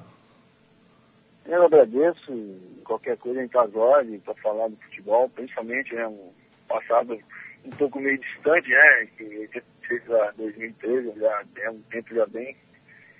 Eu 1.46 1.64
agradeço. 1.64 2.56
Qualquer 2.84 3.18
coisa 3.18 3.40
a 3.40 3.44
gente 3.44 3.58
agora 3.58 4.06
para 4.24 4.34
falar 4.36 4.70
do 4.70 4.78
futebol, 4.78 5.30
principalmente 5.30 5.94
né, 5.94 6.08
um 6.08 6.32
passado 6.68 7.18
um 7.66 7.70
pouco 7.72 8.00
meio 8.00 8.18
distante, 8.18 8.70
né? 8.70 9.08
Que 9.18 9.50
fez 9.88 10.12
a 10.12 10.32
2013, 10.32 11.20
já 11.20 11.44
é 11.58 11.70
um 11.70 11.82
tempo 11.84 12.14
já 12.16 12.26
bem. 12.26 12.56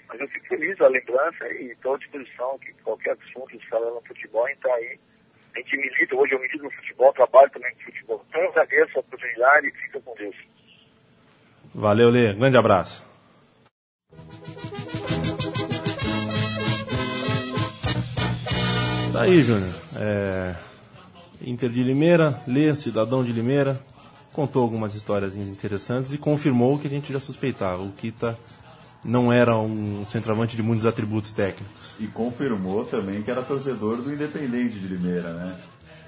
Mas 0.08 0.22
eu 0.22 0.28
fico 0.30 0.48
feliz 0.48 0.78
da 0.78 0.88
lembrança 0.88 1.48
e 1.50 1.72
estou 1.72 1.96
à 1.96 1.98
disposição 1.98 2.58
que 2.60 2.72
qualquer 2.84 3.18
assunto 3.22 3.58
no 3.72 4.02
futebol, 4.08 4.46
a 4.46 4.50
gente 4.50 4.58
está 4.58 4.74
aí. 4.74 5.00
A 5.58 5.60
gente 5.60 5.76
milita, 5.76 6.16
hoje 6.16 6.36
eu 6.36 6.40
milito 6.40 6.64
no 6.64 6.70
futebol, 6.70 7.12
trabalho 7.14 7.50
também 7.50 7.74
com 7.74 7.80
futebol. 7.82 8.24
Então 8.30 8.40
eu 8.42 8.50
agradeço 8.52 8.96
a 8.96 9.00
oportunidade 9.00 9.68
e 9.68 9.72
fica 9.72 10.00
com 10.02 10.14
Deus. 10.16 10.36
Valeu, 11.74 12.12
Lê. 12.12 12.32
Grande 12.34 12.58
abraço. 12.58 13.04
Tá 19.12 19.24
aí, 19.24 19.42
Júnior. 19.42 19.74
É... 20.00 20.56
Inter 21.42 21.70
de 21.72 21.82
Limeira, 21.82 22.40
Lê, 22.46 22.76
cidadão 22.76 23.24
de 23.24 23.32
Limeira, 23.32 23.80
contou 24.34 24.62
algumas 24.62 24.94
histórias 24.94 25.36
interessantes 25.36 26.14
e 26.14 26.20
confirmou 26.20 26.76
o 26.76 26.80
que 26.80 26.86
a 26.86 26.92
gente 26.92 27.12
já 27.12 27.20
suspeitava. 27.20 27.82
O 27.82 27.92
Kita 27.94 28.38
não 29.04 29.32
era 29.32 29.58
um 29.58 30.06
centroavante 30.06 30.56
de 30.56 30.64
muitos 30.64 30.86
atributos 30.86 31.32
técnicos. 31.32 31.96
E 32.00 32.08
confirmou 32.08 32.86
também 32.86 33.22
que 33.22 33.32
era 33.32 33.42
torcedor 33.42 33.98
do 33.98 34.14
Independente 34.14 34.80
de 34.80 34.88
Limeira, 34.88 35.34
né? 35.34 35.56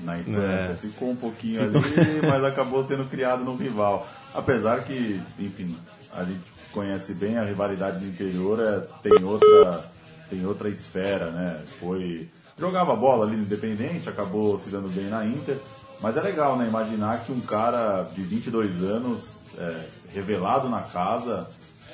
Na 0.02 0.18
infância. 0.18 0.72
É. 0.72 0.78
Ficou 0.82 1.12
um 1.12 1.16
pouquinho 1.16 1.64
ali, 1.64 1.80
mas 2.26 2.44
acabou 2.44 2.84
sendo 2.84 3.10
criado 3.10 3.44
no 3.44 3.56
rival. 3.56 4.08
Apesar 4.34 4.84
que, 4.84 5.22
enfim, 5.38 5.78
a 6.14 6.24
gente 6.24 6.42
conhece 6.72 7.14
bem 7.14 7.38
a 7.38 7.44
rivalidade 7.44 8.00
do 8.00 8.08
interior, 8.08 8.60
é, 8.60 8.80
tem 9.02 9.24
outra 9.24 9.92
tem 10.30 10.46
outra 10.46 10.70
esfera, 10.70 11.32
né? 11.32 11.62
Foi 11.80 12.30
jogava 12.58 12.96
bola 12.96 13.26
ali 13.26 13.36
no 13.36 13.44
Independente, 13.44 14.08
acabou 14.08 14.60
se 14.60 14.70
dando 14.70 14.90
bem 14.90 15.10
na 15.10 15.26
Inter, 15.26 15.58
mas 16.02 16.16
é 16.16 16.22
legal, 16.22 16.58
né? 16.58 16.68
Imaginar 16.68 17.24
que 17.26 17.32
um 17.32 17.40
cara 17.40 18.04
de 18.14 18.22
22 18.22 18.84
anos, 18.84 19.38
é, 19.58 19.86
revelado 20.14 20.70
na 20.70 20.82
casa, 20.82 21.48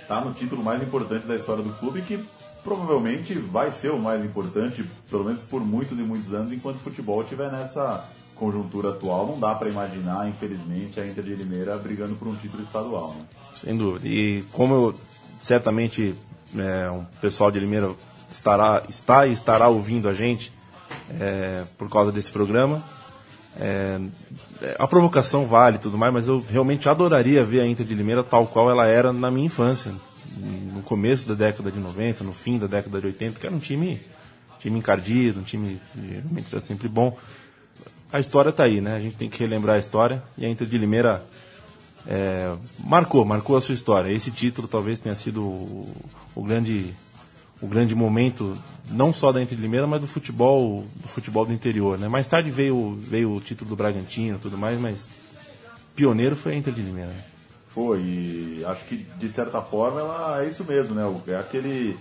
tá 0.08 0.22
no 0.22 0.34
título 0.34 0.64
mais 0.64 0.82
importante 0.82 1.26
da 1.26 1.36
história 1.36 1.64
do 1.64 1.72
clube 1.74 2.01
que 2.01 2.24
provavelmente 2.64 3.34
vai 3.36 3.72
ser 3.72 3.91
o 3.91 3.99
mais 3.99 4.26
importante, 4.26 4.84
pelo 5.10 5.24
menos 5.24 5.41
por 5.43 5.64
muitos 5.64 5.97
e 5.99 6.01
muitos 6.01 6.34
anos, 6.34 6.51
enquanto 6.51 6.78
o 6.78 6.80
futebol 6.80 7.22
estiver 7.22 7.51
nessa 7.51 8.03
conjuntura 8.36 8.89
atual. 8.89 9.28
Não 9.28 9.39
dá 9.39 9.53
para 9.53 9.70
imaginar, 9.70 10.28
infelizmente, 10.28 10.99
a 10.99 11.06
Inter 11.06 11.24
de 11.24 11.36
Limeira 11.36 11.78
brigando 11.78 12.16
por 12.16 12.28
um 12.28 12.36
título 12.36 12.64
estadual. 12.64 13.10
Né? 13.12 13.26
Sem 13.64 13.78
dúvida. 13.78 14.08
E 14.08 14.43
como 14.51 14.74
eu, 14.74 14.95
certamente 15.39 16.16
é, 16.58 16.89
um 16.89 17.06
pessoal 17.22 17.51
de 17.51 17.60
Limeira 17.60 17.91
estará, 18.30 18.84
está 18.89 19.28
e 19.28 19.34
estará 19.34 19.68
ouvindo 19.68 20.10
a 20.10 20.14
gente 20.14 20.51
é, 21.20 21.64
por 21.78 21.89
causa 21.89 22.12
desse 22.12 22.32
programa. 22.32 22.84
É, 23.58 23.99
a 24.78 24.88
provocação 24.88 25.45
vale 25.45 25.78
e 25.78 25.80
tudo 25.80 25.97
mais, 25.97 26.14
mas 26.14 26.28
eu 26.28 26.43
realmente 26.49 26.89
adoraria 26.89 27.43
ver 27.43 27.62
a 27.62 27.68
Inter 27.68 27.86
de 27.86 27.93
Limeira 27.93 28.24
tal 28.24 28.45
qual 28.47 28.70
ela 28.70 28.86
era 28.86 29.14
na 29.14 29.32
minha 29.32 29.45
infância, 29.45 29.91
no 30.74 30.82
começo 30.82 31.28
da 31.28 31.34
década 31.34 31.72
de 31.72 31.80
90, 31.80 32.24
no 32.24 32.34
fim 32.34 32.58
da 32.58 32.68
década 32.68 32.99
de 32.99 33.08
80, 33.08 33.39
que 33.39 33.45
era 33.45 33.56
um 33.56 33.60
time, 33.60 34.01
time 34.60 34.78
encardido, 34.78 35.39
um 35.39 35.43
time 35.43 35.80
realmente 35.95 36.47
era 36.51 36.60
sempre 36.60 36.89
bom. 36.89 37.18
A 38.12 38.20
história 38.20 38.49
está 38.49 38.64
aí, 38.64 38.82
né? 38.82 38.95
A 38.95 38.99
gente 38.99 39.16
tem 39.16 39.30
que 39.30 39.39
relembrar 39.39 39.78
a 39.78 39.80
história 39.80 40.22
e 40.38 40.45
a 40.45 40.49
Inter 40.49 40.68
de 40.68 40.78
Limeira 40.78 41.24
é, 42.08 42.53
marcou, 42.84 43.26
marcou 43.26 43.56
a 43.58 43.62
sua 43.62 43.74
história. 43.74 44.12
Esse 44.12 44.32
título 44.32 44.68
talvez 44.68 44.99
tenha 44.99 45.16
sido 45.16 45.43
o, 45.43 45.93
o 46.36 46.43
grande 46.43 46.93
o 47.62 47.68
grande 47.68 47.95
momento 47.95 48.56
não 48.89 49.14
só 49.14 49.32
da 49.32 49.41
Inter 49.41 49.58
de 49.58 49.64
Limeira, 49.64 49.88
mas 49.88 50.01
do 50.01 50.08
futebol 50.08 50.84
do 50.95 51.08
futebol 51.08 51.45
do 51.45 51.53
interior, 51.53 51.97
né? 51.97 52.08
Mais 52.08 52.28
tarde 52.28 52.51
veio 52.51 52.97
veio 53.01 53.34
o 53.34 53.41
título 53.41 53.70
do 53.70 53.76
Bragantino, 53.76 54.39
tudo 54.39 54.58
mais, 54.58 54.80
mas 54.80 55.08
pioneiro 55.95 56.36
foi 56.36 56.53
a 56.53 56.56
Inter 56.56 56.74
de 56.74 56.82
Limeira. 56.82 57.10
Né? 57.10 57.24
Foi, 57.68 57.99
e 57.99 58.64
acho 58.66 58.86
que 58.86 58.97
de 58.97 59.30
certa 59.30 59.62
forma 59.62 59.99
ela 59.99 60.43
é 60.43 60.47
isso 60.47 60.64
mesmo, 60.64 60.95
né? 60.95 61.03
É 61.28 61.36
aquele 61.36 61.97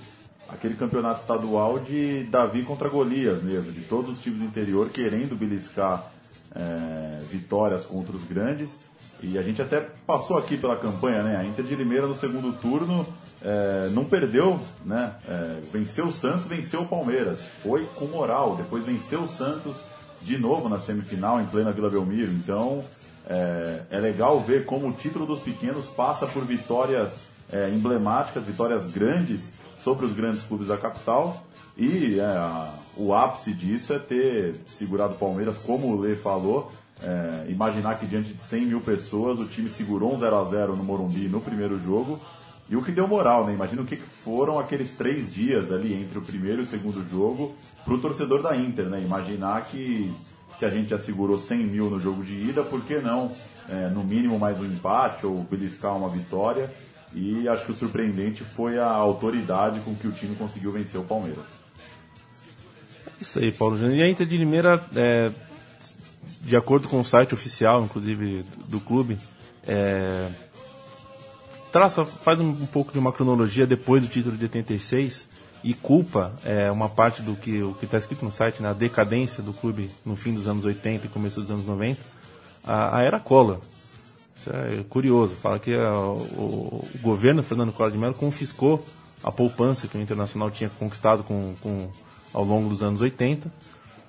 aquele 0.49 0.75
campeonato 0.75 1.23
estadual 1.23 1.79
de 1.79 2.25
Davi 2.25 2.63
contra 2.63 2.89
Golias 2.89 3.43
mesmo, 3.43 3.73
de 3.73 3.81
todos 3.83 4.19
os 4.19 4.23
times 4.23 4.41
do 4.41 4.45
interior 4.45 4.91
querendo 4.91 5.35
beliscar 5.35 6.13
é, 6.55 7.19
vitórias 7.31 7.85
contra 7.87 8.15
os 8.15 8.25
grandes. 8.25 8.81
E 9.23 9.39
a 9.39 9.43
gente 9.43 9.63
até 9.63 9.81
passou 10.07 10.37
aqui 10.37 10.57
pela 10.57 10.77
campanha, 10.77 11.23
né? 11.23 11.37
A 11.37 11.45
Inter 11.45 11.65
de 11.65 11.75
Limeira 11.75 12.07
no 12.07 12.17
segundo 12.17 12.53
turno 12.53 13.07
é, 13.45 13.91
não 13.91 14.05
perdeu, 14.05 14.59
né? 14.85 15.15
É, 15.29 15.61
venceu 15.71 16.07
o 16.07 16.13
Santos, 16.13 16.47
venceu 16.47 16.83
o 16.83 16.89
Palmeiras. 16.89 17.41
Foi 17.63 17.85
com 17.95 18.07
moral. 18.07 18.57
Depois 18.57 18.85
venceu 18.85 19.21
o 19.21 19.29
Santos 19.29 19.77
de 20.23 20.39
novo 20.39 20.69
na 20.69 20.79
semifinal 20.79 21.41
em 21.41 21.47
plena 21.47 21.71
Vila 21.71 21.91
Belmiro. 21.91 22.33
Então 22.33 22.83
é, 23.27 23.83
é 23.91 23.99
legal 23.99 24.41
ver 24.41 24.65
como 24.65 24.89
o 24.89 24.93
título 24.93 25.27
dos 25.27 25.41
pequenos 25.41 25.87
passa 25.87 26.27
por 26.27 26.45
vitórias 26.45 27.27
é, 27.53 27.69
emblemáticas, 27.69 28.45
vitórias 28.45 28.91
grandes 28.91 29.51
sobre 29.83 30.07
os 30.07 30.13
grandes 30.15 30.43
clubes 30.43 30.69
da 30.69 30.79
capital. 30.79 31.45
E 31.77 32.19
é, 32.19 32.25
a, 32.25 32.73
o 32.97 33.13
ápice 33.13 33.53
disso 33.53 33.93
é 33.93 33.99
ter 33.99 34.55
segurado 34.67 35.15
o 35.15 35.19
Palmeiras, 35.19 35.57
como 35.59 35.89
o 35.89 36.01
Lê 36.01 36.17
falou. 36.17 36.71
É, 37.03 37.51
imaginar 37.51 37.99
que 37.99 38.07
diante 38.07 38.33
de 38.33 38.43
100 38.43 38.67
mil 38.67 38.81
pessoas 38.81 39.39
o 39.39 39.47
time 39.47 39.69
segurou 39.69 40.15
um 40.15 40.19
0 40.19 40.37
a 40.37 40.45
0 40.45 40.77
no 40.77 40.85
Morumbi 40.85 41.29
no 41.29 41.41
primeiro 41.41 41.79
jogo 41.83 42.19
e 42.69 42.77
o 42.77 42.83
que 42.83 42.93
deu 42.93 43.07
moral, 43.07 43.47
né? 43.47 43.53
Imagina 43.53 43.83
o 43.83 43.85
que 43.85 43.97
foram 43.97 44.59
aqueles 44.59 44.95
três 44.95 45.33
dias 45.33 45.71
ali 45.71 45.93
entre 45.93 46.19
o 46.19 46.23
primeiro 46.23 46.63
e 46.63 46.65
o 46.65 46.67
segundo 46.67 47.07
jogo 47.11 47.55
para 47.85 47.95
o 47.95 47.99
torcedor 47.99 48.43
da 48.43 48.57
Inter, 48.57 48.87
né? 48.87 49.01
Imaginar 49.01 49.67
que 49.67 50.11
se 50.59 50.65
a 50.65 50.71
gente 50.71 50.91
já 50.91 50.99
segurou 50.99 51.39
100 51.39 51.59
mil 51.67 51.91
no 51.91 52.01
jogo 52.01 52.23
de 52.23 52.35
ida, 52.35 52.63
por 52.63 52.83
que 52.83 52.99
não, 52.99 53.33
é, 53.69 53.89
no 53.89 54.03
mínimo, 54.03 54.39
mais 54.39 54.59
um 54.61 54.65
empate 54.65 55.27
ou 55.27 55.37
beliscar 55.43 55.97
uma 55.97 56.09
vitória? 56.09 56.73
E 57.15 57.47
acho 57.49 57.67
que 57.67 57.73
o 57.73 57.75
surpreendente 57.75 58.43
foi 58.43 58.79
a 58.79 58.89
autoridade 58.89 59.81
com 59.81 59.95
que 59.95 60.09
o 60.09 60.13
time 60.13 60.35
conseguiu 60.35 60.73
vencer 60.73 61.01
o 61.01 61.05
Palmeiras. 61.05 61.45
Isso 63.21 63.39
aí, 63.39 63.53
Paulo 63.53 63.77
Júnior. 63.77 63.97
E 63.97 64.03
a 64.03 64.09
Inter 64.09 64.27
de 64.27 64.37
Limeira, 64.37 64.83
é, 64.97 65.31
de 66.45 66.57
acordo 66.57 66.89
com 66.89 67.01
o 67.01 67.05
site 67.05 67.35
oficial, 67.35 67.83
inclusive, 67.83 68.43
do, 68.43 68.69
do 68.69 68.81
clube, 68.81 69.19
é, 69.67 70.31
traça, 71.73 72.05
faz 72.05 72.39
um, 72.39 72.51
um, 72.51 72.67
pouco 72.67 72.93
de 72.93 72.99
uma 72.99 73.13
cronologia 73.13 73.67
depois 73.67 74.03
do 74.03 74.09
título 74.09 74.37
de 74.37 74.45
86 74.45 75.29
e 75.65 75.73
culpa 75.73 76.33
é, 76.45 76.71
uma 76.71 76.89
parte 76.89 77.23
do 77.23 77.35
que 77.35 77.63
que 77.79 77.87
está 77.87 77.97
escrito 77.97 78.25
no 78.25 78.31
site, 78.31 78.63
na 78.63 78.71
né, 78.71 78.77
decadência 78.79 79.43
do 79.43 79.55
clube 79.55 79.91
no 80.05 80.15
fim 80.15 80.35
dos 80.35 80.47
anos 80.47 80.65
80 80.65 81.07
e 81.07 81.09
começo 81.09 81.41
dos 81.41 81.51
anos 81.51 81.65
90, 81.65 82.01
a, 82.63 82.99
a 82.99 83.03
era 83.03 83.19
Collor. 83.19 83.59
Isso 84.37 84.51
é 84.51 84.85
curioso, 84.89 85.35
fala 85.35 85.59
que 85.59 85.75
a, 85.75 85.99
o, 85.99 86.85
o, 86.95 86.99
governo 87.01 87.43
Fernando 87.43 87.73
Collor 87.73 87.91
de 87.91 87.97
Mello 87.97 88.15
confiscou 88.15 88.85
a 89.23 89.33
poupança 89.33 89.89
que 89.89 89.97
o 89.97 90.01
Internacional 90.01 90.51
tinha 90.51 90.69
conquistado 90.69 91.25
com, 91.25 91.55
com, 91.63 91.89
ao 92.35 92.45
longo 92.45 92.69
dos 92.69 92.83
anos 92.83 93.01
80 93.01 93.51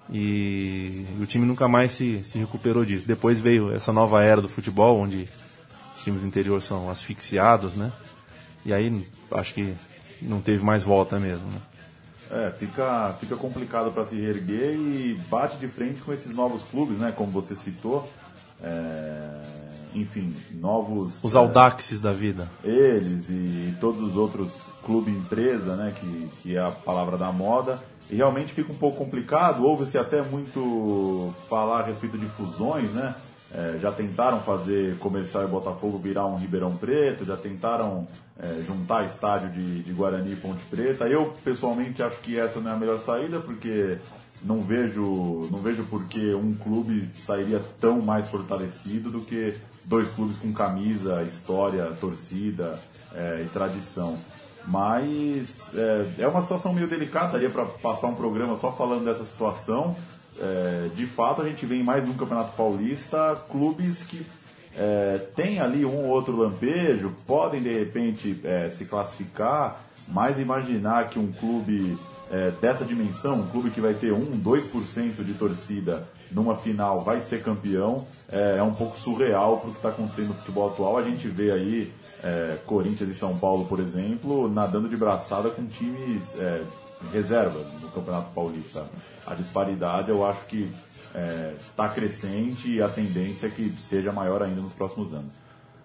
e 0.09 1.05
o 1.19 1.25
time 1.25 1.45
nunca 1.45 1.67
mais 1.67 1.91
se, 1.91 2.19
se 2.19 2.37
recuperou 2.37 2.85
disso. 2.85 3.07
Depois 3.07 3.39
veio 3.39 3.73
essa 3.73 3.91
nova 3.91 4.23
era 4.23 4.41
do 4.41 4.49
futebol, 4.49 4.99
onde 4.99 5.27
times 6.03 6.21
do 6.21 6.27
interior 6.27 6.61
são 6.61 6.89
asfixiados, 6.89 7.75
né? 7.75 7.91
E 8.63 8.73
aí 8.73 9.07
acho 9.31 9.53
que 9.53 9.73
não 10.21 10.41
teve 10.41 10.63
mais 10.63 10.83
volta 10.83 11.19
mesmo, 11.19 11.47
né? 11.47 11.59
É, 12.31 12.51
fica, 12.51 13.15
fica 13.19 13.35
complicado 13.35 13.91
para 13.91 14.05
se 14.05 14.15
reerguer 14.15 14.73
e 14.73 15.15
bate 15.29 15.57
de 15.57 15.67
frente 15.67 16.01
com 16.01 16.11
esses 16.11 16.35
novos 16.35 16.63
clubes, 16.63 16.97
né? 16.97 17.11
Como 17.11 17.31
você 17.31 17.55
citou. 17.55 18.07
É, 18.61 19.31
enfim, 19.93 20.35
novos. 20.53 21.23
Os 21.23 21.35
Audaxes 21.35 21.99
é, 21.99 22.03
da 22.03 22.11
vida. 22.11 22.49
Eles 22.63 23.29
e 23.29 23.75
todos 23.79 24.01
os 24.01 24.17
outros 24.17 24.51
clube 24.83 25.11
empresa, 25.11 25.75
né? 25.75 25.93
Que, 25.99 26.29
que 26.41 26.55
é 26.55 26.59
a 26.59 26.71
palavra 26.71 27.17
da 27.17 27.31
moda. 27.31 27.79
E 28.09 28.15
realmente 28.15 28.53
fica 28.53 28.71
um 28.71 28.75
pouco 28.77 28.97
complicado. 28.97 29.63
Houve-se 29.63 29.97
até 29.97 30.21
muito 30.21 31.33
falar 31.49 31.79
a 31.79 31.83
respeito 31.83 32.17
de 32.17 32.25
fusões, 32.27 32.91
né? 32.91 33.15
É, 33.53 33.77
já 33.79 33.91
tentaram 33.91 34.41
fazer 34.41 34.97
Comercial 34.97 35.45
e 35.45 35.47
Botafogo 35.47 35.97
virar 35.97 36.25
um 36.25 36.35
Ribeirão 36.35 36.75
Preto, 36.75 37.23
já 37.23 37.37
tentaram 37.37 38.05
é, 38.37 38.61
juntar 38.67 39.05
estádio 39.05 39.49
de, 39.49 39.83
de, 39.83 39.93
Guarani 39.93 40.33
e 40.33 40.35
Ponte 40.35 40.63
Preta. 40.65 41.07
Eu, 41.07 41.33
pessoalmente, 41.43 42.03
acho 42.03 42.19
que 42.19 42.37
essa 42.37 42.59
não 42.59 42.71
é 42.71 42.73
a 42.73 42.77
melhor 42.77 42.99
saída, 42.99 43.39
porque 43.39 43.97
não 44.43 44.61
vejo, 44.61 45.47
não 45.51 45.59
vejo 45.59 45.83
por 45.85 46.05
que 46.05 46.33
um 46.33 46.53
clube 46.53 47.09
sairia 47.13 47.61
tão 47.79 48.01
mais 48.01 48.27
fortalecido 48.27 49.09
do 49.09 49.21
que 49.21 49.55
dois 49.85 50.09
clubes 50.09 50.37
com 50.37 50.51
camisa, 50.51 51.23
história, 51.23 51.85
torcida 51.99 52.77
é, 53.13 53.41
e 53.41 53.45
tradição. 53.49 54.17
Mas 54.67 55.63
é, 55.73 56.23
é 56.23 56.27
uma 56.27 56.41
situação 56.41 56.73
meio 56.73 56.87
delicada, 56.87 57.33
daria 57.33 57.49
para 57.49 57.65
passar 57.65 58.07
um 58.07 58.15
programa 58.15 58.57
só 58.57 58.71
falando 58.71 59.05
dessa 59.05 59.23
situação 59.23 59.95
é, 60.39 60.89
de 60.95 61.05
fato 61.05 61.41
a 61.41 61.45
gente 61.47 61.65
vê 61.65 61.81
mais 61.81 62.07
um 62.07 62.13
Campeonato 62.13 62.53
Paulista 62.55 63.37
clubes 63.49 64.03
que 64.03 64.25
é, 64.77 65.17
tem 65.33 65.61
ali 65.61 65.85
um 65.85 66.03
ou 66.03 66.09
outro 66.09 66.35
lampejo, 66.35 67.13
podem 67.25 67.61
de 67.61 67.71
repente 67.71 68.41
é, 68.43 68.69
se 68.69 68.83
classificar, 68.83 69.81
mas 70.09 70.37
imaginar 70.37 71.09
que 71.09 71.17
um 71.17 71.31
clube 71.31 71.97
é, 72.29 72.51
dessa 72.59 72.83
dimensão, 72.83 73.39
um 73.39 73.47
clube 73.47 73.69
que 73.69 73.79
vai 73.79 73.93
ter 73.93 74.11
1, 74.11 74.19
2% 74.41 75.23
de 75.23 75.33
torcida 75.35 76.05
numa 76.31 76.57
final 76.57 77.01
vai 77.01 77.21
ser 77.21 77.41
campeão, 77.41 78.05
é, 78.29 78.57
é 78.57 78.63
um 78.63 78.73
pouco 78.73 78.99
surreal 78.99 79.59
para 79.59 79.69
o 79.69 79.71
que 79.71 79.77
está 79.77 79.89
acontecendo 79.89 80.29
no 80.29 80.33
futebol 80.33 80.69
atual. 80.69 80.97
A 80.97 81.03
gente 81.03 81.25
vê 81.29 81.51
aí 81.51 81.93
é, 82.23 82.57
Corinthians 82.65 83.09
e 83.09 83.13
São 83.13 83.37
Paulo, 83.37 83.65
por 83.65 83.79
exemplo, 83.79 84.47
nadando 84.49 84.89
de 84.89 84.97
braçada 84.97 85.49
com 85.49 85.65
times 85.65 86.23
é, 86.39 86.63
reservas 87.11 87.65
no 87.81 87.89
Campeonato 87.89 88.31
Paulista 88.33 88.85
a 89.25 89.33
disparidade 89.33 90.09
eu 90.09 90.25
acho 90.25 90.45
que 90.45 90.71
está 91.07 91.19
é, 91.19 91.55
tá 91.75 91.89
crescente 91.89 92.69
e 92.69 92.81
a 92.81 92.87
tendência 92.87 93.47
é 93.47 93.49
que 93.49 93.73
seja 93.79 94.11
maior 94.11 94.43
ainda 94.43 94.61
nos 94.61 94.73
próximos 94.73 95.13
anos. 95.13 95.33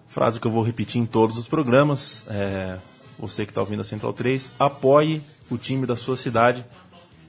Frase 0.07 0.39
que 0.39 0.45
eu 0.45 0.51
vou 0.51 0.61
repetir 0.61 1.01
em 1.01 1.05
todos 1.05 1.37
os 1.37 1.47
programas. 1.47 2.25
É, 2.29 2.77
você 3.17 3.45
que 3.45 3.51
está 3.51 3.61
ouvindo 3.61 3.79
a 3.79 3.83
Central 3.83 4.13
3, 4.13 4.51
apoie 4.59 5.21
o 5.49 5.57
time 5.57 5.85
da 5.85 5.95
sua 5.95 6.17
cidade 6.17 6.65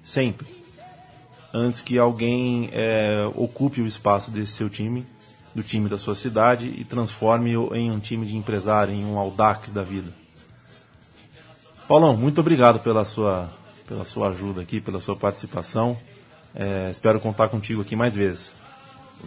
sempre. 0.02 0.46
Antes 1.54 1.80
que 1.80 1.98
alguém 1.98 2.70
é, 2.72 3.24
ocupe 3.34 3.80
o 3.80 3.86
espaço 3.86 4.30
desse 4.30 4.52
seu 4.52 4.68
time, 4.68 5.06
do 5.54 5.62
time 5.62 5.88
da 5.88 5.98
sua 5.98 6.14
cidade, 6.14 6.66
e 6.66 6.84
transforme-o 6.84 7.74
em 7.74 7.90
um 7.90 7.98
time 7.98 8.26
de 8.26 8.36
empresário, 8.36 8.94
em 8.94 9.04
um 9.04 9.18
Audax 9.18 9.72
da 9.72 9.82
vida. 9.82 10.12
Paulão, 11.86 12.16
muito 12.16 12.40
obrigado 12.40 12.78
pela 12.78 13.04
sua, 13.04 13.50
pela 13.86 14.04
sua 14.04 14.28
ajuda 14.28 14.62
aqui, 14.62 14.80
pela 14.80 15.00
sua 15.00 15.16
participação. 15.16 15.96
É, 16.54 16.90
espero 16.90 17.20
contar 17.20 17.48
contigo 17.48 17.82
aqui 17.82 17.94
mais 17.96 18.14
vezes. 18.14 18.54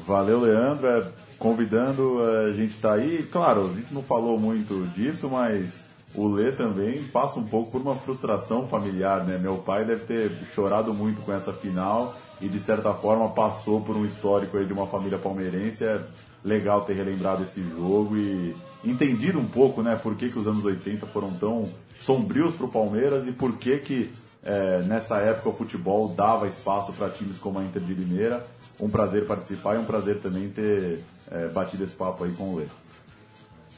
Valeu, 0.05 0.41
Leandro. 0.41 0.87
É, 0.87 1.07
convidando, 1.37 2.21
a 2.21 2.51
gente 2.53 2.71
está 2.71 2.93
aí. 2.93 3.27
Claro, 3.31 3.69
a 3.69 3.73
gente 3.73 3.93
não 3.93 4.01
falou 4.01 4.39
muito 4.39 4.87
disso, 4.95 5.29
mas 5.29 5.85
o 6.13 6.27
Lê 6.27 6.51
também 6.51 7.03
passa 7.03 7.39
um 7.39 7.43
pouco 7.43 7.71
por 7.71 7.81
uma 7.81 7.95
frustração 7.95 8.67
familiar, 8.67 9.23
né? 9.25 9.37
Meu 9.37 9.57
pai 9.57 9.83
deve 9.85 10.05
ter 10.05 10.31
chorado 10.55 10.93
muito 10.93 11.21
com 11.21 11.33
essa 11.33 11.51
final 11.51 12.15
e 12.41 12.47
de 12.47 12.59
certa 12.59 12.93
forma 12.93 13.29
passou 13.29 13.81
por 13.81 13.95
um 13.95 14.05
histórico 14.05 14.57
aí 14.57 14.65
de 14.65 14.73
uma 14.73 14.87
família 14.87 15.17
palmeirense. 15.17 15.83
É 15.83 16.01
legal 16.43 16.81
ter 16.81 16.93
relembrado 16.93 17.43
esse 17.43 17.61
jogo 17.61 18.15
e 18.17 18.55
entendido 18.83 19.39
um 19.39 19.45
pouco, 19.45 19.81
né, 19.81 19.99
por 20.01 20.15
que, 20.15 20.29
que 20.29 20.37
os 20.37 20.47
anos 20.47 20.63
80 20.63 21.05
foram 21.07 21.31
tão 21.31 21.65
sombrios 21.99 22.53
para 22.53 22.65
o 22.65 22.69
Palmeiras 22.69 23.27
e 23.27 23.31
por 23.31 23.57
que 23.57 23.77
que 23.77 24.13
é, 24.43 24.83
nessa 24.83 25.17
época 25.17 25.49
o 25.49 25.53
futebol 25.53 26.09
dava 26.09 26.47
espaço 26.47 26.93
para 26.93 27.09
times 27.09 27.39
como 27.39 27.57
a 27.57 27.63
Inter 27.63 27.81
de 27.81 27.93
Limeira. 27.95 28.45
Um 28.79 28.89
prazer 28.89 29.25
participar 29.25 29.75
e 29.75 29.79
um 29.79 29.85
prazer 29.85 30.19
também 30.19 30.49
ter 30.49 31.03
é, 31.31 31.47
batido 31.47 31.83
esse 31.83 31.95
papo 31.95 32.23
aí 32.23 32.31
com 32.33 32.53
o 32.53 32.57
Lê. 32.57 32.65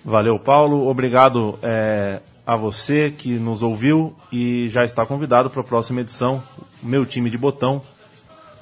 Valeu, 0.04 0.38
Paulo. 0.38 0.88
Obrigado 0.88 1.58
é, 1.62 2.22
a 2.46 2.56
você 2.56 3.12
que 3.12 3.36
nos 3.36 3.64
ouviu 3.64 4.14
e 4.32 4.68
já 4.70 4.84
está 4.84 5.06
convidado 5.06 5.50
para 5.50 5.62
a 5.62 5.64
próxima 5.64 6.02
edição. 6.02 6.44
Meu 6.84 7.06
time 7.06 7.30
de 7.30 7.38
botão. 7.38 7.82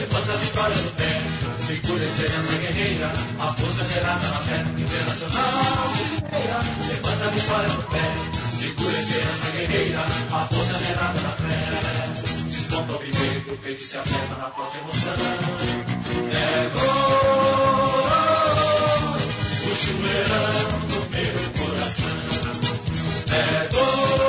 Levanta 0.00 0.32
a 0.32 0.36
vitória 0.36 0.76
no 0.76 0.90
pé, 0.92 1.10
segura 1.66 2.02
a 2.02 2.06
esperança 2.06 2.58
guerreira, 2.58 3.12
a 3.38 3.52
força 3.52 3.84
gerada 3.84 4.28
na 4.28 4.36
fé, 4.36 4.56
internacional. 4.80 5.92
Guerreira, 6.30 6.58
levanta 6.88 7.24
a 7.24 7.28
vitória 7.28 7.68
no 7.68 7.82
pé, 7.82 8.00
segura 8.50 8.96
a 8.96 9.00
esperança 9.00 9.50
guerreira, 9.56 10.00
a 10.32 10.40
força 10.46 10.78
gerada 10.78 11.20
na 11.20 11.30
fé. 11.30 11.58
Desponta 12.48 12.92
o 12.92 12.98
viver, 12.98 13.44
o 13.52 13.56
peito 13.58 13.84
se 13.84 13.98
aperta 13.98 14.34
na 14.36 14.50
forte 14.50 14.78
emoção. 14.78 15.12
É 16.32 16.70
gol, 16.74 17.60
o 19.66 19.76
chuleirão 19.76 20.80
no 20.88 21.00
meu 21.10 21.34
coração. 21.58 22.18
É 23.32 23.68
gol, 23.74 24.19